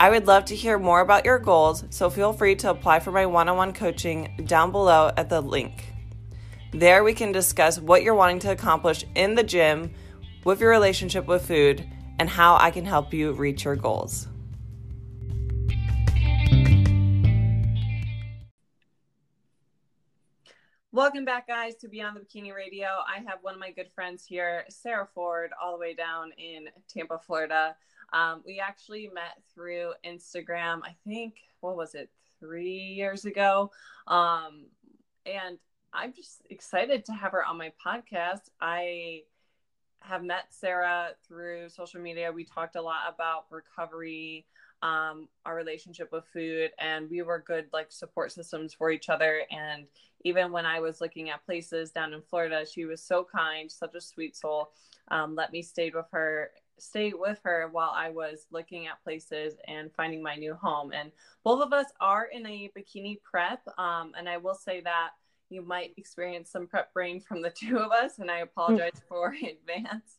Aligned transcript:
I 0.00 0.10
would 0.10 0.26
love 0.26 0.44
to 0.46 0.56
hear 0.56 0.76
more 0.76 1.00
about 1.00 1.24
your 1.24 1.38
goals, 1.38 1.84
so 1.90 2.10
feel 2.10 2.32
free 2.32 2.56
to 2.56 2.70
apply 2.70 2.98
for 2.98 3.12
my 3.12 3.26
one 3.26 3.48
on 3.48 3.56
one 3.56 3.72
coaching 3.72 4.34
down 4.44 4.72
below 4.72 5.12
at 5.16 5.28
the 5.28 5.40
link. 5.40 5.92
There, 6.72 7.04
we 7.04 7.14
can 7.14 7.30
discuss 7.30 7.78
what 7.78 8.02
you're 8.02 8.16
wanting 8.16 8.40
to 8.40 8.50
accomplish 8.50 9.04
in 9.14 9.36
the 9.36 9.44
gym, 9.44 9.94
with 10.42 10.60
your 10.60 10.70
relationship 10.70 11.26
with 11.26 11.46
food, 11.46 11.88
and 12.18 12.28
how 12.28 12.56
I 12.56 12.72
can 12.72 12.84
help 12.84 13.14
you 13.14 13.32
reach 13.34 13.64
your 13.64 13.76
goals. 13.76 14.26
Welcome 20.90 21.24
back, 21.24 21.46
guys, 21.46 21.76
to 21.76 21.88
Beyond 21.88 22.16
the 22.16 22.20
Bikini 22.20 22.52
Radio. 22.52 22.86
I 22.86 23.18
have 23.28 23.38
one 23.42 23.54
of 23.54 23.60
my 23.60 23.70
good 23.70 23.90
friends 23.94 24.24
here, 24.24 24.64
Sarah 24.68 25.08
Ford, 25.14 25.50
all 25.62 25.72
the 25.72 25.78
way 25.78 25.94
down 25.94 26.32
in 26.36 26.68
Tampa, 26.88 27.18
Florida. 27.18 27.76
Um, 28.14 28.42
we 28.46 28.60
actually 28.60 29.10
met 29.12 29.42
through 29.52 29.92
Instagram, 30.06 30.80
I 30.84 30.94
think, 31.04 31.34
what 31.60 31.76
was 31.76 31.94
it, 31.94 32.08
three 32.38 32.94
years 32.94 33.24
ago? 33.24 33.72
Um, 34.06 34.66
and 35.26 35.58
I'm 35.92 36.12
just 36.12 36.42
excited 36.48 37.04
to 37.06 37.12
have 37.12 37.32
her 37.32 37.44
on 37.44 37.58
my 37.58 37.72
podcast. 37.84 38.50
I 38.60 39.22
have 40.00 40.22
met 40.22 40.44
Sarah 40.50 41.10
through 41.26 41.68
social 41.70 42.00
media. 42.00 42.30
We 42.30 42.44
talked 42.44 42.76
a 42.76 42.82
lot 42.82 43.12
about 43.12 43.46
recovery, 43.50 44.46
um, 44.82 45.28
our 45.44 45.56
relationship 45.56 46.12
with 46.12 46.24
food, 46.32 46.70
and 46.78 47.10
we 47.10 47.22
were 47.22 47.42
good 47.44 47.66
like 47.72 47.90
support 47.90 48.30
systems 48.30 48.74
for 48.74 48.90
each 48.90 49.08
other. 49.08 49.42
And 49.50 49.86
even 50.24 50.52
when 50.52 50.66
I 50.66 50.78
was 50.78 51.00
looking 51.00 51.30
at 51.30 51.44
places 51.44 51.90
down 51.90 52.12
in 52.12 52.22
Florida, 52.22 52.64
she 52.70 52.84
was 52.84 53.02
so 53.02 53.24
kind, 53.24 53.70
such 53.70 53.94
a 53.94 54.00
sweet 54.00 54.36
soul. 54.36 54.70
Um, 55.08 55.34
let 55.34 55.52
me 55.52 55.62
stay 55.62 55.90
with 55.94 56.06
her 56.12 56.50
stay 56.78 57.12
with 57.14 57.38
her 57.44 57.68
while 57.70 57.92
I 57.94 58.10
was 58.10 58.46
looking 58.50 58.86
at 58.86 59.02
places 59.02 59.54
and 59.66 59.92
finding 59.92 60.22
my 60.22 60.36
new 60.36 60.54
home. 60.54 60.92
And 60.92 61.10
both 61.44 61.62
of 61.62 61.72
us 61.72 61.86
are 62.00 62.26
in 62.32 62.46
a 62.46 62.70
bikini 62.76 63.20
prep. 63.22 63.62
Um, 63.78 64.12
and 64.16 64.28
I 64.28 64.36
will 64.36 64.54
say 64.54 64.80
that 64.82 65.10
you 65.50 65.62
might 65.62 65.94
experience 65.96 66.50
some 66.50 66.66
prep 66.66 66.92
brain 66.92 67.20
from 67.20 67.42
the 67.42 67.50
two 67.54 67.78
of 67.78 67.92
us, 67.92 68.18
and 68.18 68.30
I 68.30 68.38
apologize 68.38 69.00
for 69.08 69.34
advance. 69.34 70.18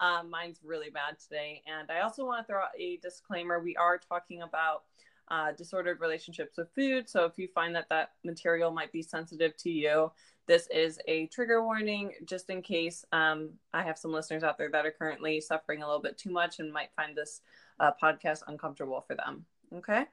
Um, 0.00 0.30
mine's 0.30 0.60
really 0.64 0.90
bad 0.90 1.18
today. 1.18 1.62
And 1.66 1.90
I 1.90 2.00
also 2.00 2.24
want 2.24 2.46
to 2.46 2.52
throw 2.52 2.62
out 2.62 2.70
a 2.78 2.96
disclaimer 2.98 3.60
we 3.60 3.76
are 3.76 3.98
talking 3.98 4.42
about 4.42 4.84
uh, 5.28 5.52
disordered 5.52 6.00
relationships 6.00 6.58
with 6.58 6.68
food. 6.74 7.08
So 7.08 7.24
if 7.24 7.38
you 7.38 7.48
find 7.54 7.74
that 7.74 7.88
that 7.90 8.12
material 8.24 8.70
might 8.70 8.92
be 8.92 9.02
sensitive 9.02 9.56
to 9.58 9.70
you, 9.70 10.10
this 10.52 10.68
is 10.70 10.98
a 11.08 11.28
trigger 11.28 11.64
warning 11.64 12.12
just 12.26 12.50
in 12.50 12.60
case 12.60 13.06
um, 13.10 13.48
I 13.72 13.82
have 13.82 13.96
some 13.96 14.12
listeners 14.12 14.42
out 14.42 14.58
there 14.58 14.68
that 14.70 14.84
are 14.84 14.90
currently 14.90 15.40
suffering 15.40 15.82
a 15.82 15.86
little 15.86 16.02
bit 16.02 16.18
too 16.18 16.30
much 16.30 16.58
and 16.58 16.70
might 16.70 16.90
find 16.94 17.16
this 17.16 17.40
uh, 17.80 17.92
podcast 18.02 18.42
uncomfortable 18.46 19.00
for 19.00 19.14
them. 19.14 19.46
Okay. 19.74 20.04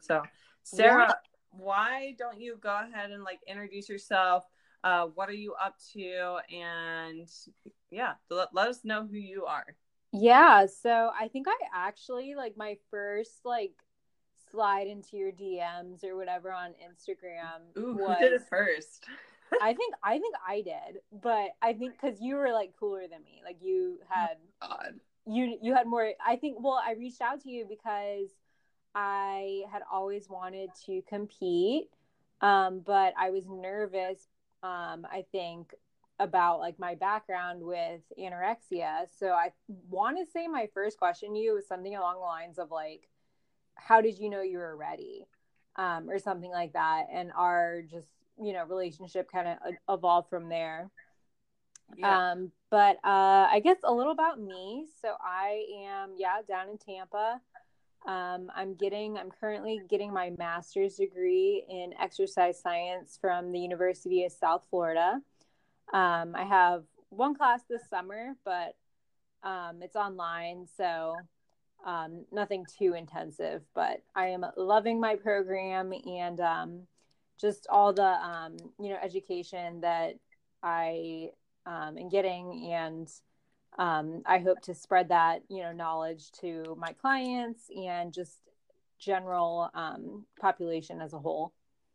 So, 0.00 0.24
Sarah, 0.64 1.06
yeah. 1.06 1.14
why 1.52 2.16
don't 2.18 2.40
you 2.40 2.58
go 2.60 2.76
ahead 2.76 3.12
and 3.12 3.22
like 3.22 3.38
introduce 3.46 3.88
yourself? 3.88 4.42
Uh, 4.82 5.06
what 5.14 5.28
are 5.28 5.32
you 5.34 5.54
up 5.54 5.76
to? 5.92 6.38
And 6.52 7.30
yeah, 7.92 8.14
let, 8.30 8.48
let 8.52 8.66
us 8.66 8.80
know 8.84 9.06
who 9.06 9.16
you 9.16 9.44
are. 9.44 9.76
Yeah. 10.12 10.66
So, 10.66 11.12
I 11.16 11.28
think 11.28 11.46
I 11.46 11.56
actually 11.72 12.34
like 12.34 12.56
my 12.56 12.78
first 12.90 13.42
like 13.44 13.74
slide 14.50 14.88
into 14.88 15.16
your 15.16 15.30
DMs 15.30 16.02
or 16.02 16.16
whatever 16.16 16.50
on 16.52 16.70
Instagram. 16.70 17.78
Ooh, 17.78 17.94
was... 17.94 18.18
who 18.18 18.24
did 18.24 18.32
it 18.32 18.42
first? 18.50 19.06
I 19.62 19.74
think 19.74 19.94
I 20.02 20.18
think 20.18 20.34
I 20.46 20.60
did, 20.62 21.00
but 21.22 21.50
I 21.62 21.72
think 21.72 21.94
because 22.00 22.20
you 22.20 22.36
were 22.36 22.52
like 22.52 22.72
cooler 22.78 23.02
than 23.02 23.22
me, 23.24 23.42
like 23.44 23.58
you 23.60 23.98
had 24.08 24.36
God. 24.60 24.94
you 25.26 25.58
you 25.62 25.74
had 25.74 25.86
more. 25.86 26.10
I 26.24 26.36
think 26.36 26.58
well, 26.60 26.80
I 26.84 26.92
reached 26.92 27.20
out 27.20 27.42
to 27.42 27.50
you 27.50 27.66
because 27.68 28.30
I 28.94 29.62
had 29.70 29.82
always 29.90 30.28
wanted 30.28 30.70
to 30.86 31.02
compete, 31.08 31.90
um, 32.40 32.82
but 32.84 33.14
I 33.18 33.30
was 33.30 33.44
nervous. 33.48 34.28
Um, 34.62 35.06
I 35.10 35.24
think 35.30 35.72
about 36.18 36.58
like 36.58 36.78
my 36.78 36.94
background 36.94 37.62
with 37.62 38.00
anorexia. 38.18 39.06
So 39.18 39.28
I 39.28 39.52
want 39.88 40.18
to 40.18 40.30
say 40.30 40.48
my 40.48 40.68
first 40.74 40.98
question 40.98 41.34
to 41.34 41.38
you 41.38 41.54
was 41.54 41.66
something 41.66 41.94
along 41.94 42.14
the 42.16 42.20
lines 42.20 42.58
of 42.58 42.70
like, 42.70 43.08
how 43.76 44.00
did 44.00 44.18
you 44.18 44.28
know 44.28 44.42
you 44.42 44.58
were 44.58 44.76
ready? 44.76 45.26
Um, 45.76 46.10
or 46.10 46.18
something 46.18 46.50
like 46.50 46.72
that. 46.72 47.04
And 47.12 47.30
our 47.36 47.82
just 47.82 48.08
you 48.42 48.52
know 48.52 48.64
relationship 48.64 49.30
kind 49.30 49.48
of 49.48 49.74
evolved 49.88 50.28
from 50.30 50.48
there. 50.48 50.90
Yeah. 51.96 52.32
um 52.32 52.52
but 52.70 52.96
uh 52.96 53.48
i 53.50 53.60
guess 53.64 53.78
a 53.84 53.92
little 53.92 54.12
about 54.12 54.40
me. 54.40 54.86
So 55.00 55.14
i 55.20 55.64
am 55.86 56.10
yeah 56.16 56.42
down 56.46 56.68
in 56.68 56.78
tampa. 56.78 57.40
Um 58.06 58.50
i'm 58.54 58.74
getting 58.74 59.16
i'm 59.16 59.30
currently 59.30 59.80
getting 59.88 60.12
my 60.12 60.30
master's 60.38 60.96
degree 60.96 61.64
in 61.68 61.94
exercise 62.00 62.60
science 62.60 63.18
from 63.20 63.52
the 63.52 63.58
university 63.58 64.24
of 64.24 64.32
south 64.32 64.66
florida. 64.70 65.20
Um 65.92 66.34
i 66.34 66.44
have 66.44 66.84
one 67.08 67.34
class 67.34 67.62
this 67.70 67.88
summer 67.88 68.34
but 68.44 68.76
um 69.42 69.78
it's 69.82 69.96
online 69.96 70.66
so 70.76 71.14
um, 71.84 72.24
nothing 72.32 72.66
too 72.78 72.94
intensive, 72.94 73.62
but 73.74 74.02
I 74.14 74.28
am 74.28 74.44
loving 74.56 75.00
my 75.00 75.16
program 75.16 75.92
and 75.92 76.40
um, 76.40 76.80
just 77.40 77.66
all 77.70 77.92
the 77.92 78.02
um, 78.02 78.56
you 78.80 78.90
know 78.90 78.98
education 79.02 79.80
that 79.80 80.14
I 80.62 81.30
um, 81.66 81.98
am 81.98 82.08
getting, 82.08 82.72
and 82.72 83.08
um, 83.78 84.22
I 84.26 84.38
hope 84.38 84.60
to 84.62 84.74
spread 84.74 85.08
that 85.10 85.42
you 85.48 85.62
know 85.62 85.72
knowledge 85.72 86.30
to 86.40 86.76
my 86.78 86.92
clients 86.92 87.70
and 87.76 88.12
just 88.12 88.38
general 88.98 89.70
um, 89.74 90.24
population 90.40 91.00
as 91.00 91.12
a 91.12 91.18
whole. 91.18 91.52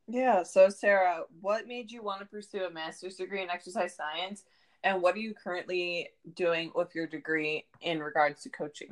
Yeah. 0.07 0.43
So, 0.43 0.69
Sarah, 0.69 1.23
what 1.41 1.67
made 1.67 1.91
you 1.91 2.01
want 2.01 2.19
to 2.19 2.25
pursue 2.25 2.65
a 2.65 2.71
master's 2.71 3.15
degree 3.15 3.41
in 3.41 3.49
exercise 3.49 3.95
science? 3.95 4.43
And 4.83 5.01
what 5.01 5.15
are 5.15 5.19
you 5.19 5.33
currently 5.33 6.09
doing 6.35 6.71
with 6.75 6.93
your 6.93 7.07
degree 7.07 7.65
in 7.81 8.01
regards 8.01 8.41
to 8.43 8.49
coaching? 8.49 8.89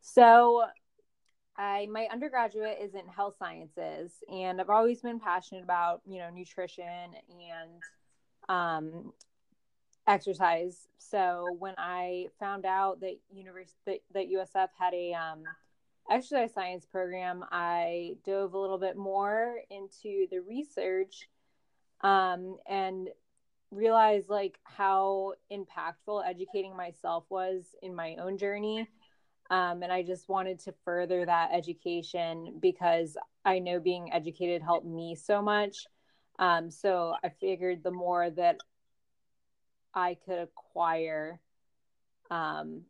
So, 0.00 0.64
I 1.58 1.86
my 1.90 2.08
undergraduate 2.12 2.78
is 2.82 2.94
in 2.94 3.06
health 3.08 3.36
sciences, 3.38 4.12
and 4.32 4.60
I've 4.60 4.70
always 4.70 5.00
been 5.00 5.20
passionate 5.20 5.64
about 5.64 6.02
you 6.06 6.18
know 6.18 6.30
nutrition 6.30 6.84
and 6.86 7.82
um, 8.48 9.12
exercise. 10.06 10.86
So 10.98 11.56
when 11.58 11.74
I 11.78 12.26
found 12.38 12.66
out 12.66 13.00
that 13.00 13.16
university 13.32 13.78
that, 13.86 14.00
that 14.14 14.30
USF 14.30 14.68
had 14.78 14.92
a 14.92 15.14
um, 15.14 15.44
exercise 16.10 16.52
science 16.52 16.84
program, 16.84 17.44
I 17.50 18.16
dove 18.24 18.54
a 18.54 18.58
little 18.58 18.78
bit 18.78 18.96
more 18.96 19.56
into 19.70 20.26
the 20.30 20.40
research 20.46 21.28
um, 22.02 22.56
and 22.68 23.08
realized 23.70 24.28
like 24.28 24.58
how 24.64 25.32
impactful 25.50 26.24
educating 26.26 26.76
myself 26.76 27.24
was 27.28 27.74
in 27.82 27.94
my 27.94 28.16
own 28.16 28.38
journey 28.38 28.88
um, 29.50 29.82
and 29.82 29.92
I 29.92 30.02
just 30.02 30.28
wanted 30.28 30.58
to 30.60 30.74
further 30.84 31.24
that 31.24 31.50
education 31.52 32.58
because 32.60 33.16
I 33.44 33.58
know 33.58 33.80
being 33.80 34.12
educated 34.12 34.62
helped 34.62 34.86
me 34.86 35.14
so 35.14 35.40
much. 35.40 35.86
Um, 36.38 36.70
so 36.70 37.14
I 37.24 37.28
figured 37.28 37.82
the 37.82 37.90
more 37.90 38.30
that 38.30 38.58
I 39.94 40.16
could 40.26 40.38
acquire 40.38 41.40
um, 42.30 42.82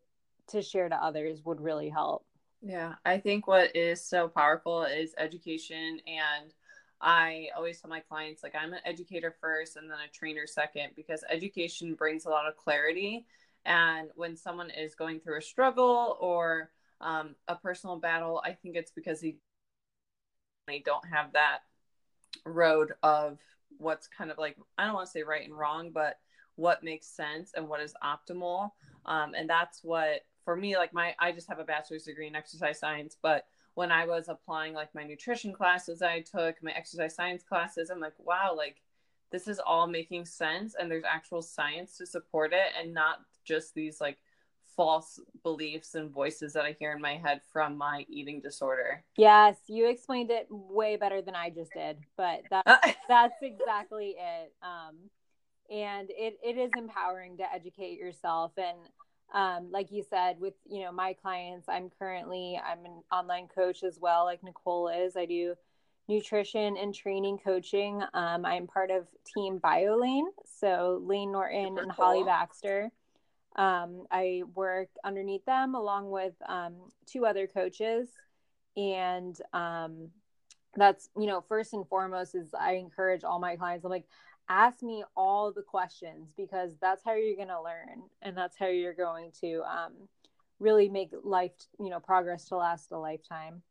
to 0.48 0.62
share 0.62 0.88
to 0.88 0.96
others 0.96 1.42
would 1.44 1.60
really 1.60 1.88
help. 1.88 2.24
Yeah, 2.62 2.94
I 3.04 3.18
think 3.18 3.46
what 3.46 3.76
is 3.76 4.02
so 4.02 4.28
powerful 4.28 4.84
is 4.84 5.14
education. 5.18 6.00
And 6.06 6.52
I 7.00 7.48
always 7.54 7.80
tell 7.80 7.90
my 7.90 8.00
clients, 8.00 8.42
like, 8.42 8.54
I'm 8.58 8.72
an 8.72 8.80
educator 8.84 9.36
first 9.40 9.76
and 9.76 9.90
then 9.90 9.98
a 9.98 10.10
trainer 10.10 10.46
second, 10.46 10.90
because 10.96 11.22
education 11.30 11.94
brings 11.94 12.24
a 12.24 12.30
lot 12.30 12.48
of 12.48 12.56
clarity. 12.56 13.26
And 13.66 14.10
when 14.14 14.36
someone 14.36 14.70
is 14.70 14.94
going 14.94 15.20
through 15.20 15.38
a 15.38 15.42
struggle 15.42 16.16
or 16.20 16.70
um, 17.00 17.34
a 17.48 17.56
personal 17.56 17.96
battle, 17.96 18.40
I 18.44 18.52
think 18.52 18.76
it's 18.76 18.92
because 18.92 19.20
they, 19.20 19.36
don't 20.84 21.04
have 21.06 21.32
that 21.32 21.58
road 22.44 22.92
of 23.04 23.38
what's 23.78 24.08
kind 24.08 24.32
of 24.32 24.38
like, 24.38 24.56
I 24.78 24.84
don't 24.84 24.94
want 24.94 25.06
to 25.06 25.12
say 25.12 25.22
right 25.22 25.46
and 25.46 25.56
wrong, 25.56 25.90
but 25.92 26.18
what 26.56 26.82
makes 26.82 27.06
sense 27.06 27.52
and 27.54 27.68
what 27.68 27.80
is 27.80 27.94
optimal. 28.02 28.70
Um, 29.04 29.34
and 29.36 29.48
that's 29.48 29.84
what 29.84 30.24
for 30.44 30.56
me, 30.56 30.76
like 30.76 30.92
my, 30.92 31.14
I 31.20 31.30
just 31.30 31.48
have 31.48 31.60
a 31.60 31.64
bachelor's 31.64 32.04
degree 32.04 32.26
in 32.26 32.34
exercise 32.34 32.80
science, 32.80 33.16
but 33.20 33.46
when 33.74 33.92
I 33.92 34.06
was 34.06 34.28
applying 34.28 34.74
like 34.74 34.94
my 34.94 35.04
nutrition 35.04 35.52
classes 35.52 36.02
I 36.02 36.20
took, 36.20 36.60
my 36.62 36.72
exercise 36.72 37.14
science 37.14 37.42
classes, 37.42 37.90
I'm 37.90 38.00
like, 38.00 38.14
wow, 38.18 38.54
like 38.56 38.80
this 39.30 39.46
is 39.46 39.60
all 39.60 39.86
making 39.86 40.24
sense 40.24 40.74
and 40.78 40.90
there's 40.90 41.04
actual 41.04 41.42
science 41.42 41.96
to 41.98 42.06
support 42.06 42.52
it 42.52 42.72
and 42.80 42.94
not 42.94 43.20
just 43.46 43.74
these 43.74 44.00
like 44.00 44.18
false 44.76 45.18
beliefs 45.42 45.94
and 45.94 46.10
voices 46.10 46.52
that 46.52 46.64
I 46.64 46.76
hear 46.78 46.92
in 46.92 47.00
my 47.00 47.16
head 47.16 47.40
from 47.52 47.78
my 47.78 48.04
eating 48.08 48.40
disorder. 48.40 49.02
Yes, 49.16 49.56
you 49.66 49.88
explained 49.88 50.30
it 50.30 50.46
way 50.50 50.96
better 50.96 51.22
than 51.22 51.34
I 51.34 51.50
just 51.50 51.72
did, 51.72 51.98
but 52.16 52.42
that, 52.50 52.96
that's 53.08 53.36
exactly 53.42 54.16
it. 54.18 54.52
Um, 54.62 54.96
and 55.70 56.10
it, 56.10 56.38
it 56.44 56.58
is 56.58 56.70
empowering 56.76 57.38
to 57.38 57.52
educate 57.52 57.98
yourself 57.98 58.52
and 58.56 58.76
um, 59.34 59.70
like 59.72 59.90
you 59.90 60.04
said 60.08 60.38
with 60.38 60.54
you 60.64 60.82
know 60.82 60.92
my 60.92 61.12
clients 61.12 61.68
i'm 61.68 61.90
currently 61.98 62.60
i'm 62.64 62.84
an 62.84 63.02
online 63.10 63.48
coach 63.48 63.82
as 63.82 63.98
well 64.00 64.24
like 64.24 64.42
nicole 64.44 64.88
is 64.88 65.16
i 65.16 65.26
do 65.26 65.54
nutrition 66.08 66.76
and 66.76 66.94
training 66.94 67.36
coaching 67.42 68.00
um, 68.14 68.44
i'm 68.44 68.68
part 68.68 68.92
of 68.92 69.08
team 69.34 69.58
BioLayne 69.58 70.26
so 70.60 71.02
Layne 71.04 71.32
Norton 71.32 71.70
Super 71.70 71.80
and 71.82 71.92
cool. 71.92 72.04
holly 72.04 72.24
baxter 72.24 72.92
um, 73.56 74.06
i 74.10 74.42
work 74.54 74.88
underneath 75.04 75.44
them 75.44 75.74
along 75.74 76.10
with 76.10 76.34
um, 76.48 76.74
two 77.06 77.26
other 77.26 77.46
coaches. 77.46 78.08
And 78.76 79.34
um, 79.54 80.10
that's 80.76 81.08
you 81.18 81.26
know 81.26 81.40
first 81.40 81.72
and 81.72 81.88
foremost 81.88 82.34
is 82.34 82.54
i 82.58 82.72
encourage 82.72 83.24
all 83.24 83.38
my 83.38 83.56
clients 83.56 83.84
i'm 83.84 83.90
like 83.90 84.06
ask 84.48 84.82
me 84.82 85.02
all 85.16 85.52
the 85.52 85.62
questions 85.62 86.28
because 86.36 86.76
that's 86.80 87.02
how 87.04 87.14
you're 87.14 87.34
going 87.34 87.48
to 87.48 87.62
learn 87.62 88.02
and 88.22 88.36
that's 88.36 88.56
how 88.56 88.66
you're 88.66 88.94
going 88.94 89.32
to 89.40 89.62
um, 89.62 89.92
really 90.60 90.88
make 90.88 91.10
life 91.24 91.50
you 91.80 91.90
know 91.90 91.98
progress 91.98 92.44
to 92.46 92.56
last 92.56 92.92
a 92.92 92.98
lifetime. 92.98 93.62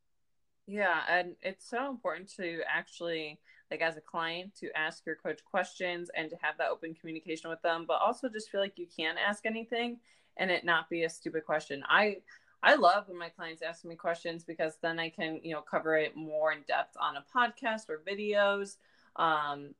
Yeah 0.68 1.00
and 1.10 1.36
it's 1.42 1.70
so 1.70 1.90
important 1.90 2.30
to 2.36 2.62
actually 2.68 3.40
like 3.71 3.81
as 3.81 3.97
a 3.97 4.01
client 4.01 4.53
to 4.59 4.69
ask 4.77 5.06
your 5.06 5.15
coach 5.15 5.44
questions 5.44 6.09
and 6.15 6.29
to 6.29 6.35
have 6.41 6.57
that 6.57 6.69
open 6.69 6.94
communication 6.94 7.50
with 7.50 7.62
them 7.62 7.85
but 7.88 8.00
also 8.01 8.29
just 8.29 8.50
feel 8.50 8.62
like 8.62 8.77
you 8.77 8.88
can 8.95 9.15
ask 9.17 9.45
anything 9.45 9.97
and 10.38 10.51
it 10.51 10.65
not 10.65 10.89
be 10.89 11.03
a 11.03 11.09
stupid 11.09 11.45
question. 11.45 11.83
I 11.88 12.17
i 12.63 12.75
love 12.75 13.07
when 13.07 13.17
my 13.17 13.29
clients 13.29 13.62
ask 13.62 13.83
me 13.83 13.95
questions 13.95 14.45
because 14.45 14.77
then 14.81 14.97
i 14.97 15.09
can 15.09 15.41
you 15.44 15.53
know 15.53 15.62
cover 15.62 15.97
it 15.97 16.15
more 16.15 16.53
in 16.53 16.59
depth 16.67 16.95
on 17.00 17.15
a 17.17 17.25
podcast 17.35 17.89
or 17.89 18.01
videos 18.07 18.77
um, 19.17 19.75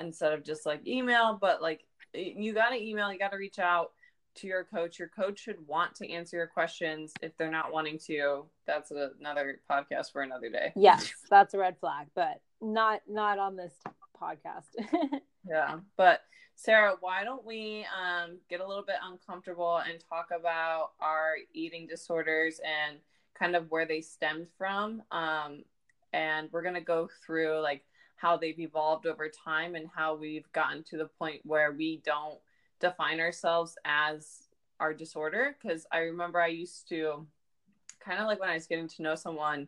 instead 0.00 0.32
of 0.32 0.44
just 0.44 0.64
like 0.64 0.86
email 0.86 1.36
but 1.38 1.60
like 1.60 1.84
you 2.14 2.54
got 2.54 2.70
to 2.70 2.80
email 2.80 3.12
you 3.12 3.18
got 3.18 3.32
to 3.32 3.36
reach 3.36 3.58
out 3.58 3.90
to 4.34 4.46
your 4.46 4.64
coach. 4.64 4.98
Your 4.98 5.08
coach 5.08 5.40
should 5.40 5.66
want 5.66 5.94
to 5.96 6.10
answer 6.10 6.36
your 6.36 6.46
questions. 6.46 7.12
If 7.20 7.36
they're 7.36 7.50
not 7.50 7.72
wanting 7.72 7.98
to 8.06 8.46
that's 8.66 8.90
another 8.90 9.60
podcast 9.70 10.12
for 10.12 10.22
another 10.22 10.48
day. 10.48 10.72
Yes 10.74 11.12
that's 11.28 11.54
a 11.54 11.58
red 11.58 11.78
flag 11.78 12.06
but 12.14 12.40
not 12.62 13.00
not 13.08 13.38
on 13.38 13.56
this 13.56 13.74
podcast. 14.20 14.70
Yeah 15.48 15.80
but 15.96 16.20
sarah 16.54 16.94
why 17.00 17.24
don't 17.24 17.44
we 17.44 17.84
um, 17.98 18.38
get 18.48 18.60
a 18.60 18.66
little 18.66 18.84
bit 18.84 18.96
uncomfortable 19.02 19.78
and 19.78 20.02
talk 20.08 20.28
about 20.38 20.90
our 21.00 21.34
eating 21.52 21.86
disorders 21.86 22.60
and 22.64 22.98
kind 23.38 23.56
of 23.56 23.70
where 23.70 23.86
they 23.86 24.00
stemmed 24.00 24.46
from 24.56 25.02
um, 25.10 25.64
and 26.12 26.48
we're 26.52 26.62
to 26.74 26.80
go 26.80 27.08
through 27.24 27.60
like 27.60 27.84
how 28.16 28.36
they've 28.36 28.60
evolved 28.60 29.06
over 29.06 29.28
time 29.28 29.74
and 29.74 29.88
how 29.94 30.14
we've 30.14 30.50
gotten 30.52 30.84
to 30.84 30.96
the 30.96 31.06
point 31.06 31.40
where 31.44 31.72
we 31.72 32.00
don't 32.04 32.38
define 32.78 33.18
ourselves 33.18 33.76
as 33.84 34.48
our 34.78 34.94
disorder. 34.94 35.56
Because 35.60 35.86
i 35.90 35.98
remember 35.98 36.40
i 36.40 36.48
used 36.48 36.88
to 36.88 37.26
kind 37.98 38.20
of 38.20 38.26
like 38.26 38.38
when 38.38 38.50
i 38.50 38.54
was 38.54 38.66
getting 38.66 38.88
to 38.88 39.02
know 39.02 39.14
someone 39.14 39.66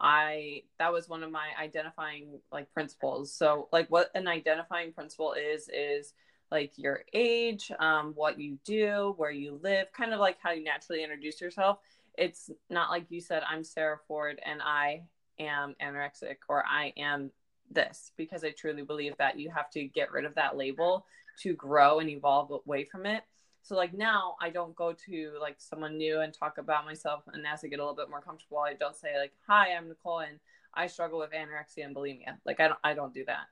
i 0.00 0.62
that 0.78 0.92
was 0.92 1.08
one 1.08 1.22
of 1.22 1.30
my 1.30 1.48
identifying 1.60 2.38
like 2.52 2.72
principles 2.72 3.32
so 3.32 3.68
like 3.72 3.88
what 3.90 4.10
an 4.14 4.26
identifying 4.26 4.92
principle 4.92 5.32
is 5.34 5.68
is 5.72 6.12
like 6.50 6.72
your 6.76 7.00
age 7.12 7.72
um, 7.80 8.12
what 8.14 8.38
you 8.38 8.58
do 8.64 9.14
where 9.16 9.30
you 9.30 9.58
live 9.62 9.86
kind 9.92 10.12
of 10.12 10.20
like 10.20 10.36
how 10.42 10.52
you 10.52 10.62
naturally 10.62 11.02
introduce 11.02 11.40
yourself 11.40 11.78
it's 12.16 12.50
not 12.70 12.90
like 12.90 13.06
you 13.08 13.20
said 13.20 13.42
i'm 13.48 13.64
sarah 13.64 13.98
ford 14.06 14.40
and 14.44 14.60
i 14.62 15.02
am 15.38 15.74
anorexic 15.82 16.36
or 16.48 16.64
i 16.68 16.92
am 16.96 17.30
this 17.70 18.12
because 18.16 18.44
I 18.44 18.50
truly 18.50 18.82
believe 18.82 19.16
that 19.18 19.38
you 19.38 19.50
have 19.50 19.70
to 19.70 19.84
get 19.84 20.12
rid 20.12 20.24
of 20.24 20.34
that 20.36 20.56
label 20.56 21.06
to 21.42 21.54
grow 21.54 21.98
and 21.98 22.08
evolve 22.08 22.50
away 22.50 22.84
from 22.84 23.06
it. 23.06 23.22
So 23.64 23.74
like 23.76 23.94
now 23.94 24.36
I 24.42 24.50
don't 24.50 24.76
go 24.76 24.92
to 25.06 25.32
like 25.40 25.56
someone 25.58 25.96
new 25.96 26.20
and 26.20 26.34
talk 26.34 26.58
about 26.58 26.84
myself 26.84 27.24
and 27.32 27.46
as 27.46 27.64
I 27.64 27.68
get 27.68 27.78
a 27.78 27.82
little 27.82 27.96
bit 27.96 28.10
more 28.10 28.20
comfortable 28.20 28.58
I 28.58 28.74
don't 28.74 28.94
say 28.94 29.18
like 29.18 29.32
hi 29.46 29.74
I'm 29.74 29.88
Nicole 29.88 30.20
and 30.20 30.38
I 30.74 30.86
struggle 30.86 31.18
with 31.18 31.30
anorexia 31.30 31.86
and 31.86 31.96
bulimia. 31.96 32.36
Like 32.44 32.60
I 32.60 32.68
don't 32.68 32.78
I 32.84 32.92
don't 32.92 33.14
do 33.14 33.24
that. 33.24 33.46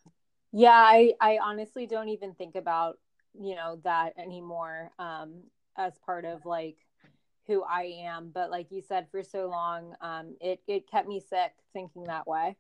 Yeah, 0.52 0.70
I 0.72 1.14
I 1.18 1.38
honestly 1.42 1.86
don't 1.86 2.10
even 2.10 2.34
think 2.34 2.56
about, 2.56 2.98
you 3.32 3.54
know, 3.54 3.80
that 3.84 4.12
anymore 4.18 4.90
um 4.98 5.44
as 5.78 5.94
part 6.04 6.26
of 6.26 6.44
like 6.44 6.76
who 7.46 7.62
I 7.62 8.02
am, 8.04 8.30
but 8.34 8.50
like 8.50 8.70
you 8.70 8.82
said 8.82 9.06
for 9.10 9.22
so 9.22 9.48
long 9.48 9.94
um 10.02 10.36
it 10.42 10.60
it 10.68 10.90
kept 10.90 11.08
me 11.08 11.20
sick 11.20 11.52
thinking 11.72 12.04
that 12.04 12.26
way. 12.26 12.56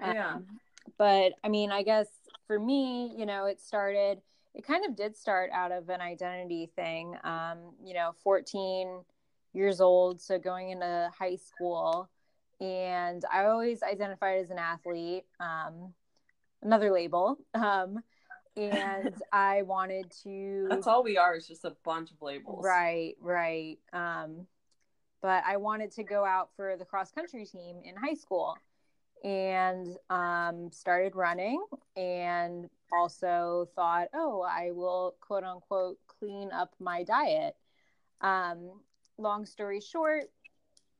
Yeah. 0.00 0.34
Um, 0.34 0.46
but 0.98 1.32
I 1.42 1.48
mean, 1.48 1.72
I 1.72 1.82
guess 1.82 2.06
for 2.46 2.58
me, 2.58 3.12
you 3.16 3.26
know, 3.26 3.46
it 3.46 3.60
started, 3.60 4.20
it 4.54 4.66
kind 4.66 4.84
of 4.84 4.96
did 4.96 5.16
start 5.16 5.50
out 5.52 5.72
of 5.72 5.88
an 5.88 6.00
identity 6.00 6.70
thing. 6.76 7.16
Um, 7.24 7.58
you 7.82 7.94
know, 7.94 8.12
14 8.22 9.02
years 9.52 9.80
old, 9.80 10.20
so 10.20 10.38
going 10.38 10.70
into 10.70 11.10
high 11.18 11.36
school. 11.36 12.08
And 12.60 13.24
I 13.32 13.46
always 13.46 13.82
identified 13.82 14.40
as 14.40 14.50
an 14.50 14.58
athlete, 14.58 15.24
um, 15.40 15.94
another 16.62 16.90
label. 16.90 17.38
Um, 17.54 18.02
and 18.54 19.14
I 19.32 19.62
wanted 19.62 20.12
to. 20.24 20.66
That's 20.68 20.86
all 20.86 21.02
we 21.02 21.16
are, 21.16 21.34
is 21.36 21.48
just 21.48 21.64
a 21.64 21.74
bunch 21.84 22.10
of 22.10 22.20
labels. 22.20 22.62
Right, 22.62 23.14
right. 23.18 23.78
Um, 23.94 24.46
but 25.22 25.42
I 25.46 25.56
wanted 25.56 25.92
to 25.92 26.02
go 26.02 26.26
out 26.26 26.50
for 26.54 26.76
the 26.76 26.84
cross 26.84 27.10
country 27.10 27.46
team 27.46 27.76
in 27.82 27.96
high 27.96 28.12
school 28.12 28.58
and 29.22 29.96
um, 30.10 30.70
started 30.72 31.14
running 31.14 31.62
and 31.96 32.68
also 32.92 33.68
thought, 33.74 34.08
oh, 34.14 34.42
I 34.48 34.70
will 34.72 35.14
quote 35.20 35.44
unquote 35.44 35.98
clean 36.06 36.50
up 36.52 36.74
my 36.80 37.02
diet. 37.04 37.56
Um, 38.20 38.80
long 39.18 39.46
story 39.46 39.80
short, 39.80 40.24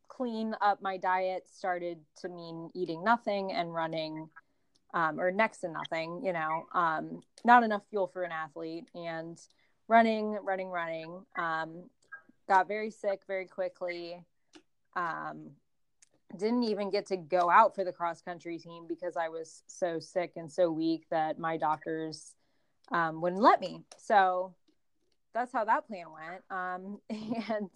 clean 0.09 0.55
up 0.61 0.83
my 0.83 0.97
diet 0.97 1.47
started 1.51 1.99
to 2.21 2.29
mean 2.29 2.71
eating 2.75 3.03
nothing 3.03 3.53
and 3.53 3.73
running 3.73 4.29
um, 4.95 5.19
or 5.19 5.31
next 5.31 5.59
to 5.59 5.69
nothing, 5.69 6.23
you 6.25 6.33
know, 6.33 6.67
um, 6.75 7.23
not 7.45 7.63
enough 7.63 7.83
fuel 7.91 8.07
for 8.07 8.25
an 8.25 8.33
athlete 8.33 8.85
and 8.95 9.39
running, 9.89 10.39
running, 10.43 10.69
running. 10.69 11.25
Um, 11.39 11.85
got 12.49 12.69
very 12.69 12.91
sick 12.91 13.23
very 13.27 13.47
quickly. 13.47 14.23
Um, 16.33 16.39
didn't 16.39 16.63
even 16.65 16.91
get 16.91 17.07
to 17.07 17.17
go 17.17 17.51
out 17.51 17.75
for 17.75 17.85
the 17.85 17.93
cross 17.93 18.23
country 18.23 18.59
team 18.59 18.87
because 18.89 19.17
I 19.17 19.29
was 19.29 19.63
so 19.67 19.99
sick 19.99 20.33
and 20.37 20.51
so 20.51 20.71
weak 20.71 21.07
that 21.11 21.39
my 21.39 21.57
doctors 21.57 22.35
um, 22.91 23.21
wouldn't 23.21 23.43
let 23.43 23.61
me. 23.61 23.83
So 23.99 24.55
that's 25.35 25.53
how 25.53 25.65
that 25.65 25.87
plan 25.87 26.07
went. 26.13 26.43
Um, 26.51 27.01
and 27.51 27.71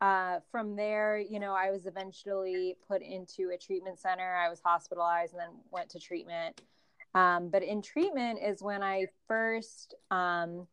uh, 0.00 0.40
from 0.50 0.76
there, 0.76 1.18
you 1.18 1.40
know, 1.40 1.54
I 1.54 1.70
was 1.70 1.86
eventually 1.86 2.76
put 2.86 3.02
into 3.02 3.50
a 3.52 3.58
treatment 3.58 3.98
center. 3.98 4.36
I 4.36 4.48
was 4.48 4.60
hospitalized 4.64 5.32
and 5.32 5.40
then 5.40 5.60
went 5.70 5.90
to 5.90 5.98
treatment. 5.98 6.60
Um, 7.14 7.48
but 7.48 7.62
in 7.62 7.82
treatment 7.82 8.38
is 8.44 8.62
when 8.62 8.82
I 8.82 9.06
first 9.26 9.94
um, 10.10 10.66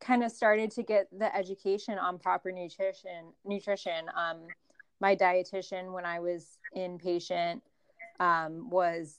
kind 0.00 0.24
of 0.24 0.32
started 0.32 0.70
to 0.72 0.82
get 0.82 1.06
the 1.16 1.34
education 1.36 1.98
on 1.98 2.18
proper 2.18 2.50
nutrition. 2.50 3.32
Nutrition. 3.44 4.06
My 5.00 5.14
dietitian 5.14 5.92
when 5.92 6.04
I 6.04 6.20
was 6.20 6.58
inpatient 6.76 7.60
um, 8.20 8.68
was 8.70 9.18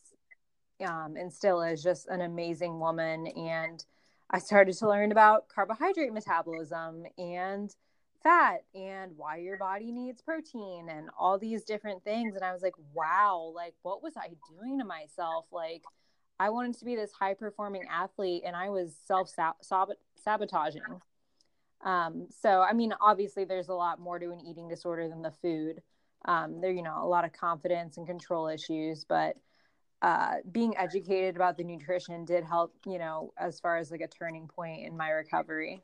um, 0.86 1.16
and 1.18 1.32
still 1.32 1.62
is 1.62 1.84
just 1.84 2.08
an 2.08 2.22
amazing 2.22 2.80
woman. 2.80 3.28
And 3.28 3.84
I 4.30 4.40
started 4.40 4.78
to 4.78 4.88
learn 4.88 5.12
about 5.12 5.50
carbohydrate 5.50 6.14
metabolism 6.14 7.04
and 7.18 7.74
fat 8.24 8.64
and 8.76 9.14
why 9.16 9.38
your 9.38 9.58
body 9.58 9.92
needs 9.92 10.22
protein 10.22 10.88
and 10.90 11.10
all 11.18 11.38
these 11.38 11.64
different 11.64 12.04
things. 12.04 12.36
And 12.36 12.44
I 12.44 12.54
was 12.54 12.62
like, 12.62 12.76
wow, 12.94 13.52
like, 13.56 13.74
what 13.82 14.04
was 14.04 14.14
I 14.18 14.30
doing 14.50 14.80
to 14.80 14.86
myself? 14.86 15.46
Like, 15.52 15.84
I 16.40 16.50
wanted 16.50 16.78
to 16.80 16.86
be 16.86 16.96
this 16.96 17.12
high 17.12 17.34
performing 17.34 17.84
athlete 17.90 18.44
and 18.46 18.56
I 18.56 18.70
was 18.70 18.96
self 19.06 19.30
sabotaging. 20.22 21.02
Um, 21.84 22.28
so, 22.42 22.62
I 22.62 22.74
mean, 22.74 22.94
obviously, 23.02 23.46
there's 23.46 23.70
a 23.70 23.74
lot 23.74 24.00
more 24.00 24.20
to 24.20 24.32
an 24.32 24.42
eating 24.46 24.68
disorder 24.68 25.08
than 25.08 25.22
the 25.22 25.32
food. 25.32 25.82
Um, 26.26 26.60
there, 26.62 26.72
you 26.72 26.84
know, 26.84 26.98
a 27.02 27.08
lot 27.08 27.24
of 27.26 27.32
confidence 27.32 27.98
and 27.98 28.06
control 28.06 28.48
issues, 28.48 29.06
but 29.06 29.38
uh, 30.02 30.36
being 30.52 30.76
educated 30.78 31.36
about 31.36 31.58
the 31.58 31.64
nutrition 31.64 32.26
did 32.26 32.44
help, 32.44 32.74
you 32.86 32.98
know, 32.98 33.34
as 33.38 33.60
far 33.60 33.78
as 33.78 33.92
like 33.92 34.02
a 34.02 34.08
turning 34.08 34.48
point 34.48 34.86
in 34.86 34.96
my 34.96 35.10
recovery. 35.10 35.82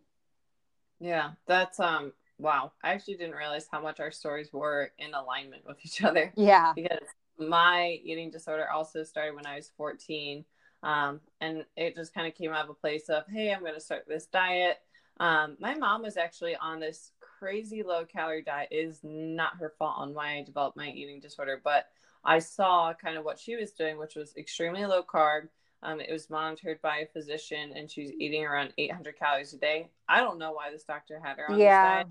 Yeah, 0.99 1.31
that's 1.45 1.79
um 1.79 2.13
wow. 2.37 2.71
I 2.83 2.91
actually 2.91 3.15
didn't 3.15 3.35
realize 3.35 3.67
how 3.69 3.81
much 3.81 3.99
our 3.99 4.11
stories 4.11 4.51
were 4.53 4.91
in 4.97 5.13
alignment 5.13 5.65
with 5.65 5.77
each 5.83 6.03
other. 6.03 6.31
Yeah. 6.35 6.73
Because 6.75 7.07
my 7.37 7.99
eating 8.03 8.31
disorder 8.31 8.69
also 8.69 9.03
started 9.03 9.35
when 9.35 9.45
I 9.45 9.55
was 9.55 9.71
14. 9.77 10.45
Um, 10.83 11.19
and 11.41 11.65
it 11.75 11.95
just 11.95 12.13
kind 12.13 12.27
of 12.27 12.35
came 12.35 12.51
out 12.51 12.65
of 12.65 12.69
a 12.69 12.75
place 12.75 13.09
of, 13.09 13.23
hey, 13.27 13.51
I'm 13.51 13.61
going 13.61 13.73
to 13.73 13.79
start 13.79 14.05
this 14.07 14.27
diet. 14.27 14.77
Um, 15.19 15.55
my 15.59 15.75
mom 15.75 16.01
was 16.01 16.17
actually 16.17 16.55
on 16.55 16.79
this 16.79 17.11
crazy 17.19 17.83
low 17.83 18.05
calorie 18.05 18.43
diet. 18.43 18.69
It 18.71 18.75
is 18.75 18.99
not 19.03 19.57
her 19.59 19.73
fault 19.77 19.95
on 19.97 20.13
why 20.13 20.37
I 20.37 20.43
developed 20.43 20.77
my 20.77 20.89
eating 20.89 21.19
disorder, 21.19 21.61
but 21.63 21.87
I 22.23 22.39
saw 22.39 22.93
kind 22.93 23.17
of 23.17 23.23
what 23.23 23.39
she 23.39 23.55
was 23.55 23.71
doing, 23.71 23.97
which 23.97 24.15
was 24.15 24.35
extremely 24.35 24.85
low 24.85 25.03
carb. 25.03 25.47
Um, 25.83 26.01
it 26.01 26.11
was 26.11 26.29
monitored 26.29 26.81
by 26.81 26.97
a 26.97 27.05
physician, 27.05 27.73
and 27.75 27.89
she's 27.89 28.11
eating 28.13 28.43
around 28.43 28.73
800 28.77 29.19
calories 29.19 29.53
a 29.53 29.57
day. 29.57 29.89
I 30.09 30.19
don't 30.19 30.39
know 30.39 30.51
why 30.51 30.71
this 30.71 30.83
doctor 30.83 31.21
had 31.23 31.37
her 31.37 31.51
on 31.51 31.59
yeah, 31.59 32.03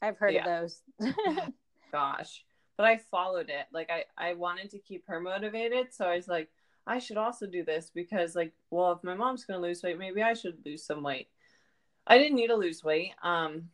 I've 0.00 0.16
heard 0.16 0.34
yeah. 0.34 0.60
of 0.60 0.70
those. 1.00 1.14
Gosh, 1.92 2.44
but 2.76 2.86
I 2.86 2.98
followed 2.98 3.50
it. 3.50 3.66
Like 3.72 3.90
I, 3.90 4.04
I 4.16 4.34
wanted 4.34 4.70
to 4.70 4.78
keep 4.78 5.04
her 5.08 5.20
motivated, 5.20 5.92
so 5.92 6.06
I 6.06 6.16
was 6.16 6.28
like, 6.28 6.48
I 6.86 7.00
should 7.00 7.16
also 7.16 7.46
do 7.46 7.64
this 7.64 7.90
because, 7.92 8.36
like, 8.36 8.52
well, 8.70 8.92
if 8.92 9.02
my 9.02 9.14
mom's 9.14 9.44
gonna 9.44 9.60
lose 9.60 9.82
weight, 9.82 9.98
maybe 9.98 10.22
I 10.22 10.34
should 10.34 10.58
lose 10.64 10.84
some 10.84 11.02
weight. 11.02 11.28
I 12.08 12.18
didn't 12.18 12.36
need 12.36 12.48
to 12.48 12.56
lose 12.56 12.82
weight, 12.82 13.12
um, 13.22 13.68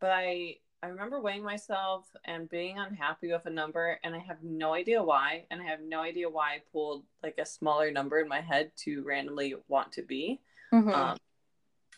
but 0.00 0.10
I 0.10 0.56
I 0.82 0.86
remember 0.86 1.20
weighing 1.20 1.44
myself 1.44 2.06
and 2.24 2.48
being 2.48 2.78
unhappy 2.78 3.30
with 3.30 3.44
a 3.44 3.50
number, 3.50 3.98
and 4.02 4.14
I 4.14 4.18
have 4.20 4.42
no 4.42 4.72
idea 4.72 5.02
why. 5.02 5.44
And 5.50 5.60
I 5.60 5.64
have 5.64 5.80
no 5.82 6.00
idea 6.00 6.30
why 6.30 6.54
I 6.54 6.62
pulled 6.72 7.04
like 7.22 7.36
a 7.38 7.44
smaller 7.44 7.90
number 7.90 8.18
in 8.18 8.28
my 8.28 8.40
head 8.40 8.72
to 8.84 9.02
randomly 9.02 9.56
want 9.68 9.92
to 9.92 10.02
be. 10.02 10.40
Mm-hmm. 10.72 10.88
Um, 10.88 11.18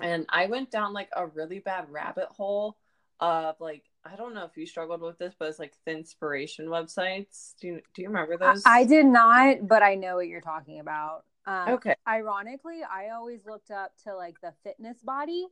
and 0.00 0.26
I 0.30 0.46
went 0.46 0.70
down 0.72 0.92
like 0.92 1.11
a 1.14 1.26
really 1.26 1.61
bad 1.61 1.87
rabbit 1.90 2.28
hole 2.28 2.76
of 3.20 3.54
like 3.61 3.84
I 4.04 4.16
don't 4.16 4.34
know 4.34 4.44
if 4.44 4.56
you 4.56 4.66
struggled 4.66 5.00
with 5.00 5.18
this, 5.18 5.34
but 5.38 5.49
it's 5.49 5.61
like 5.61 5.75
Thinspiration 5.87 6.66
websites. 6.66 7.54
Do 7.61 7.68
you 7.68 7.80
do 7.94 8.02
you 8.02 8.08
remember 8.08 8.37
those? 8.37 8.64
I, 8.66 8.80
I 8.80 8.84
did 8.84 9.06
not, 9.06 9.68
but 9.68 9.82
I 9.82 9.94
know 9.94 10.16
what 10.16 10.26
you're 10.26 10.40
talking 10.40 10.80
about. 10.80 11.25
Um, 11.46 11.68
okay. 11.70 11.94
Ironically, 12.08 12.80
I 12.82 13.11
always 13.11 13.46
looked 13.46 13.70
up 13.70 13.92
to 14.04 14.14
like 14.16 14.40
the 14.40 14.52
fitness 14.64 14.99
body 15.02 15.46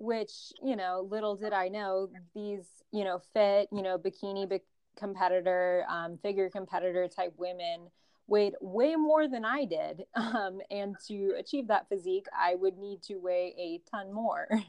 which 0.00 0.50
you 0.62 0.76
know 0.76 1.06
little 1.10 1.36
did 1.36 1.52
i 1.52 1.68
know 1.68 2.08
these 2.34 2.64
you 2.90 3.04
know 3.04 3.20
fit 3.34 3.68
you 3.70 3.82
know 3.82 3.98
bikini 3.98 4.48
bi- 4.48 4.60
competitor 4.98 5.84
um, 5.88 6.18
figure 6.22 6.48
competitor 6.48 7.06
type 7.06 7.34
women 7.36 7.86
weighed 8.26 8.54
way 8.62 8.96
more 8.96 9.28
than 9.28 9.44
i 9.44 9.64
did. 9.64 10.04
Um, 10.16 10.60
and 10.70 10.96
to 11.08 11.34
achieve 11.38 11.68
that 11.68 11.88
physique 11.90 12.26
i 12.36 12.54
would 12.54 12.78
need 12.78 13.02
to 13.04 13.16
weigh 13.16 13.54
a 13.58 13.80
ton 13.90 14.12
more. 14.12 14.48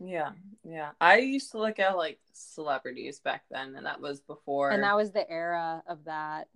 Yeah 0.00 0.30
yeah. 0.64 0.90
I 1.00 1.18
used 1.18 1.52
to 1.52 1.58
look 1.58 1.78
at 1.78 1.96
like 1.96 2.18
celebrities 2.32 3.20
back 3.20 3.44
then 3.50 3.74
and 3.76 3.86
that 3.86 4.00
was 4.00 4.20
before 4.20 4.70
and 4.70 4.82
that 4.82 4.96
was 4.96 5.12
the 5.12 5.30
era 5.30 5.82
of 5.86 6.04
that. 6.06 6.48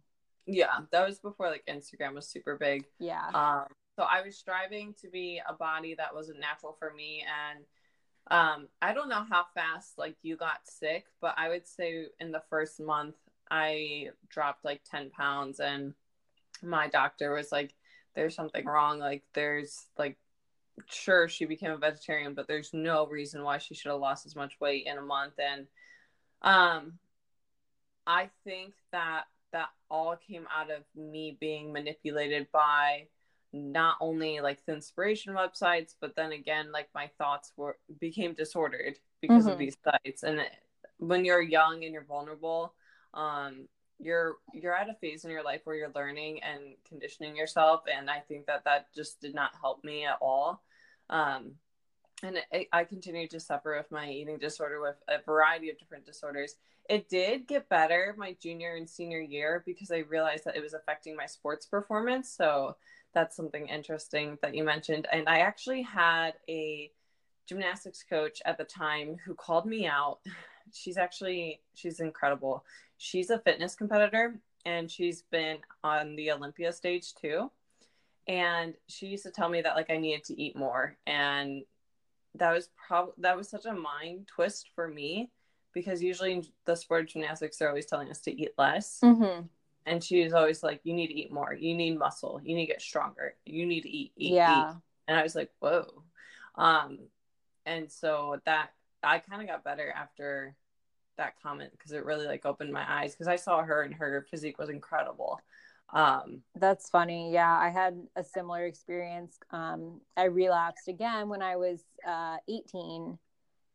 Yeah 0.47 0.79
that 0.91 1.07
was 1.07 1.21
before 1.21 1.51
like 1.51 1.65
instagram 1.69 2.15
was 2.15 2.27
super 2.27 2.57
big. 2.57 2.85
Yeah. 2.99 3.29
Um 3.33 3.67
so 3.97 4.07
i 4.11 4.23
was 4.23 4.37
striving 4.37 4.95
to 5.03 5.09
be 5.09 5.41
a 5.47 5.53
body 5.53 5.95
that 5.95 6.15
wasn't 6.15 6.41
natural 6.41 6.75
for 6.79 6.93
me 6.93 7.25
and 7.47 7.65
um, 8.31 8.69
I 8.83 8.93
don't 8.93 9.09
know 9.09 9.25
how 9.29 9.47
fast 9.55 9.99
like 9.99 10.17
you 10.23 10.37
got 10.37 10.61
sick, 10.65 11.07
but 11.21 11.35
I 11.37 11.49
would 11.49 11.67
say 11.67 12.07
in 12.21 12.31
the 12.31 12.43
first 12.51 12.81
month 12.81 13.17
I 13.51 14.11
dropped 14.29 14.65
like 14.65 14.83
10 14.91 15.11
pounds 15.11 15.61
and 15.61 15.95
my 16.63 16.89
doctor 16.89 17.33
was 17.33 17.51
like, 17.51 17.75
there's 18.15 18.35
something 18.35 18.67
wrong. 18.67 18.99
Like 18.99 19.23
there's 19.35 19.87
like 19.97 20.17
sure 20.87 21.29
she 21.29 21.45
became 21.45 21.71
a 21.71 21.79
vegetarian, 21.79 22.35
but 22.35 22.47
there's 22.49 22.73
no 22.73 23.07
reason 23.07 23.43
why 23.43 23.59
she 23.59 23.75
should 23.75 23.91
have 23.91 24.01
lost 24.01 24.27
as 24.27 24.37
much 24.37 24.61
weight 24.61 24.87
in 24.87 24.99
a 24.99 25.03
month. 25.03 25.35
And 25.39 25.67
um 26.43 26.95
I 28.07 28.31
think 28.45 28.75
that 28.93 29.25
that 29.53 29.69
all 29.91 30.17
came 30.17 30.47
out 30.55 30.71
of 30.71 30.83
me 30.95 31.37
being 31.41 31.73
manipulated 31.73 32.49
by 32.53 33.09
not 33.53 33.97
only 34.01 34.41
like 34.41 34.65
the 34.67 34.75
inspiration 34.75 35.35
websites 35.35 35.95
but 36.01 36.15
then 36.15 36.33
again 36.33 36.71
like 36.71 36.89
my 36.95 37.11
thoughts 37.17 37.53
were 37.57 37.79
became 37.99 38.35
disordered 38.35 38.99
because 39.21 39.45
mm-hmm. 39.45 39.53
of 39.53 39.59
these 39.59 39.77
sites. 39.85 40.23
And 40.23 40.41
it, 40.41 40.51
when 40.99 41.25
you're 41.25 41.41
young 41.41 41.85
and 41.85 41.93
you're 41.93 42.05
vulnerable 42.05 42.75
um 43.15 43.67
you're 43.99 44.37
you're 44.53 44.75
at 44.75 44.89
a 44.89 44.95
phase 44.95 45.25
in 45.25 45.31
your 45.31 45.43
life 45.43 45.61
where 45.65 45.77
you're 45.77 45.93
learning 45.95 46.41
and 46.43 46.61
conditioning 46.87 47.37
yourself 47.37 47.83
and 47.93 48.09
i 48.09 48.21
think 48.21 48.47
that 48.47 48.65
that 48.65 48.87
just 48.95 49.21
did 49.21 49.35
not 49.35 49.51
help 49.61 49.83
me 49.85 50.05
at 50.05 50.19
all. 50.21 50.63
Um 51.11 51.53
and 52.23 52.39
it, 52.53 52.69
i 52.73 52.85
continued 52.85 53.31
to 53.31 53.41
suffer 53.41 53.77
with 53.77 53.91
my 53.91 54.09
eating 54.11 54.39
disorder 54.39 54.81
with 54.81 54.97
a 55.09 55.23
variety 55.25 55.71
of 55.71 55.79
different 55.79 56.07
disorders. 56.07 56.57
It 56.89 57.09
did 57.09 57.47
get 57.47 57.69
better 57.69 58.15
my 58.17 58.37
junior 58.41 58.77
and 58.77 58.89
senior 58.89 59.21
year 59.21 59.63
because 59.67 59.91
i 59.91 59.99
realized 59.99 60.45
that 60.45 60.57
it 60.57 60.63
was 60.63 60.75
affecting 60.75 61.17
my 61.17 61.27
sports 61.27 61.67
performance. 61.67 62.31
So 62.31 62.77
that's 63.19 63.35
something 63.35 63.67
interesting 63.67 64.39
that 64.43 64.55
you 64.55 64.63
mentioned. 64.63 65.09
And 65.11 65.29
I 65.29 65.41
actually 65.41 65.83
had 65.83 66.35
a 66.49 66.93
gymnastics 67.49 68.05
coach 68.09 68.41
at 68.45 68.57
the 68.59 68.65
time 68.65 69.17
who 69.25 69.35
called 69.35 69.67
me 69.67 69.89
out. 69.89 70.21
She's 70.73 70.99
actually 70.99 71.61
she's 71.75 71.99
incredible. 71.99 72.63
She's 72.99 73.31
a 73.31 73.39
fitness 73.39 73.75
competitor 73.75 74.39
and 74.67 74.91
she's 74.91 75.23
been 75.23 75.57
on 75.83 76.15
the 76.15 76.31
Olympia 76.31 76.73
stage 76.75 77.15
too. 77.15 77.51
And 78.27 78.75
she 78.87 79.07
used 79.07 79.23
to 79.23 79.31
tell 79.31 79.49
me 79.49 79.63
that 79.63 79.77
like 79.77 79.89
I 79.89 79.97
needed 79.97 80.25
to 80.25 80.39
eat 80.39 80.57
more 80.57 80.99
and 81.07 81.63
that 82.35 82.53
was 82.53 82.69
probably 82.77 83.15
that 83.19 83.35
was 83.35 83.49
such 83.49 83.65
a 83.65 83.73
mind 83.73 84.27
twist 84.27 84.69
for 84.75 84.87
me 84.87 85.31
because 85.73 86.03
usually 86.03 86.53
the 86.67 86.77
sport 86.77 87.05
of 87.05 87.09
gymnastics 87.09 87.57
they're 87.57 87.71
always 87.71 87.87
telling 87.87 88.11
us 88.11 88.21
to 88.21 88.41
eat 88.41 88.53
less. 88.59 89.01
Mm-hmm 89.03 89.47
and 89.89 90.05
she 90.05 90.23
was 90.23 90.33
always 90.33 90.63
like 90.63 90.81
you 90.85 90.95
need 90.95 91.09
to 91.09 91.15
eat 91.15 91.33
more. 91.33 91.53
You 91.53 91.75
need 91.75 91.99
muscle. 91.99 92.41
You 92.45 92.55
need 92.55 92.67
to 92.67 92.73
get 92.73 92.83
stronger. 92.83 93.35
You 93.45 93.67
need 93.67 93.83
to 93.83 93.89
eat 93.89 94.13
eat 94.17 94.35
yeah. 94.35 94.71
Eat. 94.71 94.77
and 95.09 95.19
i 95.19 95.23
was 95.23 95.35
like 95.35 95.51
whoa. 95.61 96.03
Um 96.55 96.99
and 97.67 97.91
so 97.91 98.41
that 98.45 98.71
i 99.03 99.19
kind 99.19 99.43
of 99.43 99.49
got 99.49 99.65
better 99.65 99.93
after 99.97 100.55
that 101.17 101.35
comment 101.43 101.73
because 101.73 101.93
it 101.93 102.05
really 102.05 102.27
like 102.27 102.47
opened 102.47 102.73
my 102.73 102.85
eyes 102.89 103.13
because 103.13 103.29
i 103.29 103.37
saw 103.37 103.63
her 103.63 103.83
and 103.83 103.95
her 103.95 104.27
physique 104.31 104.59
was 104.59 104.69
incredible. 104.69 105.41
Um 105.93 106.43
that's 106.55 106.91
funny. 106.91 107.33
Yeah 107.33 107.57
i 107.59 107.71
had 107.71 107.99
a 108.17 108.23
similar 108.23 108.67
experience. 108.67 109.39
Um 109.51 110.01
i 110.17 110.25
relapsed 110.25 110.89
again 110.89 111.29
when 111.29 111.43
i 111.43 111.57
was 111.57 111.83
uh 112.07 112.37
18 112.49 113.19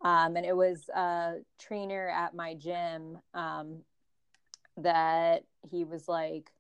um 0.01 0.35
and 0.35 0.45
it 0.45 0.55
was 0.55 0.89
a 0.89 1.35
trainer 1.59 2.09
at 2.09 2.35
my 2.35 2.53
gym 2.55 3.17
um 3.33 3.81
that 4.77 5.43
he 5.69 5.83
was 5.83 6.07
like, 6.07 6.51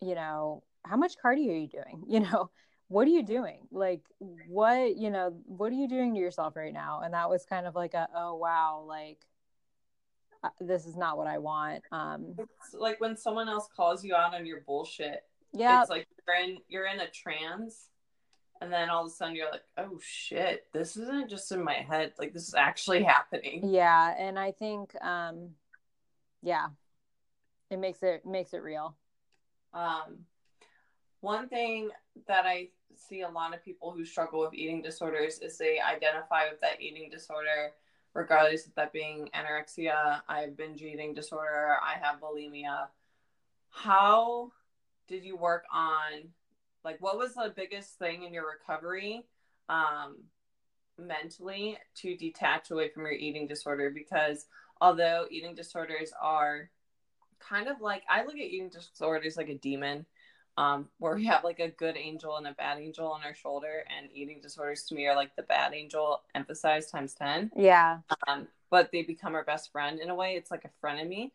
you 0.00 0.14
know, 0.14 0.62
how 0.84 0.96
much 0.96 1.14
cardio 1.24 1.50
are 1.50 1.56
you 1.56 1.68
doing? 1.68 2.04
You 2.08 2.20
know, 2.20 2.50
what 2.88 3.06
are 3.06 3.10
you 3.10 3.22
doing? 3.22 3.66
Like, 3.70 4.00
what, 4.18 4.96
you 4.96 5.10
know, 5.10 5.36
what 5.44 5.72
are 5.72 5.76
you 5.76 5.88
doing 5.88 6.14
to 6.14 6.20
yourself 6.20 6.56
right 6.56 6.72
now? 6.72 7.02
And 7.04 7.12
that 7.12 7.28
was 7.28 7.44
kind 7.44 7.66
of 7.66 7.74
like 7.74 7.92
a, 7.92 8.08
oh, 8.14 8.36
wow, 8.36 8.84
like, 8.86 9.18
uh, 10.42 10.48
this 10.60 10.86
is 10.86 10.96
not 10.96 11.18
what 11.18 11.26
I 11.26 11.38
want. 11.38 11.82
Um, 11.92 12.34
it's 12.38 12.72
like 12.72 13.00
when 13.00 13.16
someone 13.16 13.48
else 13.48 13.68
calls 13.76 14.04
you 14.04 14.14
out 14.14 14.34
on 14.34 14.46
your 14.46 14.60
bullshit. 14.62 15.20
Yeah. 15.52 15.82
It's 15.82 15.90
like 15.90 16.06
you're 16.26 16.36
in, 16.36 16.58
you're 16.68 16.86
in 16.86 17.00
a 17.00 17.10
trance 17.10 17.88
and 18.60 18.72
then 18.72 18.88
all 18.90 19.04
of 19.04 19.08
a 19.08 19.10
sudden 19.10 19.34
you're 19.34 19.50
like 19.50 19.62
oh 19.76 19.98
shit 20.02 20.66
this 20.72 20.96
isn't 20.96 21.30
just 21.30 21.50
in 21.52 21.62
my 21.62 21.74
head 21.74 22.12
like 22.18 22.32
this 22.32 22.48
is 22.48 22.54
actually 22.54 23.02
happening 23.02 23.60
yeah 23.64 24.14
and 24.18 24.38
i 24.38 24.50
think 24.50 24.94
um 25.02 25.50
yeah. 26.42 26.66
It 27.70 27.78
makes 27.78 28.02
it 28.02 28.24
makes 28.24 28.54
it 28.54 28.62
real. 28.62 28.96
Um 29.74 30.26
one 31.20 31.48
thing 31.48 31.90
that 32.26 32.46
i 32.46 32.68
see 32.94 33.22
a 33.22 33.28
lot 33.28 33.54
of 33.54 33.64
people 33.64 33.90
who 33.92 34.04
struggle 34.04 34.40
with 34.40 34.54
eating 34.54 34.82
disorders 34.82 35.38
is 35.38 35.58
they 35.58 35.78
identify 35.80 36.48
with 36.50 36.60
that 36.60 36.80
eating 36.80 37.08
disorder 37.10 37.72
regardless 38.14 38.66
of 38.66 38.74
that 38.74 38.92
being 38.92 39.28
anorexia 39.34 40.20
i 40.28 40.40
have 40.40 40.56
binge 40.56 40.82
eating 40.82 41.14
disorder 41.14 41.76
i 41.82 41.94
have 42.00 42.20
bulimia. 42.20 42.88
How 43.70 44.52
did 45.08 45.24
you 45.24 45.36
work 45.36 45.64
on 45.72 46.30
like 46.84 47.00
what 47.00 47.18
was 47.18 47.34
the 47.34 47.52
biggest 47.54 47.98
thing 47.98 48.22
in 48.24 48.32
your 48.32 48.46
recovery 48.48 49.26
um, 49.68 50.16
mentally 50.98 51.78
to 51.96 52.16
detach 52.16 52.70
away 52.70 52.88
from 52.88 53.02
your 53.02 53.12
eating 53.12 53.46
disorder? 53.46 53.90
Because 53.90 54.46
although 54.80 55.26
eating 55.30 55.54
disorders 55.54 56.12
are 56.20 56.70
kind 57.40 57.68
of 57.68 57.80
like 57.80 58.02
I 58.08 58.24
look 58.24 58.34
at 58.34 58.40
eating 58.40 58.70
disorders 58.70 59.36
like 59.36 59.48
a 59.48 59.54
demon, 59.54 60.06
um, 60.56 60.88
where 60.98 61.14
we 61.14 61.26
have 61.26 61.44
like 61.44 61.60
a 61.60 61.68
good 61.68 61.96
angel 61.96 62.36
and 62.36 62.46
a 62.46 62.52
bad 62.52 62.78
angel 62.78 63.06
on 63.06 63.22
our 63.24 63.34
shoulder, 63.34 63.84
and 63.96 64.08
eating 64.12 64.40
disorders 64.40 64.84
to 64.84 64.94
me 64.94 65.06
are 65.06 65.14
like 65.14 65.34
the 65.36 65.42
bad 65.42 65.72
angel 65.74 66.22
emphasized 66.34 66.90
times 66.90 67.14
ten. 67.14 67.50
Yeah. 67.56 67.98
Um, 68.26 68.48
but 68.70 68.90
they 68.92 69.02
become 69.02 69.34
our 69.34 69.44
best 69.44 69.70
friend 69.72 70.00
in 70.00 70.10
a 70.10 70.14
way. 70.14 70.34
It's 70.34 70.50
like 70.50 70.64
a 70.64 70.86
frenemy. 70.86 71.30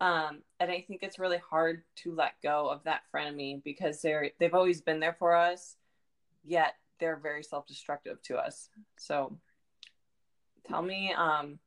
Um, 0.00 0.42
and 0.60 0.70
I 0.70 0.84
think 0.86 1.02
it's 1.02 1.18
really 1.18 1.40
hard 1.50 1.82
to 2.02 2.14
let 2.14 2.34
go 2.42 2.68
of 2.68 2.84
that 2.84 3.02
frenemy 3.12 3.62
because 3.64 4.00
they're 4.00 4.30
they've 4.38 4.54
always 4.54 4.80
been 4.80 5.00
there 5.00 5.16
for 5.18 5.34
us, 5.34 5.76
yet 6.44 6.74
they're 7.00 7.16
very 7.16 7.42
self-destructive 7.42 8.22
to 8.22 8.36
us. 8.36 8.68
So 8.96 9.38
tell 10.66 10.82
me 10.82 11.12
um, 11.16 11.58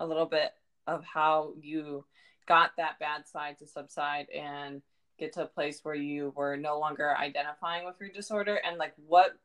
a 0.00 0.06
little 0.06 0.26
bit 0.26 0.50
of 0.86 1.04
how 1.04 1.52
you 1.60 2.04
got 2.46 2.70
that 2.76 2.98
bad 2.98 3.26
side 3.26 3.58
to 3.58 3.66
subside 3.66 4.28
and 4.30 4.82
get 5.18 5.32
to 5.32 5.42
a 5.42 5.46
place 5.46 5.80
where 5.82 5.94
you 5.94 6.32
were 6.36 6.56
no 6.56 6.78
longer 6.78 7.16
identifying 7.16 7.84
with 7.84 7.96
your 8.00 8.10
disorder? 8.10 8.60
And 8.64 8.78
like 8.78 8.94
what 9.06 9.36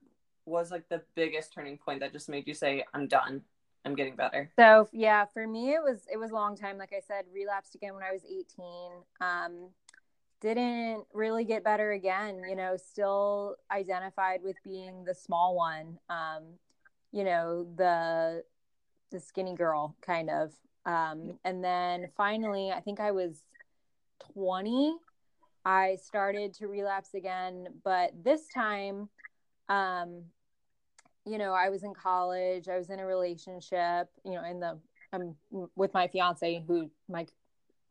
was 0.45 0.71
like 0.71 0.87
the 0.89 1.01
biggest 1.15 1.53
turning 1.53 1.77
point 1.77 1.99
that 1.99 2.11
just 2.11 2.29
made 2.29 2.47
you 2.47 2.53
say 2.53 2.83
i'm 2.93 3.07
done. 3.07 3.41
I'm 3.83 3.95
getting 3.95 4.15
better 4.15 4.51
so 4.55 4.87
yeah 4.91 5.25
for 5.33 5.47
me 5.47 5.73
it 5.73 5.81
was 5.81 6.05
it 6.11 6.17
was 6.17 6.31
a 6.31 6.35
long 6.35 6.55
time. 6.55 6.77
Like 6.77 6.93
i 6.95 6.99
said 6.99 7.25
relapsed 7.33 7.75
again 7.75 7.93
when 7.93 8.03
i 8.03 8.11
was 8.11 8.23
18 8.25 8.45
um 9.21 9.69
didn't 10.39 11.05
really 11.13 11.45
get 11.45 11.63
better 11.63 11.91
again 11.91 12.41
you 12.47 12.55
know 12.55 12.75
still 12.75 13.55
identified 13.71 14.41
with 14.43 14.57
being 14.63 15.03
the 15.03 15.15
small 15.15 15.55
one. 15.55 15.97
Um 16.09 16.43
you 17.11 17.23
know 17.23 17.65
the 17.75 18.43
the 19.11 19.19
skinny 19.19 19.55
girl 19.55 19.95
kind 20.01 20.29
of 20.29 20.51
um 20.85 21.37
and 21.43 21.63
then 21.63 22.07
finally 22.17 22.71
i 22.71 22.79
think 22.79 22.99
i 22.99 23.11
was 23.11 23.43
20 24.33 24.95
i 25.65 25.95
started 26.01 26.53
to 26.53 26.67
relapse 26.67 27.13
again 27.13 27.67
but 27.83 28.11
this 28.23 28.47
time 28.53 29.09
um 29.69 30.23
you 31.25 31.37
know 31.37 31.53
i 31.53 31.69
was 31.69 31.83
in 31.83 31.93
college 31.93 32.67
i 32.67 32.77
was 32.77 32.89
in 32.89 32.99
a 32.99 33.05
relationship 33.05 34.07
you 34.25 34.31
know 34.31 34.43
in 34.43 34.59
the 34.59 34.77
i'm 35.13 35.35
with 35.75 35.93
my 35.93 36.07
fiance 36.07 36.63
who 36.67 36.89
my 37.07 37.25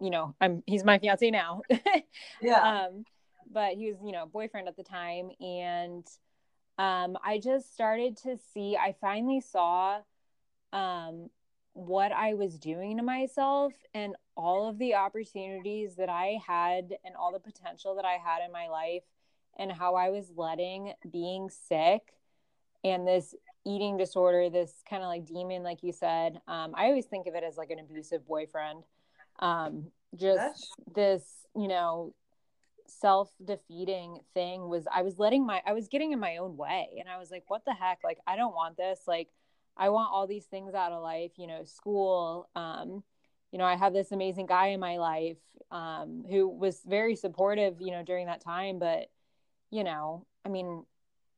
you 0.00 0.10
know, 0.10 0.34
I'm 0.40 0.62
he's 0.66 0.82
my 0.82 0.98
fiance 0.98 1.30
now. 1.30 1.62
yeah. 2.42 2.86
Um, 2.88 3.04
but 3.52 3.74
he 3.74 3.88
was, 3.88 3.96
you 4.04 4.12
know, 4.12 4.26
boyfriend 4.26 4.68
at 4.68 4.76
the 4.76 4.82
time, 4.82 5.30
and 5.40 6.06
um, 6.78 7.18
I 7.24 7.38
just 7.38 7.72
started 7.72 8.16
to 8.18 8.38
see. 8.52 8.76
I 8.76 8.94
finally 9.00 9.40
saw 9.40 10.00
um, 10.72 11.30
what 11.72 12.12
I 12.12 12.34
was 12.34 12.58
doing 12.58 12.96
to 12.96 13.02
myself 13.02 13.72
and 13.94 14.16
all 14.36 14.68
of 14.68 14.78
the 14.78 14.94
opportunities 14.94 15.96
that 15.96 16.08
I 16.08 16.38
had 16.46 16.96
and 17.04 17.14
all 17.16 17.32
the 17.32 17.40
potential 17.40 17.94
that 17.96 18.04
I 18.04 18.14
had 18.14 18.44
in 18.44 18.52
my 18.52 18.68
life, 18.68 19.02
and 19.58 19.70
how 19.70 19.94
I 19.94 20.10
was 20.10 20.32
letting 20.36 20.94
being 21.10 21.50
sick 21.50 22.14
and 22.84 23.06
this 23.06 23.34
eating 23.66 23.96
disorder, 23.98 24.48
this 24.48 24.72
kind 24.88 25.02
of 25.02 25.08
like 25.08 25.26
demon, 25.26 25.62
like 25.62 25.82
you 25.82 25.92
said. 25.92 26.40
Um, 26.48 26.72
I 26.74 26.86
always 26.86 27.06
think 27.06 27.26
of 27.26 27.34
it 27.34 27.44
as 27.44 27.56
like 27.56 27.70
an 27.70 27.78
abusive 27.78 28.26
boyfriend 28.26 28.84
um 29.40 29.86
just 30.16 30.38
That's... 30.38 30.74
this 30.94 31.22
you 31.56 31.68
know 31.68 32.14
self-defeating 32.86 34.18
thing 34.34 34.68
was 34.68 34.84
i 34.92 35.02
was 35.02 35.18
letting 35.18 35.46
my 35.46 35.62
i 35.66 35.72
was 35.72 35.88
getting 35.88 36.12
in 36.12 36.18
my 36.18 36.38
own 36.38 36.56
way 36.56 36.88
and 36.98 37.08
i 37.08 37.18
was 37.18 37.30
like 37.30 37.44
what 37.48 37.64
the 37.64 37.72
heck 37.72 38.00
like 38.02 38.18
i 38.26 38.36
don't 38.36 38.54
want 38.54 38.76
this 38.76 39.00
like 39.06 39.28
i 39.76 39.88
want 39.88 40.10
all 40.12 40.26
these 40.26 40.46
things 40.46 40.74
out 40.74 40.92
of 40.92 41.02
life 41.02 41.32
you 41.36 41.46
know 41.46 41.64
school 41.64 42.48
um 42.56 43.02
you 43.52 43.58
know 43.58 43.64
i 43.64 43.76
have 43.76 43.92
this 43.92 44.12
amazing 44.12 44.46
guy 44.46 44.68
in 44.68 44.80
my 44.80 44.98
life 44.98 45.38
um 45.70 46.24
who 46.28 46.48
was 46.48 46.80
very 46.86 47.16
supportive 47.16 47.80
you 47.80 47.90
know 47.90 48.02
during 48.02 48.26
that 48.26 48.42
time 48.42 48.78
but 48.78 49.08
you 49.70 49.84
know 49.84 50.26
i 50.44 50.48
mean 50.48 50.84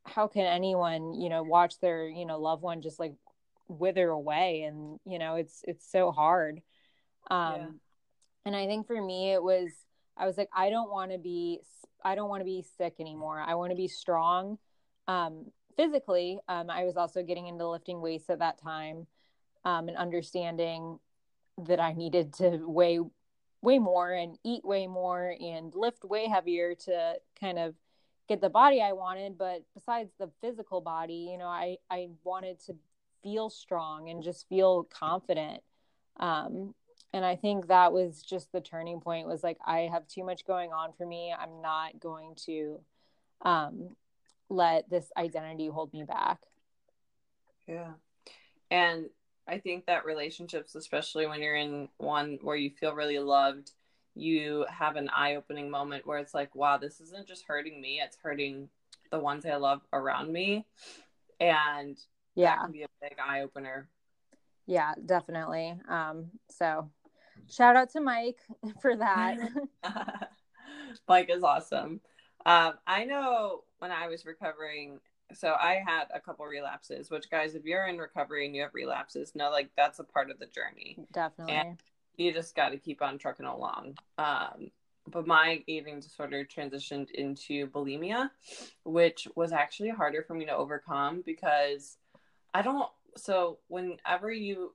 how 0.04 0.26
can 0.26 0.44
anyone 0.46 1.14
you 1.14 1.28
know 1.28 1.42
watch 1.42 1.78
their 1.80 2.08
you 2.08 2.26
know 2.26 2.40
loved 2.40 2.62
one 2.62 2.82
just 2.82 2.98
like 2.98 3.14
wither 3.68 4.08
away? 4.08 4.62
And 4.62 4.98
you 5.04 5.18
know 5.18 5.36
it's 5.36 5.62
it's 5.66 5.90
so 5.90 6.10
hard. 6.10 6.60
Um 7.30 7.60
yeah 7.60 7.66
and 8.44 8.56
i 8.56 8.66
think 8.66 8.86
for 8.86 9.00
me 9.00 9.32
it 9.32 9.42
was 9.42 9.70
i 10.16 10.26
was 10.26 10.36
like 10.36 10.48
i 10.54 10.70
don't 10.70 10.90
want 10.90 11.12
to 11.12 11.18
be 11.18 11.60
i 12.04 12.14
don't 12.14 12.28
want 12.28 12.40
to 12.40 12.44
be 12.44 12.64
sick 12.76 12.94
anymore. 13.00 13.40
I 13.40 13.54
want 13.54 13.70
to 13.70 13.76
be 13.76 13.88
strong. 13.88 14.58
Um, 15.08 15.46
physically 15.76 16.38
um, 16.48 16.70
i 16.70 16.84
was 16.84 16.96
also 16.96 17.22
getting 17.22 17.46
into 17.46 17.68
lifting 17.68 18.00
weights 18.00 18.30
at 18.30 18.38
that 18.38 18.58
time 18.58 19.06
um, 19.64 19.88
and 19.88 19.96
understanding 19.96 20.98
that 21.58 21.80
i 21.80 21.92
needed 21.92 22.32
to 22.32 22.58
weigh 22.66 22.98
way 23.62 23.78
more 23.78 24.12
and 24.12 24.36
eat 24.44 24.64
way 24.64 24.86
more 24.86 25.34
and 25.40 25.74
lift 25.74 26.04
way 26.04 26.26
heavier 26.26 26.74
to 26.74 27.14
kind 27.40 27.58
of 27.58 27.74
get 28.28 28.40
the 28.40 28.50
body 28.50 28.82
i 28.82 28.92
wanted. 28.92 29.38
But 29.38 29.62
besides 29.74 30.10
the 30.18 30.30
physical 30.40 30.80
body 30.80 31.28
you 31.30 31.38
know 31.38 31.46
i 31.46 31.76
i 31.90 32.08
wanted 32.24 32.60
to 32.66 32.74
feel 33.22 33.48
strong 33.48 34.10
and 34.10 34.22
just 34.22 34.48
feel 34.48 34.84
confident. 34.84 35.62
Um, 36.18 36.74
and 37.14 37.24
i 37.24 37.36
think 37.36 37.68
that 37.68 37.92
was 37.92 38.22
just 38.22 38.52
the 38.52 38.60
turning 38.60 39.00
point 39.00 39.28
was 39.28 39.42
like 39.42 39.58
i 39.64 39.80
have 39.92 40.06
too 40.08 40.24
much 40.24 40.44
going 40.44 40.72
on 40.72 40.92
for 40.92 41.06
me. 41.06 41.32
I'm 41.36 41.62
not 41.62 42.00
going 42.00 42.34
to 42.46 42.80
um 43.42 43.96
let 44.52 44.88
this 44.90 45.10
identity 45.16 45.68
hold 45.68 45.92
me 45.92 46.04
back. 46.04 46.38
Yeah. 47.66 47.92
And 48.70 49.06
i 49.48 49.58
think 49.58 49.86
that 49.86 50.04
relationships 50.04 50.76
especially 50.76 51.26
when 51.26 51.42
you're 51.42 51.56
in 51.56 51.88
one 51.98 52.38
where 52.42 52.54
you 52.54 52.70
feel 52.70 52.94
really 52.94 53.18
loved 53.18 53.72
you 54.14 54.64
have 54.68 54.94
an 54.94 55.08
eye-opening 55.08 55.68
moment 55.68 56.06
where 56.06 56.18
it's 56.18 56.32
like 56.32 56.54
wow 56.54 56.76
this 56.76 57.00
isn't 57.00 57.26
just 57.26 57.44
hurting 57.44 57.80
me 57.80 58.00
it's 58.00 58.16
hurting 58.22 58.68
the 59.10 59.18
ones 59.18 59.44
i 59.44 59.56
love 59.56 59.80
around 59.92 60.32
me. 60.32 60.64
And 61.40 61.98
yeah. 62.36 62.54
that 62.54 62.62
can 62.62 62.72
be 62.72 62.82
a 62.84 62.88
big 63.00 63.16
eye-opener. 63.18 63.88
Yeah 64.66 64.94
definitely. 65.04 65.74
Um 65.88 66.30
so 66.48 66.88
Shout 67.50 67.76
out 67.76 67.90
to 67.90 68.00
Mike 68.00 68.38
for 68.80 68.96
that. 68.96 69.38
Mike 71.08 71.30
is 71.30 71.42
awesome. 71.42 72.00
Um, 72.44 72.74
I 72.86 73.04
know 73.04 73.64
when 73.78 73.90
I 73.90 74.08
was 74.08 74.26
recovering, 74.26 74.98
so 75.34 75.54
I 75.58 75.82
had 75.86 76.04
a 76.14 76.20
couple 76.20 76.44
relapses, 76.46 77.10
which 77.10 77.30
guys, 77.30 77.54
if 77.54 77.64
you're 77.64 77.86
in 77.86 77.98
recovery 77.98 78.46
and 78.46 78.54
you 78.54 78.62
have 78.62 78.74
relapses, 78.74 79.34
know 79.34 79.50
like 79.50 79.70
that's 79.76 79.98
a 79.98 80.04
part 80.04 80.30
of 80.30 80.38
the 80.38 80.46
journey. 80.46 80.98
Definitely. 81.12 81.54
And 81.54 81.78
you 82.16 82.32
just 82.32 82.54
got 82.54 82.70
to 82.70 82.78
keep 82.78 83.02
on 83.02 83.18
trucking 83.18 83.46
along. 83.46 83.96
Um, 84.18 84.70
but 85.10 85.26
my 85.26 85.62
eating 85.66 86.00
disorder 86.00 86.44
transitioned 86.44 87.10
into 87.12 87.66
bulimia, 87.68 88.30
which 88.84 89.26
was 89.34 89.52
actually 89.52 89.90
harder 89.90 90.22
for 90.22 90.34
me 90.34 90.44
to 90.46 90.54
overcome 90.54 91.22
because 91.24 91.96
I 92.54 92.62
don't. 92.62 92.88
So 93.16 93.58
whenever 93.68 94.30
you 94.30 94.72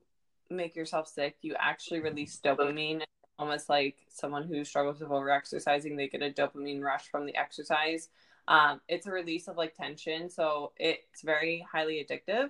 make 0.49 0.75
yourself 0.75 1.08
sick, 1.08 1.38
you 1.41 1.56
actually 1.58 2.01
release 2.01 2.39
dopamine. 2.43 3.03
Almost 3.39 3.69
like 3.69 3.97
someone 4.10 4.43
who 4.43 4.63
struggles 4.63 5.00
with 5.00 5.12
over 5.12 5.30
exercising, 5.30 5.95
they 5.95 6.08
get 6.08 6.23
a 6.23 6.32
dopamine 6.32 6.82
rush 6.82 7.08
from 7.08 7.26
the 7.26 7.36
exercise. 7.36 8.10
Um, 8.47 8.82
it's 8.88 9.06
a 9.08 9.12
release 9.12 9.47
of 9.47 9.58
like 9.58 9.76
tension, 9.76 10.30
so 10.30 10.71
it's 10.78 11.21
very 11.21 11.65
highly 11.69 12.06
addictive. 12.06 12.50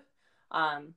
Um, 0.52 0.94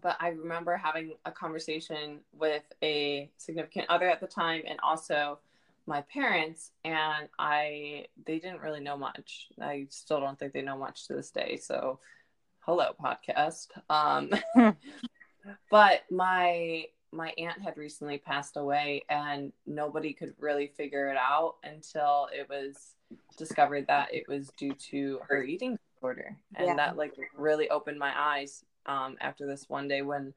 but 0.00 0.16
I 0.18 0.28
remember 0.28 0.76
having 0.76 1.12
a 1.24 1.30
conversation 1.30 2.20
with 2.36 2.64
a 2.82 3.30
significant 3.36 3.86
other 3.88 4.08
at 4.08 4.20
the 4.20 4.26
time, 4.26 4.62
and 4.66 4.78
also 4.82 5.38
my 5.86 6.00
parents, 6.02 6.70
and 6.84 7.28
I 7.38 8.06
they 8.24 8.38
didn't 8.38 8.60
really 8.60 8.80
know 8.80 8.96
much. 8.96 9.48
I 9.60 9.86
still 9.90 10.20
don't 10.20 10.38
think 10.38 10.52
they 10.52 10.62
know 10.62 10.78
much 10.78 11.06
to 11.06 11.14
this 11.14 11.30
day. 11.30 11.58
So, 11.58 12.00
hello 12.60 12.92
podcast. 13.00 13.68
Um, 13.90 14.30
but 15.70 16.02
my 16.10 16.86
my 17.14 17.32
aunt 17.38 17.62
had 17.62 17.76
recently 17.76 18.18
passed 18.18 18.56
away 18.56 19.02
and 19.08 19.52
nobody 19.66 20.12
could 20.12 20.34
really 20.38 20.72
figure 20.76 21.08
it 21.08 21.16
out 21.16 21.56
until 21.62 22.28
it 22.32 22.48
was 22.48 22.96
discovered 23.36 23.86
that 23.86 24.12
it 24.12 24.24
was 24.28 24.50
due 24.56 24.74
to 24.90 25.20
her 25.28 25.42
eating 25.42 25.78
disorder. 25.94 26.36
And 26.54 26.66
yeah. 26.66 26.76
that 26.76 26.96
like 26.96 27.14
really 27.36 27.70
opened 27.70 27.98
my 27.98 28.12
eyes 28.16 28.64
um, 28.86 29.16
after 29.20 29.46
this 29.46 29.68
one 29.68 29.88
day 29.88 30.02
when 30.02 30.34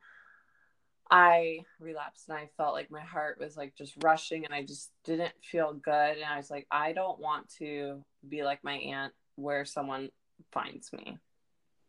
i 1.09 1.59
relapsed 1.79 2.27
and 2.27 2.37
i 2.37 2.49
felt 2.57 2.73
like 2.73 2.91
my 2.91 2.99
heart 2.99 3.37
was 3.39 3.55
like 3.55 3.73
just 3.77 3.93
rushing 4.03 4.43
and 4.43 4.53
i 4.53 4.61
just 4.61 4.91
didn't 5.05 5.31
feel 5.41 5.73
good. 5.73 6.17
And 6.17 6.25
i 6.25 6.35
was 6.35 6.51
like 6.51 6.67
i 6.69 6.91
don't 6.91 7.17
want 7.17 7.47
to 7.59 8.03
be 8.27 8.43
like 8.43 8.61
my 8.61 8.73
aunt 8.73 9.13
where 9.35 9.63
someone 9.63 10.09
finds 10.51 10.91
me 10.91 11.17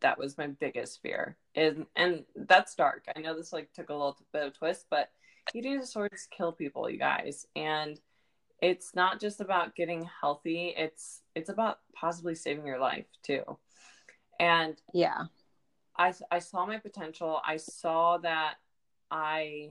that 0.00 0.18
was 0.18 0.38
my 0.38 0.46
biggest 0.46 1.00
fear 1.02 1.36
and 1.54 1.86
and 1.96 2.24
that's 2.34 2.74
dark 2.74 3.04
i 3.16 3.20
know 3.20 3.36
this 3.36 3.52
like 3.52 3.72
took 3.72 3.90
a 3.90 3.92
little 3.92 4.16
bit 4.32 4.46
of 4.46 4.54
twist 4.54 4.86
but 4.90 5.10
eating 5.54 5.78
disorders 5.78 6.28
kill 6.30 6.52
people 6.52 6.88
you 6.90 6.98
guys 6.98 7.46
and 7.56 8.00
it's 8.60 8.94
not 8.94 9.20
just 9.20 9.40
about 9.40 9.74
getting 9.74 10.08
healthy 10.20 10.74
it's 10.76 11.22
it's 11.34 11.48
about 11.48 11.78
possibly 11.94 12.34
saving 12.34 12.66
your 12.66 12.78
life 12.78 13.06
too 13.22 13.42
and 14.40 14.80
yeah 14.92 15.24
I 15.98 16.14
I 16.30 16.38
saw 16.38 16.64
my 16.64 16.78
potential. 16.78 17.40
I 17.44 17.56
saw 17.56 18.18
that 18.18 18.54
I 19.10 19.70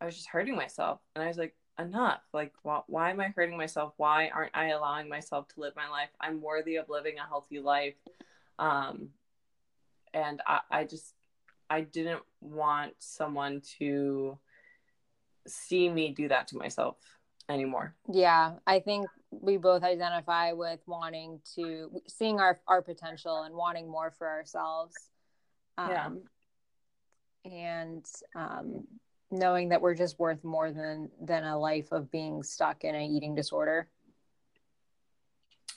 I 0.00 0.06
was 0.06 0.16
just 0.16 0.28
hurting 0.28 0.56
myself, 0.56 1.00
and 1.14 1.22
I 1.22 1.28
was 1.28 1.38
like, 1.38 1.54
enough. 1.78 2.22
Like, 2.32 2.52
why, 2.62 2.80
why 2.86 3.10
am 3.10 3.20
I 3.20 3.28
hurting 3.28 3.56
myself? 3.56 3.92
Why 3.98 4.28
aren't 4.28 4.56
I 4.56 4.70
allowing 4.70 5.08
myself 5.08 5.48
to 5.48 5.60
live 5.60 5.76
my 5.76 5.88
life? 5.88 6.08
I'm 6.20 6.40
worthy 6.40 6.76
of 6.76 6.88
living 6.88 7.18
a 7.18 7.28
healthy 7.28 7.60
life. 7.60 7.94
Um, 8.58 9.10
and 10.14 10.40
I, 10.46 10.60
I 10.70 10.84
just 10.84 11.14
I 11.70 11.82
didn't 11.82 12.22
want 12.40 12.94
someone 12.98 13.62
to 13.78 14.38
see 15.46 15.88
me 15.88 16.10
do 16.10 16.28
that 16.28 16.48
to 16.48 16.56
myself 16.56 16.96
anymore. 17.48 17.94
Yeah, 18.10 18.54
I 18.66 18.80
think 18.80 19.06
we 19.30 19.56
both 19.56 19.82
identify 19.82 20.52
with 20.52 20.80
wanting 20.86 21.40
to 21.54 21.90
seeing 22.06 22.40
our 22.40 22.60
our 22.66 22.82
potential 22.82 23.42
and 23.42 23.54
wanting 23.54 23.90
more 23.90 24.10
for 24.10 24.28
ourselves. 24.28 24.94
Um, 25.78 25.90
yeah. 25.90 26.08
And 27.44 28.06
um, 28.36 28.84
knowing 29.30 29.70
that 29.70 29.80
we're 29.80 29.94
just 29.94 30.18
worth 30.18 30.44
more 30.44 30.70
than 30.70 31.10
than 31.20 31.44
a 31.44 31.58
life 31.58 31.90
of 31.90 32.10
being 32.10 32.42
stuck 32.42 32.84
in 32.84 32.94
an 32.94 33.02
eating 33.02 33.34
disorder. 33.34 33.88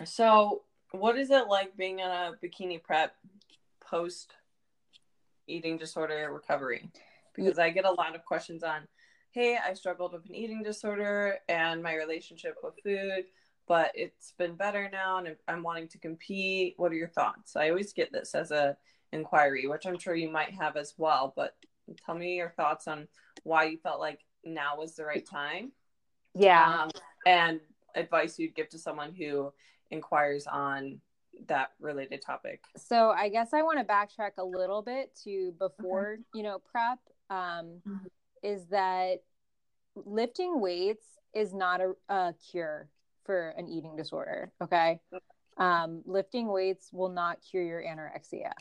So, 0.03 0.63
what 0.91 1.17
is 1.17 1.31
it 1.31 1.47
like 1.47 1.77
being 1.77 1.99
in 1.99 2.07
a 2.07 2.33
bikini 2.43 2.83
prep 2.83 3.15
post 3.89 4.33
eating 5.47 5.77
disorder 5.77 6.29
recovery? 6.31 6.89
Because 7.35 7.59
I 7.59 7.69
get 7.69 7.85
a 7.85 7.91
lot 7.91 8.15
of 8.15 8.25
questions 8.25 8.63
on, 8.63 8.81
hey, 9.31 9.57
I 9.57 9.73
struggled 9.73 10.13
with 10.13 10.25
an 10.25 10.35
eating 10.35 10.63
disorder 10.63 11.37
and 11.49 11.83
my 11.83 11.95
relationship 11.95 12.55
with 12.63 12.75
food, 12.83 13.25
but 13.67 13.91
it's 13.93 14.33
been 14.37 14.55
better 14.55 14.89
now 14.91 15.17
and 15.17 15.35
I'm 15.47 15.63
wanting 15.63 15.89
to 15.89 15.97
compete. 15.97 16.75
What 16.77 16.91
are 16.91 16.95
your 16.95 17.09
thoughts? 17.09 17.55
I 17.55 17.69
always 17.69 17.93
get 17.93 18.11
this 18.11 18.33
as 18.33 18.51
a 18.51 18.77
inquiry, 19.11 19.67
which 19.67 19.85
I'm 19.85 19.99
sure 19.99 20.15
you 20.15 20.29
might 20.29 20.53
have 20.53 20.77
as 20.77 20.93
well, 20.97 21.33
but 21.35 21.55
tell 22.05 22.15
me 22.15 22.35
your 22.35 22.53
thoughts 22.55 22.87
on 22.87 23.07
why 23.43 23.65
you 23.65 23.77
felt 23.77 23.99
like 23.99 24.21
now 24.43 24.77
was 24.77 24.95
the 24.95 25.05
right 25.05 25.25
time. 25.25 25.71
Yeah. 26.33 26.83
Um, 26.83 26.89
and 27.25 27.59
advice 27.95 28.39
you'd 28.39 28.55
give 28.55 28.69
to 28.69 28.79
someone 28.79 29.13
who 29.13 29.51
inquires 29.91 30.47
on 30.47 30.99
that 31.47 31.71
related 31.79 32.21
topic. 32.21 32.61
So 32.77 33.11
I 33.11 33.29
guess 33.29 33.53
I 33.53 33.61
want 33.61 33.79
to 33.79 33.85
backtrack 33.85 34.31
a 34.37 34.43
little 34.43 34.81
bit 34.81 35.11
to 35.23 35.53
before, 35.59 36.13
okay. 36.13 36.21
you 36.33 36.43
know, 36.43 36.59
prep. 36.59 36.99
Um, 37.29 37.81
mm-hmm. 37.87 38.05
Is 38.43 38.65
that 38.67 39.23
lifting 39.95 40.59
weights 40.59 41.05
is 41.33 41.53
not 41.53 41.81
a, 41.81 41.93
a, 42.09 42.33
cure 42.51 42.89
for 43.25 43.49
an 43.57 43.67
eating 43.67 43.95
disorder. 43.95 44.51
Okay. 44.61 44.99
Um, 45.57 46.01
lifting 46.05 46.47
weights 46.47 46.89
will 46.91 47.09
not 47.09 47.39
cure 47.49 47.63
your 47.63 47.81
anorexia. 47.81 48.51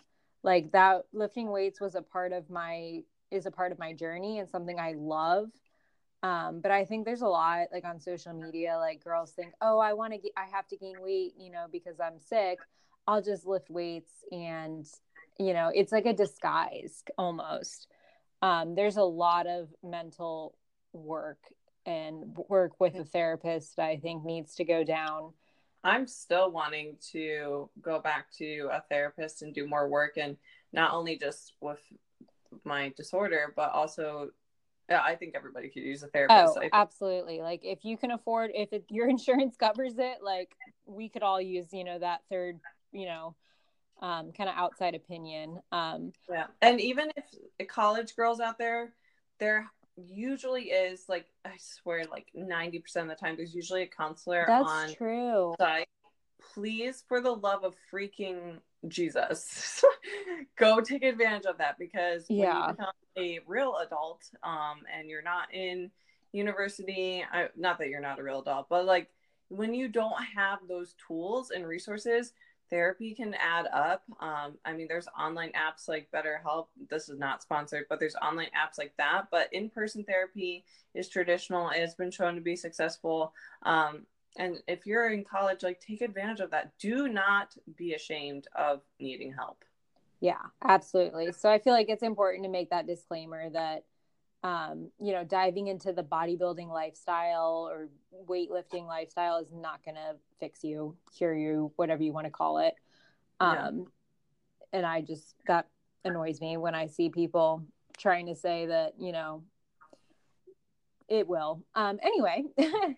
Like 0.42 0.72
that, 0.72 1.04
lifting 1.12 1.50
weights 1.50 1.80
was 1.80 1.94
a 1.94 2.02
part 2.02 2.32
of 2.32 2.50
my 2.50 3.02
is 3.30 3.46
a 3.46 3.50
part 3.50 3.72
of 3.72 3.78
my 3.78 3.92
journey 3.92 4.38
and 4.38 4.48
something 4.48 4.78
I 4.78 4.94
love. 4.96 5.48
Um, 6.24 6.60
but 6.62 6.70
I 6.70 6.86
think 6.86 7.04
there's 7.04 7.20
a 7.20 7.26
lot 7.26 7.66
like 7.70 7.84
on 7.84 8.00
social 8.00 8.32
media, 8.32 8.78
like 8.78 9.04
girls 9.04 9.32
think, 9.32 9.52
oh, 9.60 9.78
I 9.78 9.92
want 9.92 10.14
to 10.14 10.18
get, 10.18 10.32
I 10.38 10.46
have 10.50 10.66
to 10.68 10.76
gain 10.78 10.94
weight, 11.02 11.34
you 11.38 11.52
know, 11.52 11.66
because 11.70 12.00
I'm 12.00 12.18
sick. 12.18 12.60
I'll 13.06 13.20
just 13.20 13.46
lift 13.46 13.68
weights 13.68 14.10
and, 14.32 14.86
you 15.38 15.52
know, 15.52 15.70
it's 15.74 15.92
like 15.92 16.06
a 16.06 16.14
disguise 16.14 17.02
almost. 17.18 17.88
Um, 18.40 18.74
there's 18.74 18.96
a 18.96 19.02
lot 19.02 19.46
of 19.46 19.68
mental 19.82 20.56
work 20.94 21.40
and 21.84 22.34
work 22.48 22.80
with 22.80 22.94
a 22.94 23.04
therapist 23.04 23.78
I 23.78 23.98
think 23.98 24.24
needs 24.24 24.54
to 24.54 24.64
go 24.64 24.82
down. 24.82 25.34
I'm 25.84 26.06
still 26.06 26.50
wanting 26.50 26.96
to 27.12 27.68
go 27.82 28.00
back 28.00 28.32
to 28.38 28.70
a 28.72 28.82
therapist 28.88 29.42
and 29.42 29.52
do 29.52 29.68
more 29.68 29.90
work 29.90 30.16
and 30.16 30.38
not 30.72 30.94
only 30.94 31.18
just 31.18 31.52
with 31.60 31.80
my 32.64 32.94
disorder, 32.96 33.52
but 33.54 33.72
also 33.72 34.30
yeah, 34.88 35.00
I 35.02 35.14
think 35.14 35.34
everybody 35.34 35.68
could 35.68 35.82
use 35.82 36.02
a 36.02 36.08
therapist. 36.08 36.58
Oh, 36.60 36.68
absolutely. 36.72 37.40
Like 37.40 37.60
if 37.62 37.84
you 37.84 37.96
can 37.96 38.10
afford, 38.10 38.50
if 38.54 38.72
it, 38.72 38.84
your 38.90 39.08
insurance 39.08 39.56
covers 39.56 39.94
it, 39.98 40.18
like 40.22 40.54
we 40.86 41.08
could 41.08 41.22
all 41.22 41.40
use, 41.40 41.66
you 41.72 41.84
know, 41.84 41.98
that 41.98 42.20
third, 42.30 42.60
you 42.92 43.06
know, 43.06 43.34
um, 44.02 44.32
kind 44.32 44.50
of 44.50 44.56
outside 44.56 44.94
opinion. 44.94 45.60
Um, 45.72 46.12
yeah. 46.28 46.46
And 46.60 46.80
even 46.80 47.10
if 47.16 47.68
college 47.68 48.14
girls 48.16 48.40
out 48.40 48.58
there, 48.58 48.92
there 49.40 49.70
usually 49.96 50.64
is 50.64 51.04
like, 51.08 51.26
I 51.44 51.52
swear, 51.58 52.04
like 52.10 52.28
90% 52.36 52.82
of 52.96 53.08
the 53.08 53.14
time, 53.14 53.36
there's 53.36 53.54
usually 53.54 53.82
a 53.82 53.86
counselor 53.86 54.44
That's 54.46 54.68
on 54.68 54.94
true. 54.94 55.54
site. 55.58 55.88
Please, 56.52 57.04
for 57.08 57.22
the 57.22 57.30
love 57.30 57.64
of 57.64 57.74
freaking 57.92 58.58
Jesus, 58.88 59.84
go 60.56 60.80
take 60.80 61.02
advantage 61.02 61.46
of 61.46 61.58
that 61.58 61.78
because 61.78 62.26
yeah. 62.28 62.54
when 62.54 62.68
you 62.68 62.74
become 62.74 62.92
a 63.18 63.40
real 63.46 63.76
adult, 63.84 64.24
um, 64.42 64.82
and 64.92 65.08
you're 65.08 65.22
not 65.22 65.52
in 65.52 65.90
university, 66.32 67.24
I, 67.30 67.48
not 67.56 67.78
that 67.78 67.88
you're 67.88 68.00
not 68.00 68.18
a 68.18 68.22
real 68.22 68.40
adult, 68.42 68.68
but 68.68 68.84
like 68.84 69.08
when 69.48 69.74
you 69.74 69.88
don't 69.88 70.22
have 70.36 70.60
those 70.68 70.94
tools 71.06 71.50
and 71.50 71.66
resources, 71.66 72.32
therapy 72.70 73.14
can 73.14 73.34
add 73.34 73.66
up. 73.72 74.02
Um, 74.20 74.58
I 74.64 74.72
mean, 74.72 74.86
there's 74.88 75.08
online 75.18 75.52
apps 75.52 75.88
like 75.88 76.08
BetterHelp. 76.12 76.66
This 76.90 77.08
is 77.08 77.18
not 77.18 77.42
sponsored, 77.42 77.84
but 77.88 78.00
there's 78.00 78.16
online 78.16 78.48
apps 78.48 78.78
like 78.78 78.92
that. 78.98 79.26
But 79.30 79.48
in 79.52 79.70
person 79.70 80.04
therapy 80.04 80.64
is 80.94 81.08
traditional. 81.08 81.70
It 81.70 81.80
has 81.80 81.94
been 81.94 82.10
shown 82.10 82.34
to 82.34 82.40
be 82.40 82.56
successful. 82.56 83.32
Um, 83.62 84.06
and 84.36 84.58
if 84.66 84.86
you're 84.86 85.10
in 85.10 85.24
college 85.24 85.62
like 85.62 85.80
take 85.80 86.00
advantage 86.00 86.40
of 86.40 86.50
that. 86.50 86.72
Do 86.78 87.08
not 87.08 87.54
be 87.76 87.94
ashamed 87.94 88.48
of 88.54 88.82
needing 88.98 89.32
help. 89.32 89.64
Yeah 90.20 90.42
absolutely. 90.62 91.32
So 91.32 91.50
i 91.50 91.58
feel 91.58 91.72
like 91.72 91.88
it's 91.88 92.02
important 92.02 92.44
to 92.44 92.50
make 92.50 92.70
that 92.70 92.86
disclaimer 92.86 93.50
that 93.50 93.84
um, 94.44 94.90
you 95.00 95.12
know 95.12 95.24
diving 95.24 95.68
into 95.68 95.92
the 95.92 96.04
bodybuilding 96.04 96.68
lifestyle 96.68 97.66
or 97.70 97.88
weightlifting 98.28 98.86
lifestyle 98.86 99.38
is 99.38 99.50
not 99.52 99.82
going 99.84 99.94
to 99.94 100.16
fix 100.38 100.62
you 100.62 100.96
cure 101.16 101.34
you 101.34 101.72
whatever 101.76 102.02
you 102.02 102.12
want 102.12 102.26
to 102.26 102.30
call 102.30 102.58
it. 102.58 102.74
Um, 103.40 103.56
yeah. 103.56 103.68
and 104.74 104.86
i 104.86 105.00
just 105.00 105.34
that 105.46 105.66
annoys 106.04 106.40
me 106.40 106.56
when 106.56 106.74
i 106.74 106.86
see 106.86 107.08
people 107.08 107.64
trying 107.98 108.26
to 108.26 108.34
say 108.36 108.66
that 108.66 108.92
you 108.98 109.10
know 109.12 109.42
it 111.08 111.26
will 111.26 111.62
um 111.74 111.98
anyway 112.02 112.42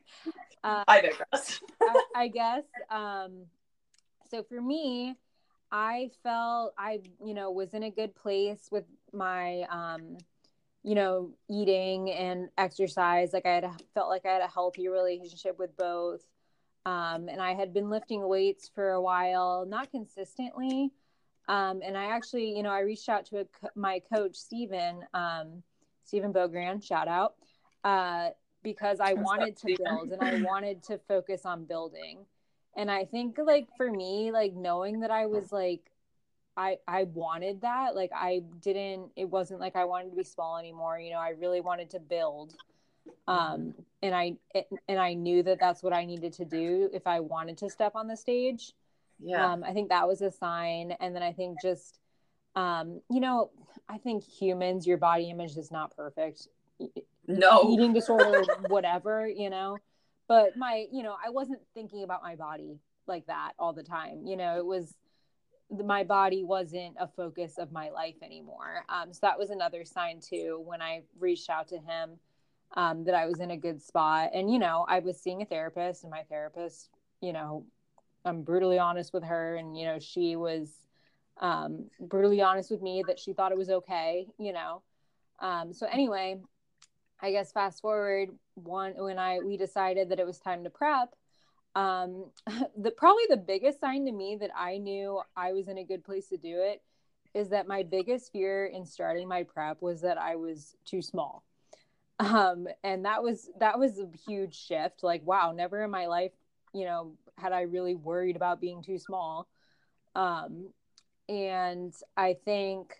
Uh, 0.66 0.82
I 0.88 1.00
digress. 1.00 1.60
I, 1.80 2.02
I, 2.16 2.28
guess. 2.28 2.64
Um, 2.90 3.44
so 4.28 4.42
for 4.42 4.60
me, 4.60 5.14
I 5.70 6.10
felt 6.24 6.74
I, 6.76 6.98
you 7.24 7.34
know, 7.34 7.52
was 7.52 7.72
in 7.72 7.84
a 7.84 7.90
good 7.90 8.16
place 8.16 8.68
with 8.72 8.82
my, 9.12 9.62
um, 9.70 10.18
you 10.82 10.96
know, 10.96 11.30
eating 11.48 12.10
and 12.10 12.48
exercise. 12.58 13.32
Like 13.32 13.46
I 13.46 13.54
had 13.54 13.64
a, 13.64 13.76
felt 13.94 14.08
like 14.08 14.26
I 14.26 14.32
had 14.32 14.42
a 14.42 14.48
healthy 14.48 14.88
relationship 14.88 15.56
with 15.56 15.76
both. 15.76 16.22
Um, 16.84 17.28
and 17.28 17.40
I 17.40 17.54
had 17.54 17.72
been 17.72 17.88
lifting 17.88 18.26
weights 18.26 18.68
for 18.74 18.90
a 18.90 19.00
while, 19.00 19.66
not 19.68 19.92
consistently. 19.92 20.90
Um, 21.46 21.80
and 21.84 21.96
I 21.96 22.06
actually, 22.06 22.56
you 22.56 22.64
know, 22.64 22.70
I 22.70 22.80
reached 22.80 23.08
out 23.08 23.24
to 23.26 23.42
a, 23.42 23.44
my 23.76 24.00
coach, 24.12 24.34
Stephen, 24.34 25.04
um, 25.14 25.62
Stephen 26.04 26.32
Bogran, 26.32 26.82
shout 26.82 27.06
out. 27.06 27.34
Uh, 27.86 28.30
because 28.64 28.98
I 28.98 29.12
wanted 29.12 29.56
to 29.58 29.76
build 29.78 30.10
and 30.10 30.20
I 30.20 30.42
wanted 30.42 30.82
to 30.84 30.98
focus 31.06 31.46
on 31.46 31.66
building. 31.66 32.18
And 32.76 32.90
I 32.90 33.04
think 33.04 33.38
like 33.38 33.68
for 33.76 33.88
me, 33.88 34.32
like 34.32 34.54
knowing 34.54 34.98
that 35.00 35.12
I 35.12 35.26
was 35.26 35.52
like 35.52 35.92
I 36.56 36.78
I 36.88 37.04
wanted 37.04 37.60
that, 37.60 37.94
like 37.94 38.10
I 38.12 38.42
didn't 38.60 39.12
it 39.14 39.30
wasn't 39.30 39.60
like 39.60 39.76
I 39.76 39.84
wanted 39.84 40.10
to 40.10 40.16
be 40.16 40.24
small 40.24 40.58
anymore, 40.58 40.98
you 40.98 41.12
know, 41.12 41.20
I 41.20 41.34
really 41.38 41.60
wanted 41.60 41.90
to 41.90 42.00
build. 42.00 42.54
Um 43.28 43.72
and 44.02 44.16
I 44.16 44.34
and 44.88 44.98
I 44.98 45.14
knew 45.14 45.44
that 45.44 45.60
that's 45.60 45.84
what 45.84 45.92
I 45.92 46.06
needed 46.06 46.32
to 46.32 46.44
do 46.44 46.90
if 46.92 47.06
I 47.06 47.20
wanted 47.20 47.56
to 47.58 47.70
step 47.70 47.92
on 47.94 48.08
the 48.08 48.16
stage. 48.16 48.72
Yeah. 49.20 49.52
Um 49.52 49.62
I 49.62 49.72
think 49.72 49.90
that 49.90 50.08
was 50.08 50.22
a 50.22 50.32
sign 50.32 50.90
and 50.98 51.14
then 51.14 51.22
I 51.22 51.32
think 51.32 51.62
just 51.62 52.00
um 52.56 53.00
you 53.08 53.20
know, 53.20 53.50
I 53.88 53.98
think 53.98 54.24
humans 54.24 54.88
your 54.88 54.98
body 54.98 55.30
image 55.30 55.56
is 55.56 55.70
not 55.70 55.96
perfect 55.96 56.48
no. 57.26 57.70
eating 57.70 57.92
disorder 57.92 58.44
whatever 58.68 59.26
you 59.28 59.50
know? 59.50 59.78
But 60.28 60.56
my 60.56 60.86
you 60.90 61.02
know 61.02 61.16
i 61.24 61.30
wasn't 61.30 61.60
thinking 61.74 62.02
about 62.02 62.22
my 62.22 62.34
body 62.36 62.78
like 63.06 63.26
that 63.26 63.52
all 63.58 63.72
the 63.72 63.82
time 63.82 64.26
you 64.26 64.36
know? 64.36 64.58
It 64.58 64.66
was 64.66 64.94
my 65.84 66.04
body 66.04 66.44
wasn't 66.44 66.94
a 66.98 67.08
focus 67.08 67.58
of 67.58 67.72
my 67.72 67.90
life 67.90 68.14
anymore. 68.22 68.84
Um, 68.88 69.12
so 69.12 69.18
that 69.22 69.38
was 69.38 69.50
another 69.50 69.84
sign 69.84 70.20
too 70.20 70.62
when 70.64 70.80
i 70.80 71.02
reached 71.18 71.50
out 71.50 71.68
to 71.68 71.78
him 71.78 72.18
um, 72.76 73.04
that 73.04 73.14
i 73.14 73.26
was 73.26 73.40
in 73.40 73.50
a 73.50 73.56
good 73.56 73.82
spot. 73.82 74.30
And 74.34 74.52
you 74.52 74.58
know 74.58 74.86
i 74.88 74.98
was 75.00 75.20
seeing 75.20 75.42
a 75.42 75.44
therapist 75.44 76.04
and 76.04 76.10
my 76.10 76.22
therapist 76.28 76.90
you 77.20 77.32
know 77.32 77.64
i'm 78.24 78.42
brutally 78.42 78.78
honest 78.78 79.12
with 79.12 79.24
her 79.24 79.56
and 79.56 79.76
you 79.76 79.86
know 79.86 79.98
she 79.98 80.36
was 80.36 80.72
um, 81.38 81.90
brutally 82.00 82.40
honest 82.40 82.70
with 82.70 82.80
me 82.80 83.04
that 83.06 83.18
she 83.18 83.34
thought 83.34 83.52
it 83.52 83.58
was 83.58 83.70
okay 83.70 84.26
you 84.38 84.52
know? 84.52 84.82
Um, 85.40 85.72
so 85.72 85.86
anyway 85.86 86.40
I 87.20 87.30
guess 87.30 87.52
fast 87.52 87.80
forward 87.80 88.30
one 88.54 88.92
when 88.96 89.18
I 89.18 89.38
we 89.40 89.56
decided 89.56 90.10
that 90.10 90.20
it 90.20 90.26
was 90.26 90.38
time 90.38 90.64
to 90.64 90.70
prep. 90.70 91.14
Um, 91.74 92.26
the 92.76 92.90
probably 92.90 93.24
the 93.28 93.36
biggest 93.36 93.80
sign 93.80 94.06
to 94.06 94.12
me 94.12 94.36
that 94.40 94.50
I 94.56 94.78
knew 94.78 95.20
I 95.36 95.52
was 95.52 95.68
in 95.68 95.78
a 95.78 95.84
good 95.84 96.04
place 96.04 96.28
to 96.28 96.36
do 96.36 96.60
it 96.60 96.82
is 97.34 97.50
that 97.50 97.68
my 97.68 97.82
biggest 97.82 98.32
fear 98.32 98.66
in 98.66 98.86
starting 98.86 99.28
my 99.28 99.42
prep 99.42 99.82
was 99.82 100.00
that 100.00 100.18
I 100.18 100.36
was 100.36 100.74
too 100.84 101.02
small. 101.02 101.44
Um, 102.18 102.66
and 102.82 103.04
that 103.04 103.22
was 103.22 103.50
that 103.60 103.78
was 103.78 103.98
a 103.98 104.08
huge 104.26 104.58
shift. 104.58 105.02
Like, 105.02 105.26
wow, 105.26 105.52
never 105.52 105.82
in 105.82 105.90
my 105.90 106.06
life, 106.06 106.32
you 106.72 106.86
know, 106.86 107.12
had 107.36 107.52
I 107.52 107.62
really 107.62 107.94
worried 107.94 108.36
about 108.36 108.60
being 108.60 108.82
too 108.82 108.98
small. 108.98 109.48
Um, 110.14 110.70
and 111.28 111.94
I 112.16 112.36
think 112.44 112.94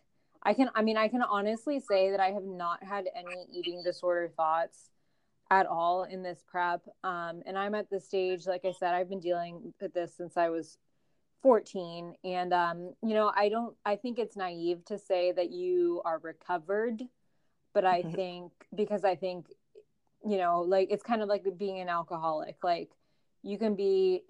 I 0.46 0.54
can, 0.54 0.70
I 0.76 0.82
mean, 0.82 0.96
I 0.96 1.08
can 1.08 1.22
honestly 1.22 1.80
say 1.80 2.12
that 2.12 2.20
I 2.20 2.30
have 2.30 2.44
not 2.44 2.80
had 2.80 3.08
any 3.16 3.48
eating 3.52 3.82
disorder 3.82 4.28
thoughts 4.28 4.90
at 5.50 5.66
all 5.66 6.04
in 6.04 6.22
this 6.22 6.44
prep. 6.46 6.82
Um, 7.02 7.42
and 7.46 7.58
I'm 7.58 7.74
at 7.74 7.90
the 7.90 7.98
stage, 7.98 8.46
like 8.46 8.64
I 8.64 8.70
said, 8.70 8.94
I've 8.94 9.08
been 9.08 9.18
dealing 9.18 9.74
with 9.80 9.92
this 9.92 10.16
since 10.16 10.36
I 10.36 10.50
was 10.50 10.78
14. 11.42 12.14
And, 12.22 12.52
um, 12.52 12.94
you 13.02 13.14
know, 13.14 13.32
I 13.34 13.48
don't, 13.48 13.74
I 13.84 13.96
think 13.96 14.20
it's 14.20 14.36
naive 14.36 14.84
to 14.84 14.98
say 14.98 15.32
that 15.32 15.50
you 15.50 16.00
are 16.04 16.20
recovered, 16.20 17.02
but 17.74 17.84
I 17.84 18.02
mm-hmm. 18.02 18.12
think, 18.12 18.52
because 18.72 19.02
I 19.02 19.16
think, 19.16 19.46
you 20.24 20.38
know, 20.38 20.60
like 20.60 20.92
it's 20.92 21.02
kind 21.02 21.22
of 21.22 21.28
like 21.28 21.44
being 21.58 21.80
an 21.80 21.88
alcoholic. 21.88 22.58
Like 22.62 22.90
you 23.42 23.58
can 23.58 23.74
be 23.74 24.22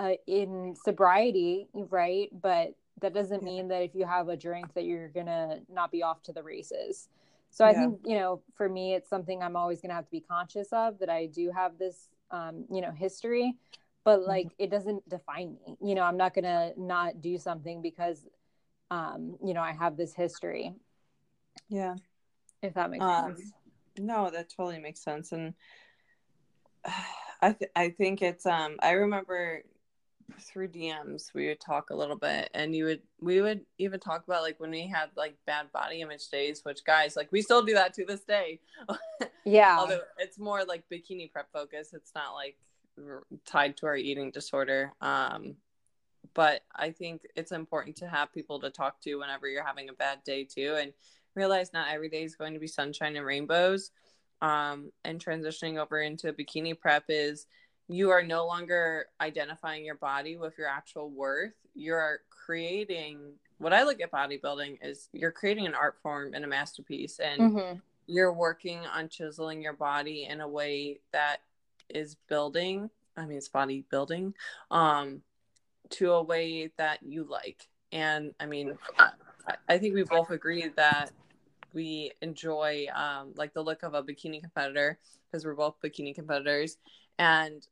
uh, 0.00 0.14
in 0.26 0.74
sobriety, 0.84 1.68
right? 1.72 2.28
But 2.32 2.74
that 3.00 3.12
doesn't 3.12 3.42
mean 3.42 3.68
that 3.68 3.82
if 3.82 3.94
you 3.94 4.06
have 4.06 4.28
a 4.28 4.36
drink 4.36 4.72
that 4.74 4.84
you're 4.84 5.08
gonna 5.08 5.60
not 5.68 5.90
be 5.90 6.02
off 6.02 6.22
to 6.22 6.32
the 6.32 6.42
races. 6.42 7.08
So 7.50 7.64
I 7.64 7.70
yeah. 7.70 7.80
think 7.80 8.00
you 8.04 8.16
know, 8.16 8.42
for 8.54 8.68
me, 8.68 8.94
it's 8.94 9.08
something 9.08 9.42
I'm 9.42 9.56
always 9.56 9.80
gonna 9.80 9.94
have 9.94 10.06
to 10.06 10.10
be 10.10 10.20
conscious 10.20 10.68
of 10.72 10.98
that 10.98 11.10
I 11.10 11.26
do 11.26 11.50
have 11.50 11.78
this, 11.78 12.08
um, 12.30 12.64
you 12.70 12.80
know, 12.80 12.90
history, 12.90 13.54
but 14.04 14.20
mm-hmm. 14.20 14.28
like 14.28 14.46
mm-hmm. 14.46 14.64
it 14.64 14.70
doesn't 14.70 15.08
define 15.08 15.56
me. 15.66 15.76
You 15.82 15.94
know, 15.94 16.02
I'm 16.02 16.16
not 16.16 16.34
gonna 16.34 16.72
not 16.76 17.20
do 17.20 17.38
something 17.38 17.82
because, 17.82 18.26
um, 18.90 19.36
you 19.44 19.54
know, 19.54 19.62
I 19.62 19.72
have 19.72 19.96
this 19.96 20.14
history. 20.14 20.74
Yeah, 21.68 21.96
if 22.62 22.74
that 22.74 22.90
makes 22.90 23.04
um, 23.04 23.36
sense. 23.36 23.52
No, 23.98 24.30
that 24.30 24.50
totally 24.50 24.78
makes 24.78 25.00
sense, 25.00 25.32
and 25.32 25.54
I 27.42 27.52
th- 27.52 27.70
I 27.76 27.90
think 27.90 28.22
it's 28.22 28.46
um 28.46 28.76
I 28.82 28.92
remember 28.92 29.62
through 30.40 30.68
DMs 30.68 31.32
we 31.34 31.46
would 31.46 31.60
talk 31.60 31.90
a 31.90 31.96
little 31.96 32.16
bit 32.16 32.50
and 32.54 32.74
you 32.74 32.84
would 32.84 33.00
we 33.20 33.40
would 33.40 33.60
even 33.78 34.00
talk 34.00 34.24
about 34.26 34.42
like 34.42 34.58
when 34.58 34.70
we 34.70 34.86
had 34.86 35.08
like 35.16 35.36
bad 35.46 35.70
body 35.72 36.00
image 36.00 36.28
days 36.28 36.64
which 36.64 36.84
guys 36.84 37.16
like 37.16 37.30
we 37.30 37.40
still 37.40 37.62
do 37.62 37.74
that 37.74 37.94
to 37.94 38.04
this 38.04 38.22
day. 38.22 38.60
Yeah. 39.48 39.78
Although 39.78 40.00
it's 40.18 40.40
more 40.40 40.64
like 40.64 40.82
bikini 40.92 41.30
prep 41.30 41.52
focus. 41.52 41.90
It's 41.92 42.10
not 42.16 42.34
like 42.34 42.56
tied 43.46 43.76
to 43.76 43.86
our 43.86 43.96
eating 43.96 44.32
disorder. 44.32 44.92
Um 45.00 45.54
but 46.34 46.62
I 46.74 46.90
think 46.90 47.22
it's 47.36 47.52
important 47.52 47.96
to 47.98 48.08
have 48.08 48.34
people 48.34 48.58
to 48.60 48.70
talk 48.70 49.00
to 49.02 49.14
whenever 49.14 49.48
you're 49.48 49.64
having 49.64 49.88
a 49.88 49.92
bad 49.92 50.24
day 50.24 50.42
too 50.42 50.76
and 50.80 50.92
realize 51.36 51.72
not 51.72 51.92
every 51.92 52.08
day 52.08 52.24
is 52.24 52.34
going 52.34 52.54
to 52.54 52.60
be 52.60 52.66
sunshine 52.66 53.14
and 53.14 53.24
rainbows. 53.24 53.92
Um 54.42 54.90
and 55.04 55.24
transitioning 55.24 55.78
over 55.78 56.00
into 56.00 56.32
bikini 56.32 56.76
prep 56.76 57.04
is 57.08 57.46
you 57.88 58.10
are 58.10 58.22
no 58.22 58.46
longer 58.46 59.06
identifying 59.20 59.84
your 59.84 59.94
body 59.94 60.36
with 60.36 60.58
your 60.58 60.68
actual 60.68 61.10
worth. 61.10 61.54
You're 61.74 62.20
creating 62.30 63.34
what 63.58 63.72
I 63.72 63.84
look 63.84 64.00
at 64.00 64.12
bodybuilding 64.12 64.78
is 64.82 65.08
you're 65.12 65.32
creating 65.32 65.66
an 65.66 65.74
art 65.74 65.96
form 66.02 66.34
and 66.34 66.44
a 66.44 66.48
masterpiece, 66.48 67.18
and 67.18 67.40
mm-hmm. 67.40 67.78
you're 68.06 68.32
working 68.32 68.80
on 68.94 69.08
chiseling 69.08 69.62
your 69.62 69.72
body 69.72 70.26
in 70.28 70.40
a 70.40 70.48
way 70.48 71.00
that 71.12 71.38
is 71.88 72.16
building. 72.28 72.90
I 73.16 73.24
mean, 73.24 73.38
it's 73.38 73.48
bodybuilding, 73.48 74.34
um, 74.70 75.22
to 75.90 76.12
a 76.12 76.22
way 76.22 76.70
that 76.76 77.02
you 77.02 77.24
like. 77.24 77.66
And 77.92 78.34
I 78.38 78.46
mean, 78.46 78.76
I, 78.98 79.10
I 79.68 79.78
think 79.78 79.94
we 79.94 80.02
both 80.02 80.30
agree 80.30 80.70
that 80.76 81.12
we 81.72 82.12
enjoy 82.20 82.86
um, 82.94 83.32
like 83.36 83.54
the 83.54 83.62
look 83.62 83.82
of 83.82 83.94
a 83.94 84.02
bikini 84.02 84.40
competitor 84.40 84.98
because 85.30 85.44
we're 85.44 85.54
both 85.54 85.76
bikini 85.82 86.14
competitors 86.14 86.78
and 87.18 87.66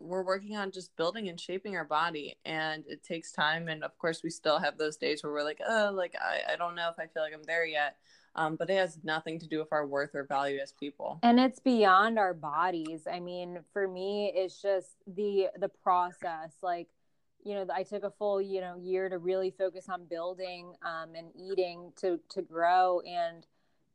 we're 0.00 0.24
working 0.24 0.56
on 0.56 0.70
just 0.70 0.96
building 0.96 1.28
and 1.28 1.38
shaping 1.38 1.76
our 1.76 1.84
body 1.84 2.36
and 2.44 2.84
it 2.88 3.02
takes 3.02 3.32
time 3.32 3.68
and 3.68 3.84
of 3.84 3.96
course 3.98 4.22
we 4.22 4.30
still 4.30 4.58
have 4.58 4.78
those 4.78 4.96
days 4.96 5.22
where 5.22 5.32
we're 5.32 5.44
like 5.44 5.60
oh 5.68 5.92
like 5.94 6.14
i, 6.20 6.52
I 6.52 6.56
don't 6.56 6.74
know 6.74 6.88
if 6.88 6.98
i 6.98 7.06
feel 7.06 7.22
like 7.22 7.34
i'm 7.34 7.42
there 7.44 7.66
yet 7.66 7.96
um, 8.36 8.56
but 8.56 8.70
it 8.70 8.76
has 8.76 8.98
nothing 9.02 9.40
to 9.40 9.48
do 9.48 9.58
with 9.58 9.72
our 9.72 9.84
worth 9.84 10.14
or 10.14 10.22
value 10.22 10.60
as 10.62 10.70
people. 10.70 11.18
And 11.24 11.40
it's 11.40 11.58
beyond 11.58 12.16
our 12.16 12.32
bodies. 12.32 13.08
I 13.10 13.18
mean 13.18 13.58
for 13.72 13.88
me 13.88 14.32
it's 14.34 14.62
just 14.62 14.96
the 15.06 15.48
the 15.58 15.68
process 15.68 16.52
like 16.62 16.88
you 17.44 17.54
know 17.54 17.66
i 17.74 17.82
took 17.82 18.04
a 18.04 18.10
full 18.10 18.40
you 18.40 18.60
know 18.60 18.76
year 18.76 19.08
to 19.08 19.18
really 19.18 19.50
focus 19.50 19.88
on 19.88 20.04
building 20.04 20.74
um, 20.82 21.14
and 21.14 21.28
eating 21.34 21.92
to 21.96 22.20
to 22.28 22.42
grow 22.42 23.00
and 23.00 23.46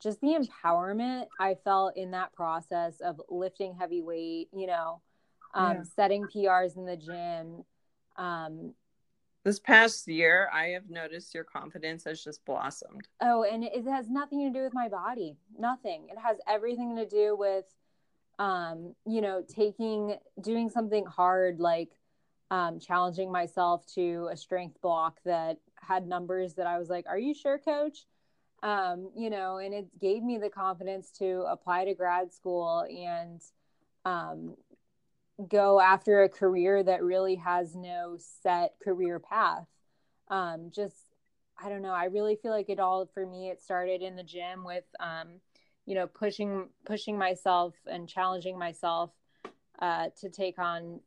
just 0.02 0.20
the 0.22 0.36
empowerment 0.36 1.28
i 1.40 1.56
felt 1.64 1.96
in 1.96 2.12
that 2.12 2.34
process 2.34 3.00
of 3.02 3.22
lifting 3.30 3.76
heavy 3.76 4.02
weight 4.02 4.50
you 4.52 4.68
know 4.68 5.02
um, 5.56 5.78
yeah. 5.78 5.84
setting 5.96 6.26
PRs 6.26 6.78
in 6.78 6.86
the 6.86 6.98
gym. 6.98 7.64
Um, 8.18 8.74
this 9.46 9.60
past 9.60 10.08
year, 10.08 10.50
I 10.52 10.70
have 10.70 10.90
noticed 10.90 11.34
your 11.34 11.44
confidence 11.44 12.04
has 12.06 12.24
just 12.24 12.44
blossomed. 12.46 13.08
Oh, 13.22 13.44
and 13.44 13.64
it 13.64 13.86
has 13.88 14.10
nothing 14.10 14.40
to 14.52 14.58
do 14.58 14.64
with 14.64 14.74
my 14.74 14.90
body. 14.90 15.38
Nothing. 15.58 16.08
It 16.10 16.18
has 16.18 16.38
everything 16.48 16.96
to 16.96 17.06
do 17.06 17.36
with, 17.38 17.66
um, 18.40 18.96
you 19.06 19.22
know, 19.22 19.44
taking, 19.48 20.16
doing 20.42 20.72
something 20.72 21.06
hard, 21.06 21.60
like 21.60 21.92
um, 22.50 22.80
challenging 22.80 23.32
myself 23.32 23.86
to 23.94 24.30
a 24.32 24.38
strength 24.38 24.82
block 24.82 25.20
that 25.26 25.60
had 25.76 26.08
numbers 26.08 26.56
that 26.56 26.66
I 26.66 26.80
was 26.80 26.90
like, 26.90 27.06
are 27.08 27.20
you 27.20 27.36
sure, 27.36 27.60
coach? 27.60 28.06
Um, 28.64 29.12
you 29.16 29.30
know, 29.30 29.58
and 29.58 29.76
it 29.76 30.00
gave 30.00 30.24
me 30.24 30.40
the 30.40 30.50
confidence 30.50 31.12
to 31.20 31.46
apply 31.48 31.86
to 31.86 31.94
grad 31.94 32.34
school 32.34 32.84
and, 32.90 33.42
um, 34.06 34.56
go 35.50 35.80
after 35.80 36.24
a 36.24 36.30
career 36.30 36.84
that 36.84 37.04
really 37.04 37.36
has 37.36 37.76
no 37.76 38.18
set 38.42 38.76
career 38.84 39.20
path. 39.20 39.68
Um, 40.30 40.72
just, 40.72 40.96
I 41.62 41.70
don't 41.70 41.82
know. 41.82 41.94
I 41.94 42.06
really 42.06 42.36
feel 42.36 42.52
like 42.52 42.70
it 42.70 42.80
all 42.80 43.06
for 43.14 43.26
me. 43.26 43.50
It 43.50 43.62
started 43.62 44.02
in 44.02 44.16
the 44.16 44.24
gym 44.24 44.64
with, 44.64 44.86
um, 45.00 45.42
you 45.86 45.96
know, 45.96 46.08
pushing 46.08 46.70
pushing 46.86 47.18
myself 47.18 47.76
and 47.86 48.10
challenging 48.10 48.58
myself 48.58 49.12
uh, 49.80 50.08
to 50.22 50.30
take 50.30 50.58
on 50.58 51.00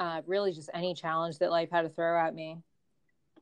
uh, 0.00 0.22
really 0.26 0.52
just 0.52 0.70
any 0.74 0.94
challenge 0.94 1.38
that 1.38 1.50
life 1.50 1.70
had 1.70 1.82
to 1.82 1.88
throw 1.88 2.18
at 2.18 2.34
me 2.34 2.58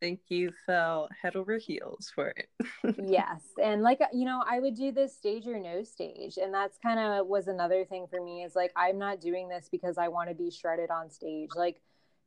think 0.00 0.20
you 0.28 0.52
fell 0.64 1.08
head 1.22 1.36
over 1.36 1.58
heels 1.58 2.10
for 2.14 2.28
it. 2.28 2.48
yes. 3.02 3.42
And 3.62 3.82
like, 3.82 4.00
you 4.12 4.24
know, 4.24 4.42
I 4.48 4.60
would 4.60 4.74
do 4.74 4.92
this 4.92 5.16
stage 5.16 5.46
or 5.46 5.58
no 5.58 5.82
stage. 5.82 6.36
And 6.36 6.52
that's 6.52 6.78
kind 6.78 6.98
of 6.98 7.26
was 7.26 7.48
another 7.48 7.84
thing 7.84 8.06
for 8.08 8.22
me 8.22 8.42
is 8.44 8.54
like, 8.54 8.72
I'm 8.76 8.98
not 8.98 9.20
doing 9.20 9.48
this 9.48 9.68
because 9.70 9.98
I 9.98 10.08
want 10.08 10.28
to 10.28 10.34
be 10.34 10.50
shredded 10.50 10.90
on 10.90 11.10
stage. 11.10 11.50
Like, 11.54 11.80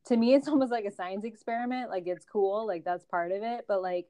to 0.05 0.17
me, 0.17 0.33
it's 0.33 0.47
almost 0.49 0.71
like 0.71 0.85
a 0.85 0.91
science 0.91 1.23
experiment. 1.23 1.89
Like, 1.89 2.07
it's 2.07 2.25
cool. 2.25 2.65
Like, 2.65 2.83
that's 2.83 3.05
part 3.05 3.31
of 3.31 3.43
it. 3.43 3.65
But 3.67 3.81
like, 3.81 4.07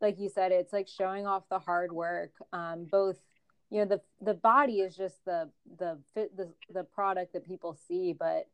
like 0.00 0.18
you 0.18 0.28
said, 0.28 0.52
it's 0.52 0.72
like 0.72 0.88
showing 0.88 1.26
off 1.26 1.48
the 1.48 1.58
hard 1.58 1.92
work. 1.92 2.32
Um, 2.52 2.86
both, 2.90 3.18
you 3.70 3.80
know, 3.80 3.86
the, 3.86 4.00
the 4.20 4.34
body 4.34 4.80
is 4.80 4.96
just 4.96 5.24
the, 5.24 5.50
the 5.78 5.98
fit, 6.14 6.36
the, 6.36 6.52
the 6.72 6.84
product 6.84 7.32
that 7.32 7.46
people 7.46 7.76
see, 7.88 8.12
but 8.12 8.48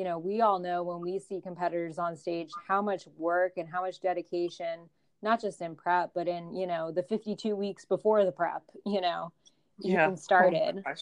you 0.00 0.04
know, 0.04 0.18
we 0.18 0.40
all 0.40 0.58
know 0.58 0.82
when 0.82 0.98
we 1.02 1.18
see 1.18 1.42
competitors 1.42 1.98
on 1.98 2.16
stage 2.16 2.48
how 2.66 2.80
much 2.80 3.06
work 3.18 3.58
and 3.58 3.68
how 3.68 3.82
much 3.82 4.00
dedication, 4.00 4.88
not 5.20 5.42
just 5.42 5.60
in 5.60 5.76
prep, 5.76 6.12
but 6.14 6.26
in, 6.26 6.54
you 6.54 6.66
know, 6.66 6.90
the 6.90 7.02
52 7.02 7.54
weeks 7.54 7.84
before 7.84 8.24
the 8.24 8.32
prep, 8.32 8.62
you 8.86 9.02
know, 9.02 9.30
yeah. 9.78 10.06
even 10.06 10.16
started. 10.16 10.82
Oh 10.88 10.94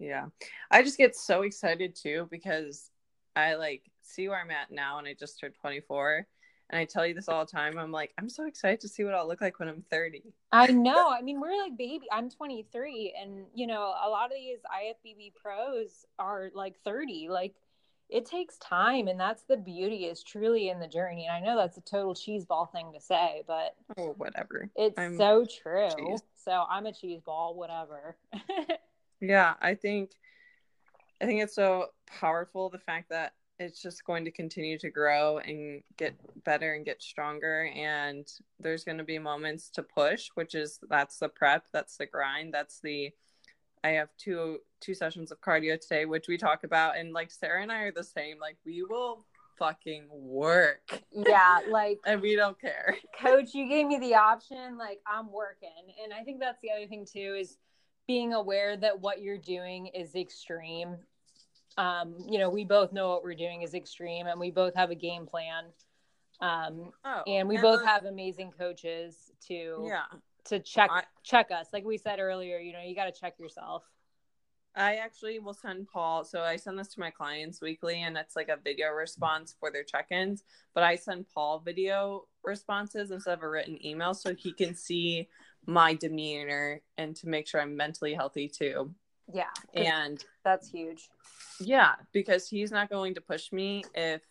yeah. 0.00 0.24
I 0.72 0.82
just 0.82 0.98
get 0.98 1.14
so 1.14 1.42
excited 1.42 1.94
too 1.94 2.26
because 2.32 2.90
I 3.36 3.54
like 3.54 3.84
see 4.00 4.28
where 4.28 4.40
I'm 4.40 4.50
at 4.50 4.72
now 4.72 4.98
and 4.98 5.06
I 5.06 5.14
just 5.14 5.38
turned 5.38 5.54
24 5.60 6.26
and 6.70 6.80
I 6.80 6.84
tell 6.84 7.06
you 7.06 7.14
this 7.14 7.28
all 7.28 7.44
the 7.44 7.52
time. 7.52 7.78
I'm 7.78 7.92
like, 7.92 8.12
I'm 8.18 8.28
so 8.28 8.46
excited 8.48 8.80
to 8.80 8.88
see 8.88 9.04
what 9.04 9.14
I'll 9.14 9.28
look 9.28 9.40
like 9.40 9.60
when 9.60 9.68
I'm 9.68 9.84
30. 9.88 10.24
I 10.50 10.66
know. 10.72 11.10
I 11.10 11.22
mean, 11.22 11.40
we're 11.40 11.56
like 11.56 11.76
baby. 11.78 12.06
I'm 12.10 12.28
23, 12.28 13.14
and 13.22 13.44
you 13.54 13.68
know, 13.68 13.94
a 14.02 14.08
lot 14.08 14.26
of 14.26 14.32
these 14.32 14.58
IFBB 14.66 15.34
pros 15.34 16.06
are 16.18 16.50
like 16.54 16.80
30. 16.82 17.28
Like, 17.28 17.54
it 18.12 18.26
takes 18.26 18.58
time 18.58 19.08
and 19.08 19.18
that's 19.18 19.42
the 19.44 19.56
beauty 19.56 20.04
is 20.04 20.22
truly 20.22 20.68
in 20.68 20.78
the 20.78 20.86
journey 20.86 21.26
and 21.26 21.34
i 21.34 21.40
know 21.40 21.56
that's 21.56 21.78
a 21.78 21.80
total 21.80 22.14
cheese 22.14 22.44
ball 22.44 22.66
thing 22.66 22.92
to 22.92 23.00
say 23.00 23.42
but 23.46 23.74
oh 23.96 24.14
whatever. 24.18 24.68
it's 24.76 24.98
I'm 24.98 25.16
so 25.16 25.46
true. 25.62 25.88
cheese. 25.96 26.22
so 26.44 26.64
i'm 26.70 26.86
a 26.86 26.92
cheese 26.92 27.20
ball 27.24 27.54
whatever. 27.54 28.16
Yeah 29.20 29.54
i 29.62 29.76
think 29.76 30.10
i 31.20 31.26
think 31.26 31.42
it's 31.42 31.54
so 31.54 31.86
powerful 32.20 32.68
the 32.68 32.78
fact 32.78 33.08
that 33.10 33.34
it's 33.60 33.80
just 33.80 34.04
going 34.04 34.24
to 34.24 34.32
continue 34.32 34.76
to 34.78 34.90
grow 34.90 35.38
and 35.38 35.82
get 35.96 36.16
better 36.44 36.74
and 36.74 36.84
get 36.84 37.00
stronger 37.00 37.70
and 37.76 38.26
there's 38.58 38.82
going 38.82 38.98
to 38.98 39.04
be 39.04 39.20
moments 39.20 39.70
to 39.70 39.82
push 39.84 40.28
which 40.34 40.56
is 40.56 40.80
that's 40.90 41.18
the 41.18 41.28
prep 41.28 41.64
that's 41.72 41.96
the 41.96 42.06
grind 42.06 42.52
that's 42.52 42.80
the 42.80 43.10
I 43.84 43.90
have 43.90 44.08
two 44.16 44.58
two 44.80 44.94
sessions 44.94 45.30
of 45.32 45.40
cardio 45.40 45.80
today, 45.80 46.04
which 46.04 46.28
we 46.28 46.36
talk 46.36 46.64
about, 46.64 46.96
and 46.96 47.12
like 47.12 47.30
Sarah 47.30 47.62
and 47.62 47.72
I 47.72 47.82
are 47.82 47.92
the 47.92 48.04
same. 48.04 48.38
Like 48.40 48.56
we 48.64 48.82
will 48.82 49.24
fucking 49.58 50.04
work. 50.10 51.02
Yeah, 51.12 51.60
like 51.70 51.98
and 52.06 52.20
we 52.20 52.36
don't 52.36 52.60
care. 52.60 52.96
Coach, 53.20 53.54
you 53.54 53.68
gave 53.68 53.86
me 53.86 53.98
the 53.98 54.14
option, 54.14 54.78
like 54.78 55.00
I'm 55.06 55.30
working. 55.32 55.68
And 56.02 56.12
I 56.12 56.24
think 56.24 56.40
that's 56.40 56.60
the 56.62 56.70
other 56.76 56.86
thing 56.86 57.06
too 57.10 57.36
is 57.38 57.58
being 58.06 58.32
aware 58.32 58.76
that 58.76 59.00
what 59.00 59.22
you're 59.22 59.38
doing 59.38 59.86
is 59.88 60.14
extreme. 60.14 60.96
Um, 61.78 62.16
you 62.28 62.38
know, 62.38 62.50
we 62.50 62.64
both 62.64 62.92
know 62.92 63.08
what 63.08 63.22
we're 63.22 63.34
doing 63.34 63.62
is 63.62 63.74
extreme 63.74 64.26
and 64.26 64.38
we 64.38 64.50
both 64.50 64.74
have 64.74 64.90
a 64.90 64.94
game 64.94 65.26
plan. 65.26 65.64
Um, 66.40 66.92
oh, 67.04 67.22
and 67.26 67.48
we 67.48 67.54
and 67.54 67.62
both 67.62 67.80
the, 67.80 67.86
have 67.86 68.04
amazing 68.04 68.52
coaches 68.58 69.30
too. 69.46 69.84
yeah 69.86 70.02
to 70.46 70.60
check 70.60 70.90
I, 70.92 71.02
check 71.22 71.50
us. 71.50 71.68
Like 71.72 71.84
we 71.84 71.98
said 71.98 72.18
earlier, 72.18 72.58
you 72.58 72.72
know, 72.72 72.82
you 72.82 72.94
got 72.94 73.12
to 73.12 73.20
check 73.20 73.38
yourself. 73.38 73.84
I 74.74 74.96
actually 74.96 75.38
will 75.38 75.54
send 75.54 75.86
Paul. 75.88 76.24
So 76.24 76.40
I 76.40 76.56
send 76.56 76.78
this 76.78 76.94
to 76.94 77.00
my 77.00 77.10
clients 77.10 77.60
weekly, 77.60 78.02
and 78.02 78.16
it's 78.16 78.36
like 78.36 78.48
a 78.48 78.56
video 78.56 78.88
response 78.88 79.54
for 79.58 79.70
their 79.70 79.84
check 79.84 80.06
ins. 80.10 80.44
But 80.74 80.82
I 80.82 80.96
send 80.96 81.26
Paul 81.34 81.60
video 81.64 82.26
responses 82.42 83.10
instead 83.10 83.34
of 83.34 83.42
a 83.42 83.48
written 83.48 83.84
email 83.84 84.14
so 84.14 84.34
he 84.34 84.52
can 84.52 84.74
see 84.74 85.28
my 85.66 85.94
demeanor 85.94 86.80
and 86.98 87.14
to 87.16 87.28
make 87.28 87.46
sure 87.46 87.60
I'm 87.60 87.76
mentally 87.76 88.14
healthy 88.14 88.48
too. 88.48 88.94
Yeah. 89.32 89.44
And 89.74 90.24
that's 90.42 90.68
huge. 90.68 91.08
Yeah, 91.60 91.92
because 92.12 92.48
he's 92.48 92.70
not 92.70 92.90
going 92.90 93.14
to 93.14 93.20
push 93.20 93.52
me 93.52 93.84
if 93.94 94.22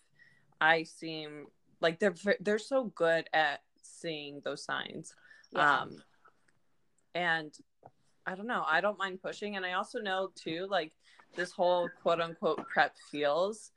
I 0.59 0.83
seem 0.83 1.47
like 1.79 1.99
they're 1.99 2.15
they're 2.39 2.59
so 2.59 2.85
good 2.95 3.29
at 3.33 3.61
seeing 3.81 4.41
those 4.43 4.63
signs. 4.63 5.15
Yeah. 5.51 5.81
Um 5.81 6.03
and 7.13 7.53
I 8.25 8.35
don't 8.35 8.47
know. 8.47 8.63
I 8.67 8.81
don't 8.81 8.97
mind 8.97 9.21
pushing. 9.21 9.55
And 9.55 9.65
I 9.65 9.73
also 9.73 9.99
know 9.99 10.29
too, 10.35 10.67
like 10.69 10.93
this 11.35 11.51
whole 11.51 11.89
quote 12.01 12.21
unquote 12.21 12.67
prep 12.67 12.95
feels 13.11 13.71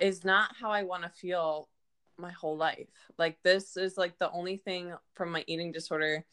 is 0.00 0.24
not 0.24 0.54
how 0.58 0.70
I 0.70 0.82
want 0.84 1.02
to 1.02 1.08
feel 1.08 1.68
my 2.16 2.32
whole 2.32 2.56
life. 2.56 2.88
Like 3.18 3.38
this 3.42 3.76
is 3.76 3.96
like 3.96 4.18
the 4.18 4.30
only 4.30 4.56
thing 4.56 4.92
from 5.14 5.30
my 5.30 5.44
eating 5.46 5.72
disorder 5.72 6.24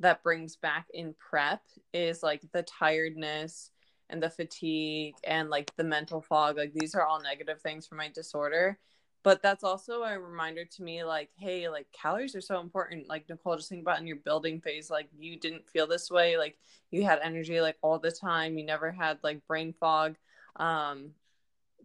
that 0.00 0.22
brings 0.22 0.56
back 0.56 0.86
in 0.92 1.14
prep 1.18 1.62
is 1.92 2.22
like 2.22 2.42
the 2.52 2.62
tiredness 2.62 3.70
and 4.10 4.22
the 4.22 4.30
fatigue 4.30 5.14
and 5.24 5.48
like 5.50 5.74
the 5.76 5.84
mental 5.84 6.20
fog. 6.20 6.56
Like 6.56 6.72
these 6.74 6.94
are 6.94 7.06
all 7.06 7.20
negative 7.20 7.60
things 7.60 7.86
for 7.86 7.94
my 7.94 8.08
disorder 8.08 8.78
but 9.22 9.42
that's 9.42 9.64
also 9.64 10.02
a 10.02 10.18
reminder 10.18 10.64
to 10.64 10.82
me 10.82 11.04
like 11.04 11.30
hey 11.36 11.68
like 11.68 11.86
calories 11.92 12.34
are 12.34 12.40
so 12.40 12.60
important. 12.60 13.08
Like 13.08 13.28
nicole 13.28 13.56
just 13.56 13.68
think 13.68 13.82
about 13.82 14.00
in 14.00 14.06
your 14.06 14.16
building 14.16 14.60
phase 14.60 14.90
like 14.90 15.08
you 15.18 15.38
didn't 15.38 15.68
feel 15.68 15.86
this 15.86 16.10
way 16.10 16.36
like 16.36 16.58
you 16.90 17.04
had 17.04 17.20
energy 17.22 17.60
like 17.60 17.76
all 17.82 17.98
the 17.98 18.10
time 18.10 18.58
you 18.58 18.64
never 18.64 18.90
had 18.90 19.18
like 19.22 19.46
brain 19.46 19.74
fog 19.78 20.16
um 20.56 21.10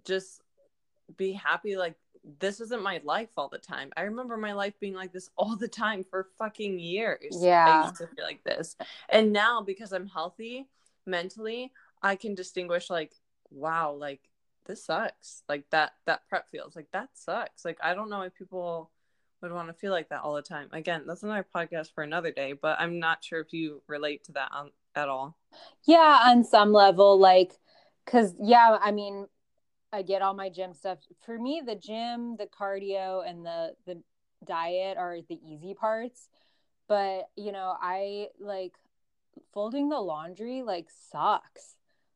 just 0.03 0.41
be 1.15 1.31
happy 1.31 1.77
like 1.77 1.95
this 2.39 2.59
isn't 2.59 2.83
my 2.83 2.99
life 3.05 3.29
all 3.37 3.47
the 3.47 3.57
time. 3.57 3.89
I 3.95 4.01
remember 4.01 4.35
my 4.35 4.51
life 4.51 4.73
being 4.81 4.93
like 4.93 5.13
this 5.13 5.29
all 5.37 5.55
the 5.55 5.67
time 5.67 6.03
for 6.03 6.27
fucking 6.37 6.77
years. 6.77 7.37
Yeah. 7.39 7.65
i 7.65 7.83
used 7.83 7.97
to 7.97 8.07
feel 8.07 8.25
like 8.25 8.43
this. 8.43 8.75
And 9.09 9.31
now 9.31 9.61
because 9.61 9.93
i'm 9.93 10.07
healthy 10.07 10.67
mentally 11.05 11.71
i 12.03 12.15
can 12.15 12.35
distinguish 12.35 12.89
like 12.89 13.13
wow 13.49 13.93
like 13.93 14.19
this 14.67 14.85
sucks. 14.85 15.43
Like 15.49 15.69
that 15.71 15.93
that 16.05 16.21
prep 16.29 16.49
feels 16.49 16.75
like 16.75 16.87
that 16.93 17.09
sucks. 17.13 17.65
Like 17.65 17.77
I 17.81 17.93
don't 17.93 18.09
know 18.09 18.21
if 18.21 18.35
people 18.35 18.91
would 19.41 19.51
want 19.51 19.67
to 19.67 19.73
feel 19.73 19.91
like 19.91 20.09
that 20.09 20.21
all 20.21 20.33
the 20.33 20.41
time. 20.41 20.69
Again, 20.71 21.03
that's 21.07 21.23
another 21.23 21.45
podcast 21.55 21.93
for 21.93 22.03
another 22.03 22.31
day, 22.31 22.53
but 22.53 22.79
I'm 22.79 22.99
not 22.99 23.23
sure 23.23 23.39
if 23.39 23.53
you 23.53 23.81
relate 23.87 24.23
to 24.25 24.31
that 24.33 24.49
on, 24.51 24.71
at 24.95 25.09
all. 25.09 25.37
Yeah, 25.85 26.19
on 26.25 26.43
some 26.43 26.71
level 26.71 27.19
like 27.19 27.53
cuz 28.05 28.33
yeah, 28.39 28.77
I 28.81 28.91
mean 28.91 29.27
I 29.93 30.01
get 30.01 30.21
all 30.21 30.33
my 30.33 30.49
gym 30.49 30.73
stuff. 30.73 30.99
For 31.25 31.39
me, 31.39 31.61
the 31.65 31.75
gym, 31.75 32.35
the 32.37 32.47
cardio 32.47 33.27
and 33.27 33.45
the 33.45 33.73
the 33.85 34.01
diet 34.45 34.97
are 34.97 35.17
the 35.27 35.39
easy 35.43 35.73
parts. 35.73 36.27
But, 36.87 37.29
you 37.35 37.51
know, 37.51 37.75
I 37.79 38.27
like 38.39 38.73
folding 39.53 39.89
the 39.89 39.99
laundry 39.99 40.63
like 40.63 40.87
sucks. 41.11 41.75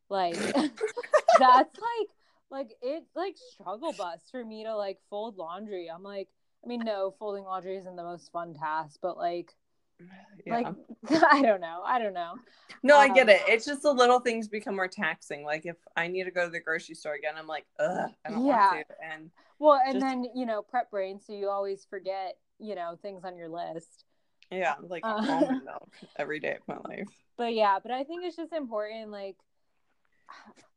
Like 0.10 0.36
that's 1.40 1.80
like 1.80 2.10
like 2.52 2.76
it 2.82 3.04
like 3.16 3.36
struggle 3.54 3.94
bus 3.94 4.20
for 4.30 4.44
me 4.44 4.64
to 4.66 4.76
like 4.76 5.00
fold 5.10 5.38
laundry. 5.38 5.90
I'm 5.90 6.04
like, 6.04 6.28
I 6.64 6.68
mean, 6.68 6.82
no, 6.84 7.16
folding 7.18 7.44
laundry 7.44 7.78
isn't 7.78 7.96
the 7.96 8.04
most 8.04 8.32
fun 8.32 8.54
task, 8.54 9.00
but 9.02 9.18
like 9.18 9.56
yeah. 10.46 10.56
like 10.56 10.68
I 11.32 11.42
don't 11.42 11.62
know. 11.62 11.82
I 11.86 11.98
don't 11.98 12.14
know. 12.14 12.34
No, 12.84 12.96
um, 12.96 13.02
I 13.02 13.14
get 13.14 13.30
it. 13.30 13.42
It's 13.48 13.66
just 13.66 13.84
the 13.84 13.94
little 13.94 14.20
things 14.20 14.48
become 14.48 14.76
more 14.76 14.88
taxing. 14.88 15.44
Like 15.44 15.66
if 15.66 15.78
I 15.96 16.08
need 16.08 16.26
to 16.26 16.32
go 16.32 16.46
to 16.46 16.52
the 16.52 16.60
grocery 16.60 16.96
store 16.96 17.14
again, 17.14 17.36
I'm 17.38 17.48
like, 17.48 17.66
ugh, 17.80 18.10
I 18.26 18.30
don't 18.30 18.46
yeah. 18.46 18.74
want 18.74 18.88
to. 18.88 18.96
And 19.14 19.32
well, 19.60 19.80
and 19.86 19.94
just... 19.96 20.06
then 20.06 20.26
you 20.36 20.46
know, 20.46 20.62
prep 20.62 20.92
brain, 20.92 21.20
so 21.20 21.34
you 21.34 21.50
always 21.50 21.86
forget, 21.90 22.38
you 22.60 22.76
know, 22.76 22.98
things 23.02 23.24
on 23.24 23.38
your 23.38 23.50
list. 23.50 24.06
Yeah, 24.52 24.76
like 24.82 25.06
uh, 25.06 25.26
almond 25.30 25.64
milk 25.66 25.94
every 26.18 26.40
day 26.40 26.58
of 26.58 26.68
my 26.68 26.78
life. 26.90 27.08
But 27.38 27.54
yeah, 27.54 27.80
but 27.82 27.92
I 27.92 28.04
think 28.04 28.26
it's 28.26 28.36
just 28.36 28.52
important, 28.52 29.10
like 29.10 29.38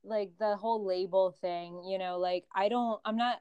like 0.03 0.33
the 0.39 0.57
whole 0.57 0.85
label 0.85 1.33
thing, 1.41 1.83
you 1.85 1.99
know, 1.99 2.19
like 2.19 2.45
I 2.55 2.69
don't 2.69 3.01
I'm 3.05 3.17
not 3.17 3.41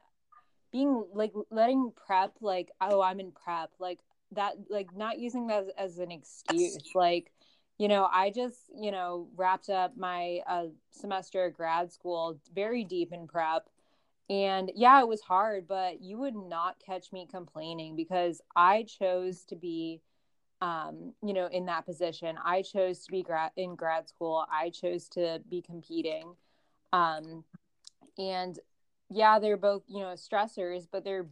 being 0.72 1.04
like 1.14 1.32
letting 1.50 1.92
prep 2.04 2.32
like 2.40 2.70
oh 2.80 3.00
I'm 3.00 3.20
in 3.20 3.30
prep 3.30 3.70
like 3.78 4.00
that 4.32 4.54
like 4.68 4.88
not 4.96 5.20
using 5.20 5.46
that 5.46 5.66
as, 5.78 5.92
as 5.92 5.98
an 5.98 6.10
excuse 6.10 6.76
like 6.96 7.30
you 7.78 7.86
know 7.86 8.08
I 8.12 8.30
just 8.30 8.58
you 8.74 8.90
know 8.90 9.28
wrapped 9.36 9.70
up 9.70 9.96
my 9.96 10.40
uh, 10.48 10.66
semester 10.90 11.44
of 11.44 11.54
grad 11.54 11.92
school 11.92 12.40
very 12.52 12.82
deep 12.84 13.12
in 13.12 13.28
prep. 13.28 13.68
And 14.28 14.72
yeah 14.74 15.00
it 15.00 15.06
was 15.06 15.20
hard 15.20 15.68
but 15.68 16.00
you 16.00 16.18
would 16.18 16.34
not 16.34 16.82
catch 16.84 17.12
me 17.12 17.28
complaining 17.30 17.94
because 17.94 18.40
I 18.56 18.84
chose 18.84 19.44
to 19.50 19.56
be 19.56 20.00
um, 20.64 21.12
you 21.22 21.32
know 21.32 21.46
in 21.46 21.66
that 21.66 21.84
position 21.84 22.36
I 22.44 22.62
chose 22.62 23.04
to 23.04 23.12
be 23.12 23.22
grad 23.22 23.50
in 23.56 23.74
grad 23.74 24.08
school 24.08 24.46
I 24.50 24.70
chose 24.70 25.08
to 25.10 25.40
be 25.48 25.62
competing 25.62 26.34
um, 26.92 27.44
and 28.18 28.58
yeah, 29.10 29.38
they're 29.38 29.56
both, 29.56 29.82
you 29.88 30.00
know, 30.00 30.14
stressors, 30.14 30.86
but 30.90 31.04
they're 31.04 31.26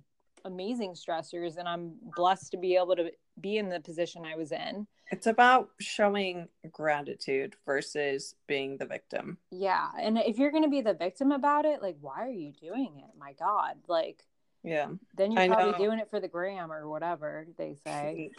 amazing 0.45 0.95
stressors. 0.95 1.57
And 1.57 1.69
I'm 1.69 1.93
blessed 2.17 2.51
to 2.53 2.57
be 2.57 2.77
able 2.77 2.97
to 2.97 3.11
be 3.41 3.59
in 3.59 3.69
the 3.69 3.81
position 3.81 4.25
I 4.25 4.37
was 4.37 4.53
in. 4.53 4.87
It's 5.11 5.27
about 5.27 5.71
showing 5.79 6.49
gratitude 6.71 7.55
versus 7.67 8.35
being 8.47 8.77
the 8.79 8.87
victim. 8.87 9.39
Yeah. 9.51 9.89
And 10.01 10.19
if 10.19 10.39
you're 10.39 10.51
going 10.51 10.63
to 10.65 10.71
be 10.71 10.81
the 10.81 10.95
victim 10.95 11.33
about 11.33 11.65
it, 11.65 11.83
like, 11.83 11.97
why 12.01 12.23
are 12.23 12.31
you 12.31 12.53
doing 12.53 12.93
it? 12.97 13.19
My 13.19 13.35
God. 13.35 13.77
Like, 13.89 14.25
yeah. 14.63 14.89
Then 15.17 15.33
you're 15.33 15.47
probably 15.49 15.85
doing 15.85 15.99
it 15.99 16.09
for 16.11 16.21
the 16.21 16.29
gram 16.29 16.71
or 16.71 16.89
whatever 16.89 17.47
they 17.59 17.77
say. 17.85 18.31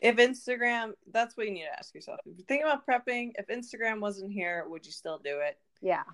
If 0.00 0.16
Instagram, 0.16 0.92
that's 1.12 1.36
what 1.36 1.46
you 1.46 1.52
need 1.52 1.64
to 1.64 1.78
ask 1.78 1.94
yourself. 1.94 2.20
If 2.24 2.38
you 2.38 2.44
think 2.44 2.62
about 2.62 2.86
prepping, 2.86 3.32
if 3.36 3.48
Instagram 3.48 4.00
wasn't 4.00 4.32
here, 4.32 4.64
would 4.68 4.86
you 4.86 4.92
still 4.92 5.18
do 5.18 5.40
it? 5.40 5.58
Yeah. 5.80 6.04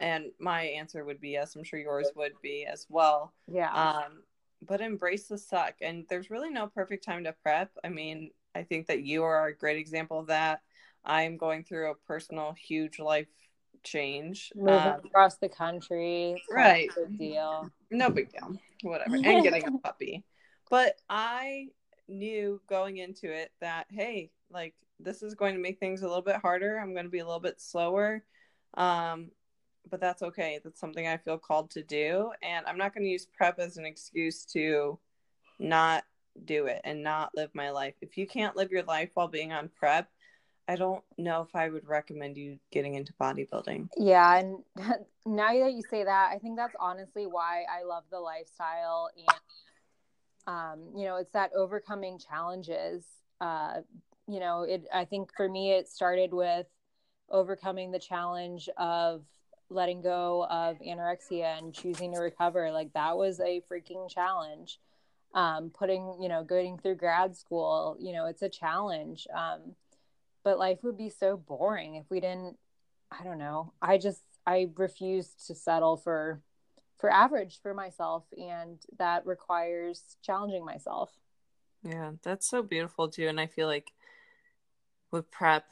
And 0.00 0.26
my 0.38 0.62
answer 0.62 1.04
would 1.04 1.20
be 1.20 1.30
yes. 1.30 1.56
I'm 1.56 1.64
sure 1.64 1.78
yours 1.78 2.10
would 2.14 2.34
be 2.42 2.66
as 2.70 2.86
well. 2.88 3.32
Yeah. 3.48 3.72
Um, 3.72 4.22
but 4.62 4.80
embrace 4.80 5.26
the 5.28 5.38
suck. 5.38 5.74
And 5.80 6.04
there's 6.08 6.30
really 6.30 6.50
no 6.50 6.68
perfect 6.68 7.04
time 7.04 7.24
to 7.24 7.34
prep. 7.42 7.70
I 7.82 7.88
mean, 7.88 8.30
I 8.54 8.62
think 8.62 8.86
that 8.86 9.02
you 9.02 9.24
are 9.24 9.46
a 9.46 9.56
great 9.56 9.78
example 9.78 10.18
of 10.20 10.28
that. 10.28 10.60
I'm 11.04 11.36
going 11.36 11.64
through 11.64 11.90
a 11.90 11.94
personal, 11.94 12.52
huge 12.52 12.98
life 12.98 13.28
change. 13.82 14.52
Moving 14.54 14.74
um, 14.74 15.00
across 15.04 15.36
the 15.36 15.48
country. 15.48 16.42
Right. 16.50 16.90
big 16.96 17.18
deal. 17.18 17.70
No 17.90 18.10
big 18.10 18.32
deal. 18.32 18.56
Whatever. 18.82 19.16
And 19.16 19.42
getting 19.42 19.66
a 19.66 19.78
puppy. 19.82 20.24
But 20.70 20.96
I 21.08 21.68
knew 22.08 22.60
going 22.68 22.98
into 22.98 23.32
it 23.32 23.52
that, 23.60 23.86
hey, 23.90 24.30
like 24.50 24.74
this 25.00 25.22
is 25.22 25.34
going 25.34 25.54
to 25.54 25.60
make 25.60 25.78
things 25.78 26.02
a 26.02 26.06
little 26.06 26.22
bit 26.22 26.36
harder. 26.36 26.78
I'm 26.78 26.92
going 26.92 27.04
to 27.04 27.10
be 27.10 27.18
a 27.18 27.26
little 27.26 27.40
bit 27.40 27.60
slower. 27.60 28.24
Um, 28.74 29.30
but 29.88 30.00
that's 30.00 30.22
okay. 30.22 30.60
That's 30.62 30.80
something 30.80 31.06
I 31.06 31.16
feel 31.16 31.38
called 31.38 31.70
to 31.72 31.82
do. 31.82 32.32
And 32.42 32.66
I'm 32.66 32.78
not 32.78 32.94
going 32.94 33.04
to 33.04 33.10
use 33.10 33.26
prep 33.26 33.58
as 33.58 33.76
an 33.76 33.86
excuse 33.86 34.44
to 34.46 34.98
not 35.58 36.04
do 36.44 36.66
it 36.66 36.80
and 36.84 37.02
not 37.02 37.30
live 37.34 37.50
my 37.54 37.70
life. 37.70 37.94
If 38.00 38.18
you 38.18 38.26
can't 38.26 38.56
live 38.56 38.70
your 38.70 38.82
life 38.82 39.10
while 39.14 39.28
being 39.28 39.52
on 39.52 39.70
prep, 39.78 40.10
I 40.68 40.76
don't 40.76 41.02
know 41.16 41.42
if 41.42 41.54
I 41.54 41.68
would 41.68 41.86
recommend 41.86 42.36
you 42.36 42.58
getting 42.72 42.94
into 42.94 43.12
bodybuilding. 43.14 43.88
Yeah. 43.96 44.36
And 44.36 44.58
now 45.26 45.52
that 45.52 45.72
you 45.72 45.82
say 45.90 46.04
that, 46.04 46.30
I 46.32 46.38
think 46.38 46.56
that's 46.56 46.74
honestly 46.80 47.26
why 47.26 47.64
I 47.70 47.84
love 47.84 48.04
the 48.10 48.18
lifestyle. 48.18 49.10
And, 49.16 50.54
um, 50.54 50.80
you 50.96 51.04
know, 51.04 51.16
it's 51.16 51.32
that 51.32 51.52
overcoming 51.54 52.18
challenges. 52.18 53.04
Uh, 53.40 53.82
you 54.26 54.40
know, 54.40 54.62
it, 54.62 54.86
I 54.92 55.04
think 55.04 55.30
for 55.36 55.48
me, 55.48 55.72
it 55.72 55.88
started 55.88 56.32
with 56.32 56.66
overcoming 57.30 57.92
the 57.92 57.98
challenge 57.98 58.68
of 58.76 59.22
letting 59.68 60.00
go 60.00 60.46
of 60.48 60.78
anorexia 60.78 61.58
and 61.58 61.74
choosing 61.74 62.12
to 62.14 62.20
recover 62.20 62.70
like 62.70 62.92
that 62.92 63.16
was 63.16 63.40
a 63.40 63.60
freaking 63.70 64.08
challenge 64.08 64.78
um, 65.34 65.70
putting 65.70 66.16
you 66.20 66.28
know 66.28 66.44
going 66.44 66.78
through 66.78 66.94
grad 66.94 67.36
school 67.36 67.96
you 67.98 68.12
know 68.12 68.26
it's 68.26 68.42
a 68.42 68.48
challenge 68.48 69.26
um, 69.34 69.74
but 70.46 70.60
life 70.60 70.78
would 70.84 70.96
be 70.96 71.10
so 71.10 71.36
boring 71.36 71.96
if 71.96 72.04
we 72.08 72.20
didn't 72.20 72.56
i 73.10 73.24
don't 73.24 73.38
know. 73.38 73.72
I 73.82 73.98
just 73.98 74.22
i 74.46 74.68
refused 74.76 75.48
to 75.48 75.54
settle 75.56 75.96
for 75.96 76.40
for 76.98 77.12
average 77.12 77.60
for 77.60 77.74
myself 77.74 78.24
and 78.38 78.78
that 78.98 79.26
requires 79.26 80.16
challenging 80.22 80.64
myself. 80.64 81.10
Yeah 81.82 82.12
that's 82.22 82.48
so 82.48 82.62
beautiful 82.62 83.08
too 83.08 83.26
and 83.26 83.40
i 83.40 83.46
feel 83.46 83.66
like 83.66 83.90
with 85.10 85.30
prep 85.32 85.66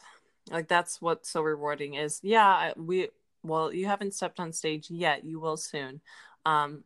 like 0.51 0.66
that's 0.68 1.01
what's 1.01 1.31
so 1.31 1.41
rewarding 1.41 1.95
is 1.95 2.18
yeah 2.25 2.72
we 2.77 3.09
well 3.45 3.72
you 3.72 3.87
haven't 3.87 4.14
stepped 4.14 4.41
on 4.41 4.53
stage 4.53 4.91
yet 4.91 5.25
you 5.25 5.39
will 5.39 5.57
soon. 5.57 6.01
Um 6.45 6.83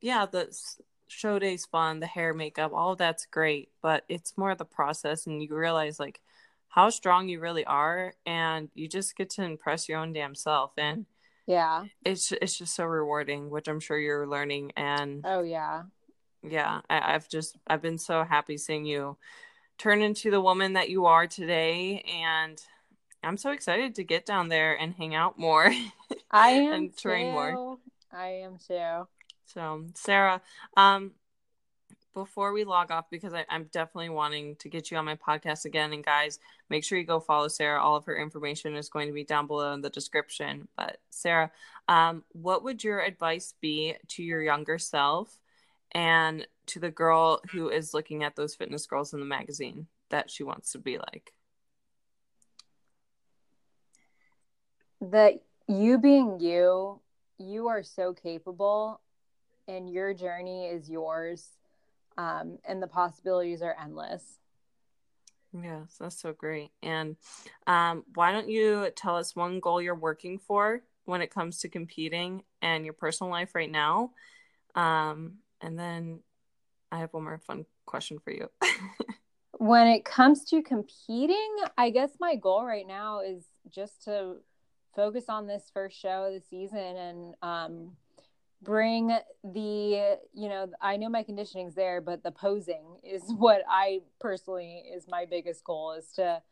yeah 0.00 0.24
the 0.24 0.56
show 1.08 1.38
day's 1.38 1.66
fun 1.66 2.00
the 2.00 2.06
hair 2.06 2.32
makeup 2.32 2.72
all 2.72 2.96
that's 2.96 3.26
great 3.26 3.68
but 3.82 4.04
it's 4.08 4.38
more 4.38 4.54
the 4.54 4.64
process 4.64 5.26
and 5.26 5.42
you 5.42 5.54
realize 5.54 6.00
like 6.00 6.20
how 6.68 6.90
strong 6.90 7.28
you 7.28 7.40
really 7.40 7.64
are 7.64 8.12
and 8.26 8.68
you 8.74 8.88
just 8.88 9.16
get 9.16 9.30
to 9.30 9.42
impress 9.42 9.88
your 9.88 9.98
own 9.98 10.12
damn 10.12 10.34
self 10.34 10.72
and 10.76 11.06
yeah. 11.46 11.84
it's 12.04 12.32
it's 12.42 12.58
just 12.58 12.74
so 12.74 12.84
rewarding 12.84 13.50
which 13.50 13.68
i'm 13.68 13.80
sure 13.80 13.98
you're 13.98 14.26
learning 14.26 14.72
and 14.76 15.22
oh 15.24 15.42
yeah. 15.42 15.82
Yeah 16.42 16.82
I, 16.88 17.14
i've 17.14 17.28
just 17.28 17.56
i've 17.66 17.82
been 17.82 17.98
so 17.98 18.22
happy 18.22 18.58
seeing 18.58 18.84
you 18.84 19.16
turn 19.78 20.02
into 20.02 20.30
the 20.30 20.40
woman 20.40 20.74
that 20.74 20.88
you 20.88 21.06
are 21.06 21.26
today 21.26 22.04
and 22.22 22.60
i'm 23.24 23.36
so 23.36 23.50
excited 23.50 23.96
to 23.96 24.04
get 24.04 24.26
down 24.26 24.48
there 24.48 24.74
and 24.74 24.94
hang 24.94 25.14
out 25.14 25.38
more 25.38 25.72
i 26.30 26.50
am 26.50 26.72
and 26.72 26.96
train 26.96 27.26
too. 27.26 27.32
more 27.32 27.78
i 28.12 28.28
am 28.28 28.58
too. 28.66 29.08
So 29.46 29.86
sarah 29.94 30.42
um 30.76 31.12
before 32.14 32.52
we 32.52 32.64
log 32.64 32.90
off 32.90 33.06
because 33.10 33.34
I, 33.34 33.44
am 33.48 33.68
definitely 33.70 34.08
wanting 34.08 34.56
to 34.56 34.68
get 34.68 34.90
you 34.90 34.96
on 34.96 35.04
my 35.04 35.16
podcast 35.16 35.64
again 35.64 35.92
and 35.92 36.04
guys 36.04 36.38
make 36.68 36.82
sure 36.82 36.98
you 36.98 37.04
go 37.04 37.20
follow 37.20 37.48
sarah 37.48 37.82
all 37.82 37.96
of 37.96 38.04
her 38.06 38.16
information 38.16 38.76
is 38.76 38.88
going 38.88 39.06
to 39.06 39.12
be 39.14 39.24
down 39.24 39.46
below 39.46 39.72
in 39.72 39.82
the 39.82 39.90
description 39.90 40.66
but 40.76 40.98
sarah 41.10 41.50
um, 41.86 42.24
what 42.32 42.64
would 42.64 42.82
your 42.82 43.00
advice 43.00 43.54
be 43.60 43.94
to 44.08 44.22
your 44.22 44.42
younger 44.42 44.78
self 44.78 45.38
and 45.92 46.46
to 46.66 46.78
the 46.78 46.90
girl 46.90 47.40
who 47.50 47.70
is 47.70 47.94
looking 47.94 48.22
at 48.22 48.36
those 48.36 48.54
fitness 48.54 48.86
girls 48.86 49.14
in 49.14 49.20
the 49.20 49.26
magazine 49.26 49.86
that 50.10 50.30
she 50.30 50.42
wants 50.42 50.72
to 50.72 50.78
be 50.78 50.98
like? 50.98 51.32
That 55.00 55.34
you 55.66 55.98
being 55.98 56.40
you, 56.40 57.00
you 57.38 57.68
are 57.68 57.82
so 57.82 58.12
capable 58.12 59.00
and 59.66 59.88
your 59.88 60.12
journey 60.12 60.66
is 60.66 60.90
yours. 60.90 61.46
Um, 62.18 62.58
and 62.66 62.82
the 62.82 62.88
possibilities 62.88 63.62
are 63.62 63.76
endless. 63.80 64.24
Yes, 65.52 65.96
that's 65.98 66.20
so 66.20 66.32
great. 66.32 66.70
And 66.82 67.16
um, 67.66 68.04
why 68.14 68.32
don't 68.32 68.50
you 68.50 68.90
tell 68.94 69.16
us 69.16 69.34
one 69.34 69.60
goal 69.60 69.80
you're 69.80 69.94
working 69.94 70.38
for 70.38 70.82
when 71.04 71.22
it 71.22 71.30
comes 71.32 71.60
to 71.60 71.68
competing 71.68 72.42
and 72.60 72.84
your 72.84 72.92
personal 72.92 73.30
life 73.30 73.54
right 73.54 73.70
now? 73.70 74.10
Um, 74.74 75.34
and 75.60 75.78
then 75.78 76.20
I 76.92 76.98
have 76.98 77.12
one 77.12 77.24
more 77.24 77.38
fun 77.38 77.64
question 77.86 78.18
for 78.18 78.32
you. 78.32 78.50
when 79.52 79.86
it 79.86 80.04
comes 80.04 80.44
to 80.46 80.60
competing, 80.60 81.56
I 81.78 81.90
guess 81.90 82.10
my 82.20 82.34
goal 82.34 82.64
right 82.64 82.86
now 82.86 83.20
is 83.20 83.44
just 83.70 84.04
to 84.04 84.38
focus 84.94 85.26
on 85.28 85.46
this 85.46 85.70
first 85.72 85.98
show 85.98 86.24
of 86.24 86.34
the 86.34 86.40
season 86.40 86.78
and 86.78 87.34
um, 87.42 87.92
bring 88.62 89.16
the, 89.44 90.18
you 90.32 90.48
know, 90.48 90.70
I 90.80 90.96
know 90.96 91.08
my 91.08 91.22
conditioning's 91.22 91.74
there, 91.74 92.00
but 92.00 92.22
the 92.22 92.30
posing 92.30 92.98
is 93.02 93.22
what 93.38 93.62
I 93.68 94.00
personally 94.20 94.84
is 94.94 95.06
my 95.08 95.24
biggest 95.24 95.64
goal 95.64 95.92
is 95.92 96.12
to 96.16 96.42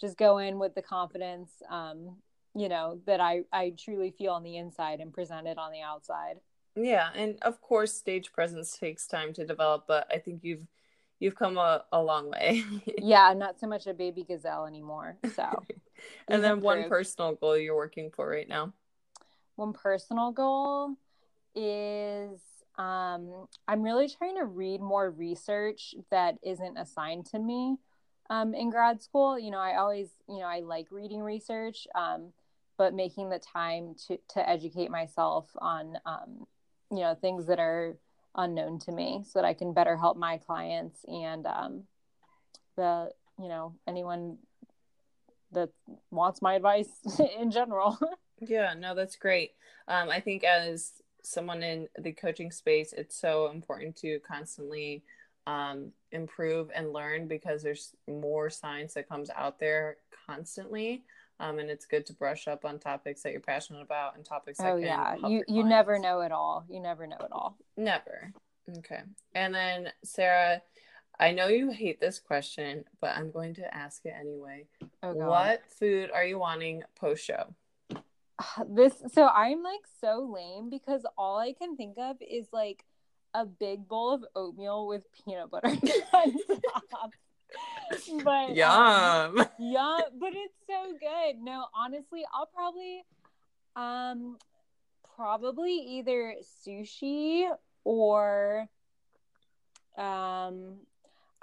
just 0.00 0.16
go 0.16 0.38
in 0.38 0.58
with 0.58 0.74
the 0.74 0.82
confidence, 0.82 1.50
um, 1.70 2.16
you 2.54 2.68
know, 2.68 3.00
that 3.06 3.20
I, 3.20 3.42
I 3.52 3.72
truly 3.78 4.10
feel 4.10 4.32
on 4.32 4.42
the 4.42 4.56
inside 4.56 5.00
and 5.00 5.12
present 5.12 5.46
it 5.46 5.58
on 5.58 5.72
the 5.72 5.82
outside. 5.82 6.36
Yeah, 6.74 7.08
and 7.14 7.38
of 7.42 7.62
course 7.62 7.94
stage 7.94 8.32
presence 8.32 8.76
takes 8.76 9.06
time 9.06 9.32
to 9.34 9.46
develop, 9.46 9.84
but 9.88 10.06
I 10.12 10.18
think 10.18 10.40
you've 10.44 10.66
you've 11.18 11.34
come 11.34 11.56
a, 11.56 11.84
a 11.90 12.02
long 12.02 12.30
way. 12.30 12.62
yeah, 12.98 13.32
not 13.34 13.58
so 13.58 13.66
much 13.66 13.86
a 13.86 13.94
baby 13.94 14.24
gazelle 14.24 14.66
anymore. 14.66 15.16
So 15.34 15.64
And 16.28 16.42
then 16.42 16.60
one 16.60 16.88
personal 16.88 17.34
goal 17.34 17.56
you're 17.56 17.76
working 17.76 18.10
for 18.10 18.28
right 18.28 18.48
now. 18.48 18.72
One 19.54 19.72
personal 19.72 20.32
goal 20.32 20.96
is 21.56 22.40
um 22.78 23.48
I'm 23.66 23.82
really 23.82 24.08
trying 24.08 24.36
to 24.36 24.44
read 24.44 24.80
more 24.80 25.10
research 25.10 25.94
that 26.10 26.36
isn't 26.42 26.76
assigned 26.76 27.26
to 27.26 27.38
me 27.38 27.78
um 28.30 28.54
in 28.54 28.70
grad 28.70 29.02
school. 29.02 29.38
You 29.38 29.50
know, 29.50 29.58
I 29.58 29.76
always, 29.78 30.10
you 30.28 30.38
know, 30.38 30.46
I 30.46 30.60
like 30.60 30.88
reading 30.90 31.20
research. 31.20 31.86
Um 31.94 32.32
but 32.76 32.94
making 32.94 33.30
the 33.30 33.38
time 33.38 33.94
to 34.06 34.18
to 34.28 34.48
educate 34.48 34.90
myself 34.90 35.48
on 35.58 35.98
um, 36.04 36.46
you 36.90 37.00
know 37.00 37.14
things 37.14 37.46
that 37.46 37.58
are 37.58 37.96
unknown 38.36 38.78
to 38.78 38.92
me 38.92 39.22
so 39.24 39.38
that 39.38 39.46
i 39.46 39.54
can 39.54 39.72
better 39.72 39.96
help 39.96 40.16
my 40.16 40.36
clients 40.38 41.04
and 41.08 41.46
um, 41.46 41.84
the 42.76 43.10
you 43.38 43.48
know 43.48 43.74
anyone 43.86 44.36
that 45.52 45.70
wants 46.10 46.42
my 46.42 46.54
advice 46.54 46.90
in 47.38 47.50
general 47.50 47.98
yeah 48.40 48.74
no 48.74 48.94
that's 48.94 49.16
great 49.16 49.52
um, 49.88 50.10
i 50.10 50.20
think 50.20 50.44
as 50.44 50.92
someone 51.26 51.62
in 51.62 51.88
the 51.98 52.12
coaching 52.12 52.50
space 52.50 52.92
it's 52.92 53.16
so 53.16 53.50
important 53.50 53.96
to 53.96 54.18
constantly 54.20 55.02
um, 55.46 55.92
improve 56.12 56.70
and 56.74 56.92
learn 56.92 57.28
because 57.28 57.62
there's 57.62 57.94
more 58.08 58.50
science 58.50 58.94
that 58.94 59.08
comes 59.08 59.30
out 59.34 59.58
there 59.58 59.98
constantly. 60.26 61.04
Um, 61.38 61.58
and 61.58 61.68
it's 61.68 61.84
good 61.84 62.06
to 62.06 62.14
brush 62.14 62.48
up 62.48 62.64
on 62.64 62.78
topics 62.78 63.22
that 63.22 63.32
you're 63.32 63.40
passionate 63.40 63.82
about 63.82 64.16
and 64.16 64.24
topics 64.24 64.58
that 64.58 64.72
oh 64.72 64.76
yeah. 64.76 65.16
you 65.28 65.44
you 65.46 65.64
never 65.64 65.98
know 65.98 66.20
it 66.20 66.32
all. 66.32 66.64
You 66.68 66.80
never 66.80 67.06
know 67.06 67.18
it 67.20 67.30
all. 67.30 67.58
Never. 67.76 68.32
Okay. 68.78 69.02
And 69.34 69.54
then 69.54 69.92
sarah 70.02 70.62
i 71.18 71.30
know 71.30 71.46
you 71.48 71.70
hate 71.70 71.98
this 71.98 72.18
question 72.18 72.84
but 73.00 73.16
i'm 73.16 73.30
going 73.30 73.54
to 73.54 73.74
ask 73.74 74.06
it 74.06 74.14
anyway. 74.18 74.66
Oh, 75.02 75.12
what 75.12 75.62
food 75.78 76.10
are 76.12 76.24
you 76.24 76.38
wanting 76.38 76.82
post 76.98 77.24
show 77.24 77.54
this 78.68 78.92
so 79.12 79.26
i'm 79.28 79.62
like 79.62 79.80
so 80.00 80.30
lame 80.32 80.70
because 80.70 81.06
all 81.16 81.38
i 81.38 81.52
can 81.52 81.76
think 81.76 81.96
of 81.98 82.16
is 82.20 82.46
like 82.52 82.84
a 83.34 83.44
big 83.44 83.86
bowl 83.86 84.12
of 84.14 84.24
oatmeal 84.34 84.86
with 84.86 85.02
peanut 85.12 85.50
butter 85.50 85.68
on 86.14 86.32
top 86.90 87.12
but 88.24 88.50
um, 88.50 88.54
yum. 88.54 89.38
Um, 89.38 89.46
yum, 89.58 90.02
but 90.18 90.32
it's 90.34 90.54
so 90.66 90.92
good. 90.98 91.38
No, 91.42 91.66
honestly, 91.74 92.24
I'll 92.32 92.46
probably 92.46 93.04
um 93.74 94.38
probably 95.16 95.72
either 95.72 96.36
sushi 96.66 97.48
or 97.84 98.68
um 99.96 100.76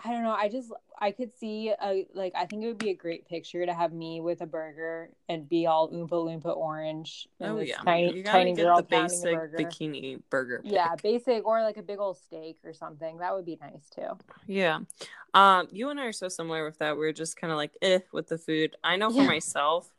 I 0.06 0.12
don't 0.12 0.24
know. 0.24 0.32
I 0.32 0.50
just 0.50 0.72
I 1.00 1.12
could 1.12 1.38
see 1.38 1.70
a 1.70 2.06
like 2.14 2.34
I 2.36 2.46
think 2.46 2.64
it 2.64 2.68
would 2.68 2.78
be 2.78 2.90
a 2.90 2.96
great 2.96 3.28
picture 3.28 3.66
to 3.66 3.74
have 3.74 3.94
me 3.94 4.20
with 4.20 4.42
a 4.42 4.46
burger 4.46 5.10
and 5.30 5.48
be 5.48 5.66
all 5.66 5.90
oompa 5.90 6.10
loompa 6.10 6.56
orange. 6.56 7.28
oh 7.40 7.60
yeah, 7.60 7.78
tiny, 7.78 8.18
you 8.18 8.24
tiny 8.24 8.54
girl 8.54 8.78
the 8.78 8.84
basic 8.84 9.34
burger. 9.34 9.58
bikini 9.58 10.22
burger. 10.30 10.62
Pick. 10.62 10.74
Yeah, 10.74 10.96
basic 11.02 11.46
or 11.46 11.62
like 11.62 11.78
a 11.78 11.82
big 11.82 12.00
old 12.00 12.18
steak 12.18 12.58
or 12.66 12.74
something. 12.74 13.20
That 13.20 13.34
would 13.34 13.46
be 13.46 13.58
nice 13.62 13.90
too. 13.96 14.18
Yeah, 14.46 14.80
um, 15.34 15.68
you 15.72 15.90
and 15.90 16.00
I 16.00 16.06
are 16.06 16.12
so 16.12 16.28
similar 16.28 16.66
with 16.66 16.80
that. 16.80 16.98
We're 16.98 17.14
just 17.14 17.38
kind 17.38 17.52
of 17.52 17.58
like 17.58 17.72
eh 17.82 18.00
with 18.12 18.28
the 18.28 18.38
food. 18.38 18.76
I 18.84 18.98
know 18.98 19.10
for 19.10 19.22
yeah. 19.22 19.28
myself, 19.28 19.90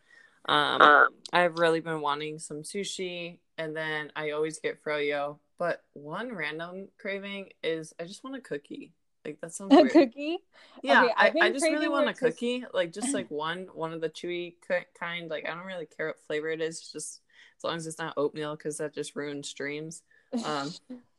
um, 0.47 0.83
um, 0.83 1.09
I've 1.33 1.59
really 1.59 1.81
been 1.81 2.03
wanting 2.03 2.39
some 2.39 2.63
sushi, 2.63 3.39
and 3.57 3.75
then 3.75 4.13
I 4.15 4.33
always 4.33 4.59
get 4.59 4.85
froyo. 4.85 5.39
But 5.59 5.83
one 5.95 6.35
random 6.35 6.89
craving 6.99 7.51
is 7.63 7.95
I 7.99 8.05
just 8.05 8.23
want 8.23 8.37
a 8.37 8.41
cookie. 8.41 8.93
Like 9.25 9.41
that 9.41 9.53
sounds 9.53 9.71
weird. 9.75 9.89
a 9.89 9.91
cookie. 9.91 10.39
Yeah, 10.83 11.05
okay, 11.05 11.13
I, 11.17 11.47
I 11.47 11.51
just 11.51 11.65
really 11.65 11.89
want 11.89 12.09
a 12.09 12.15
cookie, 12.15 12.65
like 12.75 12.93
just 12.93 13.15
like 13.15 13.27
one, 13.31 13.69
one 13.73 13.93
of 13.93 14.01
the 14.01 14.11
chewy 14.11 14.55
kind. 14.99 15.31
Like 15.31 15.49
I 15.49 15.55
don't 15.55 15.67
really 15.67 15.87
care 15.87 16.09
what 16.09 16.21
flavor 16.27 16.51
it 16.51 16.61
is, 16.61 16.81
just 16.93 17.21
as 17.57 17.65
long 17.65 17.77
as 17.77 17.87
it's 17.87 17.99
not 17.99 18.15
oatmeal, 18.17 18.57
because 18.57 18.79
that 18.79 18.95
just 18.95 19.17
ruins 19.17 19.53
dreams. 19.53 20.03
Um, 20.45 20.73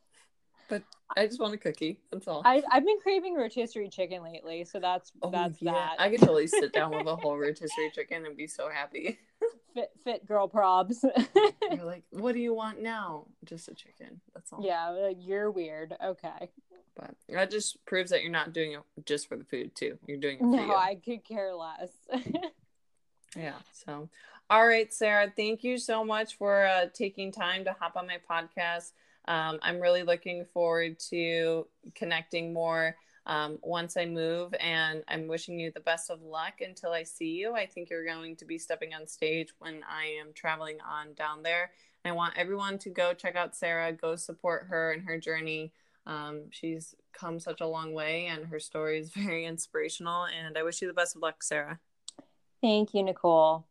but 0.68 0.82
I 1.16 1.26
just 1.26 1.40
want 1.40 1.54
a 1.54 1.58
cookie. 1.58 1.98
That's 2.12 2.28
all. 2.28 2.42
I, 2.44 2.62
I've 2.70 2.84
been 2.84 2.98
craving 3.00 3.34
rotisserie 3.34 3.88
chicken 3.88 4.22
lately, 4.22 4.64
so 4.64 4.78
that's 4.78 5.10
oh, 5.22 5.30
that's 5.30 5.60
yeah. 5.60 5.72
that. 5.72 5.96
I 5.98 6.08
could 6.10 6.20
totally 6.20 6.46
sit 6.46 6.72
down 6.72 6.92
with 6.92 7.06
a 7.06 7.16
whole 7.16 7.36
rotisserie 7.36 7.90
chicken 7.92 8.24
and 8.26 8.36
be 8.36 8.46
so 8.46 8.68
happy. 8.68 9.18
Fit 9.74 9.90
fit 10.04 10.26
girl 10.26 10.48
probs. 10.48 11.04
you're 11.70 11.84
like, 11.84 12.04
what 12.10 12.32
do 12.32 12.40
you 12.40 12.54
want 12.54 12.80
now? 12.80 13.26
Just 13.44 13.68
a 13.68 13.74
chicken. 13.74 14.20
That's 14.32 14.52
all. 14.52 14.64
Yeah, 14.64 14.90
like, 14.90 15.18
you're 15.20 15.50
weird. 15.50 15.94
Okay. 16.02 16.50
But 16.96 17.14
that 17.28 17.50
just 17.50 17.84
proves 17.84 18.10
that 18.10 18.22
you're 18.22 18.30
not 18.30 18.52
doing 18.52 18.72
it 18.72 18.80
just 19.04 19.28
for 19.28 19.36
the 19.36 19.44
food 19.44 19.74
too. 19.74 19.98
You're 20.06 20.18
doing 20.18 20.38
it 20.38 20.44
no, 20.44 20.64
you. 20.64 20.74
I 20.74 20.96
could 20.96 21.24
care 21.24 21.54
less. 21.54 21.90
yeah. 23.36 23.56
So, 23.72 24.08
all 24.48 24.66
right, 24.66 24.92
Sarah. 24.92 25.32
Thank 25.34 25.62
you 25.62 25.76
so 25.78 26.04
much 26.04 26.38
for 26.38 26.66
uh, 26.66 26.86
taking 26.94 27.32
time 27.32 27.64
to 27.64 27.76
hop 27.78 27.96
on 27.96 28.06
my 28.06 28.18
podcast. 28.28 28.92
Um, 29.28 29.58
I'm 29.62 29.80
really 29.80 30.04
looking 30.04 30.44
forward 30.44 30.98
to 31.10 31.66
connecting 31.94 32.52
more 32.52 32.96
um, 33.26 33.58
once 33.62 33.96
I 33.96 34.06
move, 34.06 34.54
and 34.60 35.02
I'm 35.08 35.26
wishing 35.26 35.58
you 35.58 35.72
the 35.72 35.80
best 35.80 36.10
of 36.10 36.22
luck 36.22 36.60
until 36.60 36.92
I 36.92 37.02
see 37.02 37.30
you. 37.30 37.54
I 37.54 37.66
think 37.66 37.90
you're 37.90 38.04
going 38.04 38.36
to 38.36 38.44
be 38.44 38.56
stepping 38.56 38.94
on 38.94 39.06
stage 39.06 39.48
when 39.58 39.82
I 39.88 40.16
am 40.20 40.32
traveling 40.32 40.78
on 40.88 41.12
down 41.14 41.42
there. 41.42 41.72
And 42.04 42.12
I 42.12 42.14
want 42.14 42.34
everyone 42.36 42.78
to 42.78 42.90
go 42.90 43.12
check 43.14 43.34
out 43.34 43.56
Sarah, 43.56 43.92
go 43.92 44.14
support 44.14 44.66
her 44.68 44.92
and 44.92 45.02
her 45.04 45.18
journey. 45.18 45.72
Um, 46.06 46.44
she's 46.50 46.94
come 47.12 47.40
such 47.40 47.60
a 47.60 47.66
long 47.66 47.92
way, 47.92 48.26
and 48.26 48.46
her 48.46 48.60
story 48.60 48.98
is 48.98 49.10
very 49.14 49.44
inspirational. 49.44 50.26
And 50.26 50.56
I 50.56 50.62
wish 50.62 50.80
you 50.80 50.88
the 50.88 50.94
best 50.94 51.16
of 51.16 51.22
luck, 51.22 51.42
Sarah. 51.42 51.80
Thank 52.62 52.94
you, 52.94 53.02
Nicole. 53.02 53.66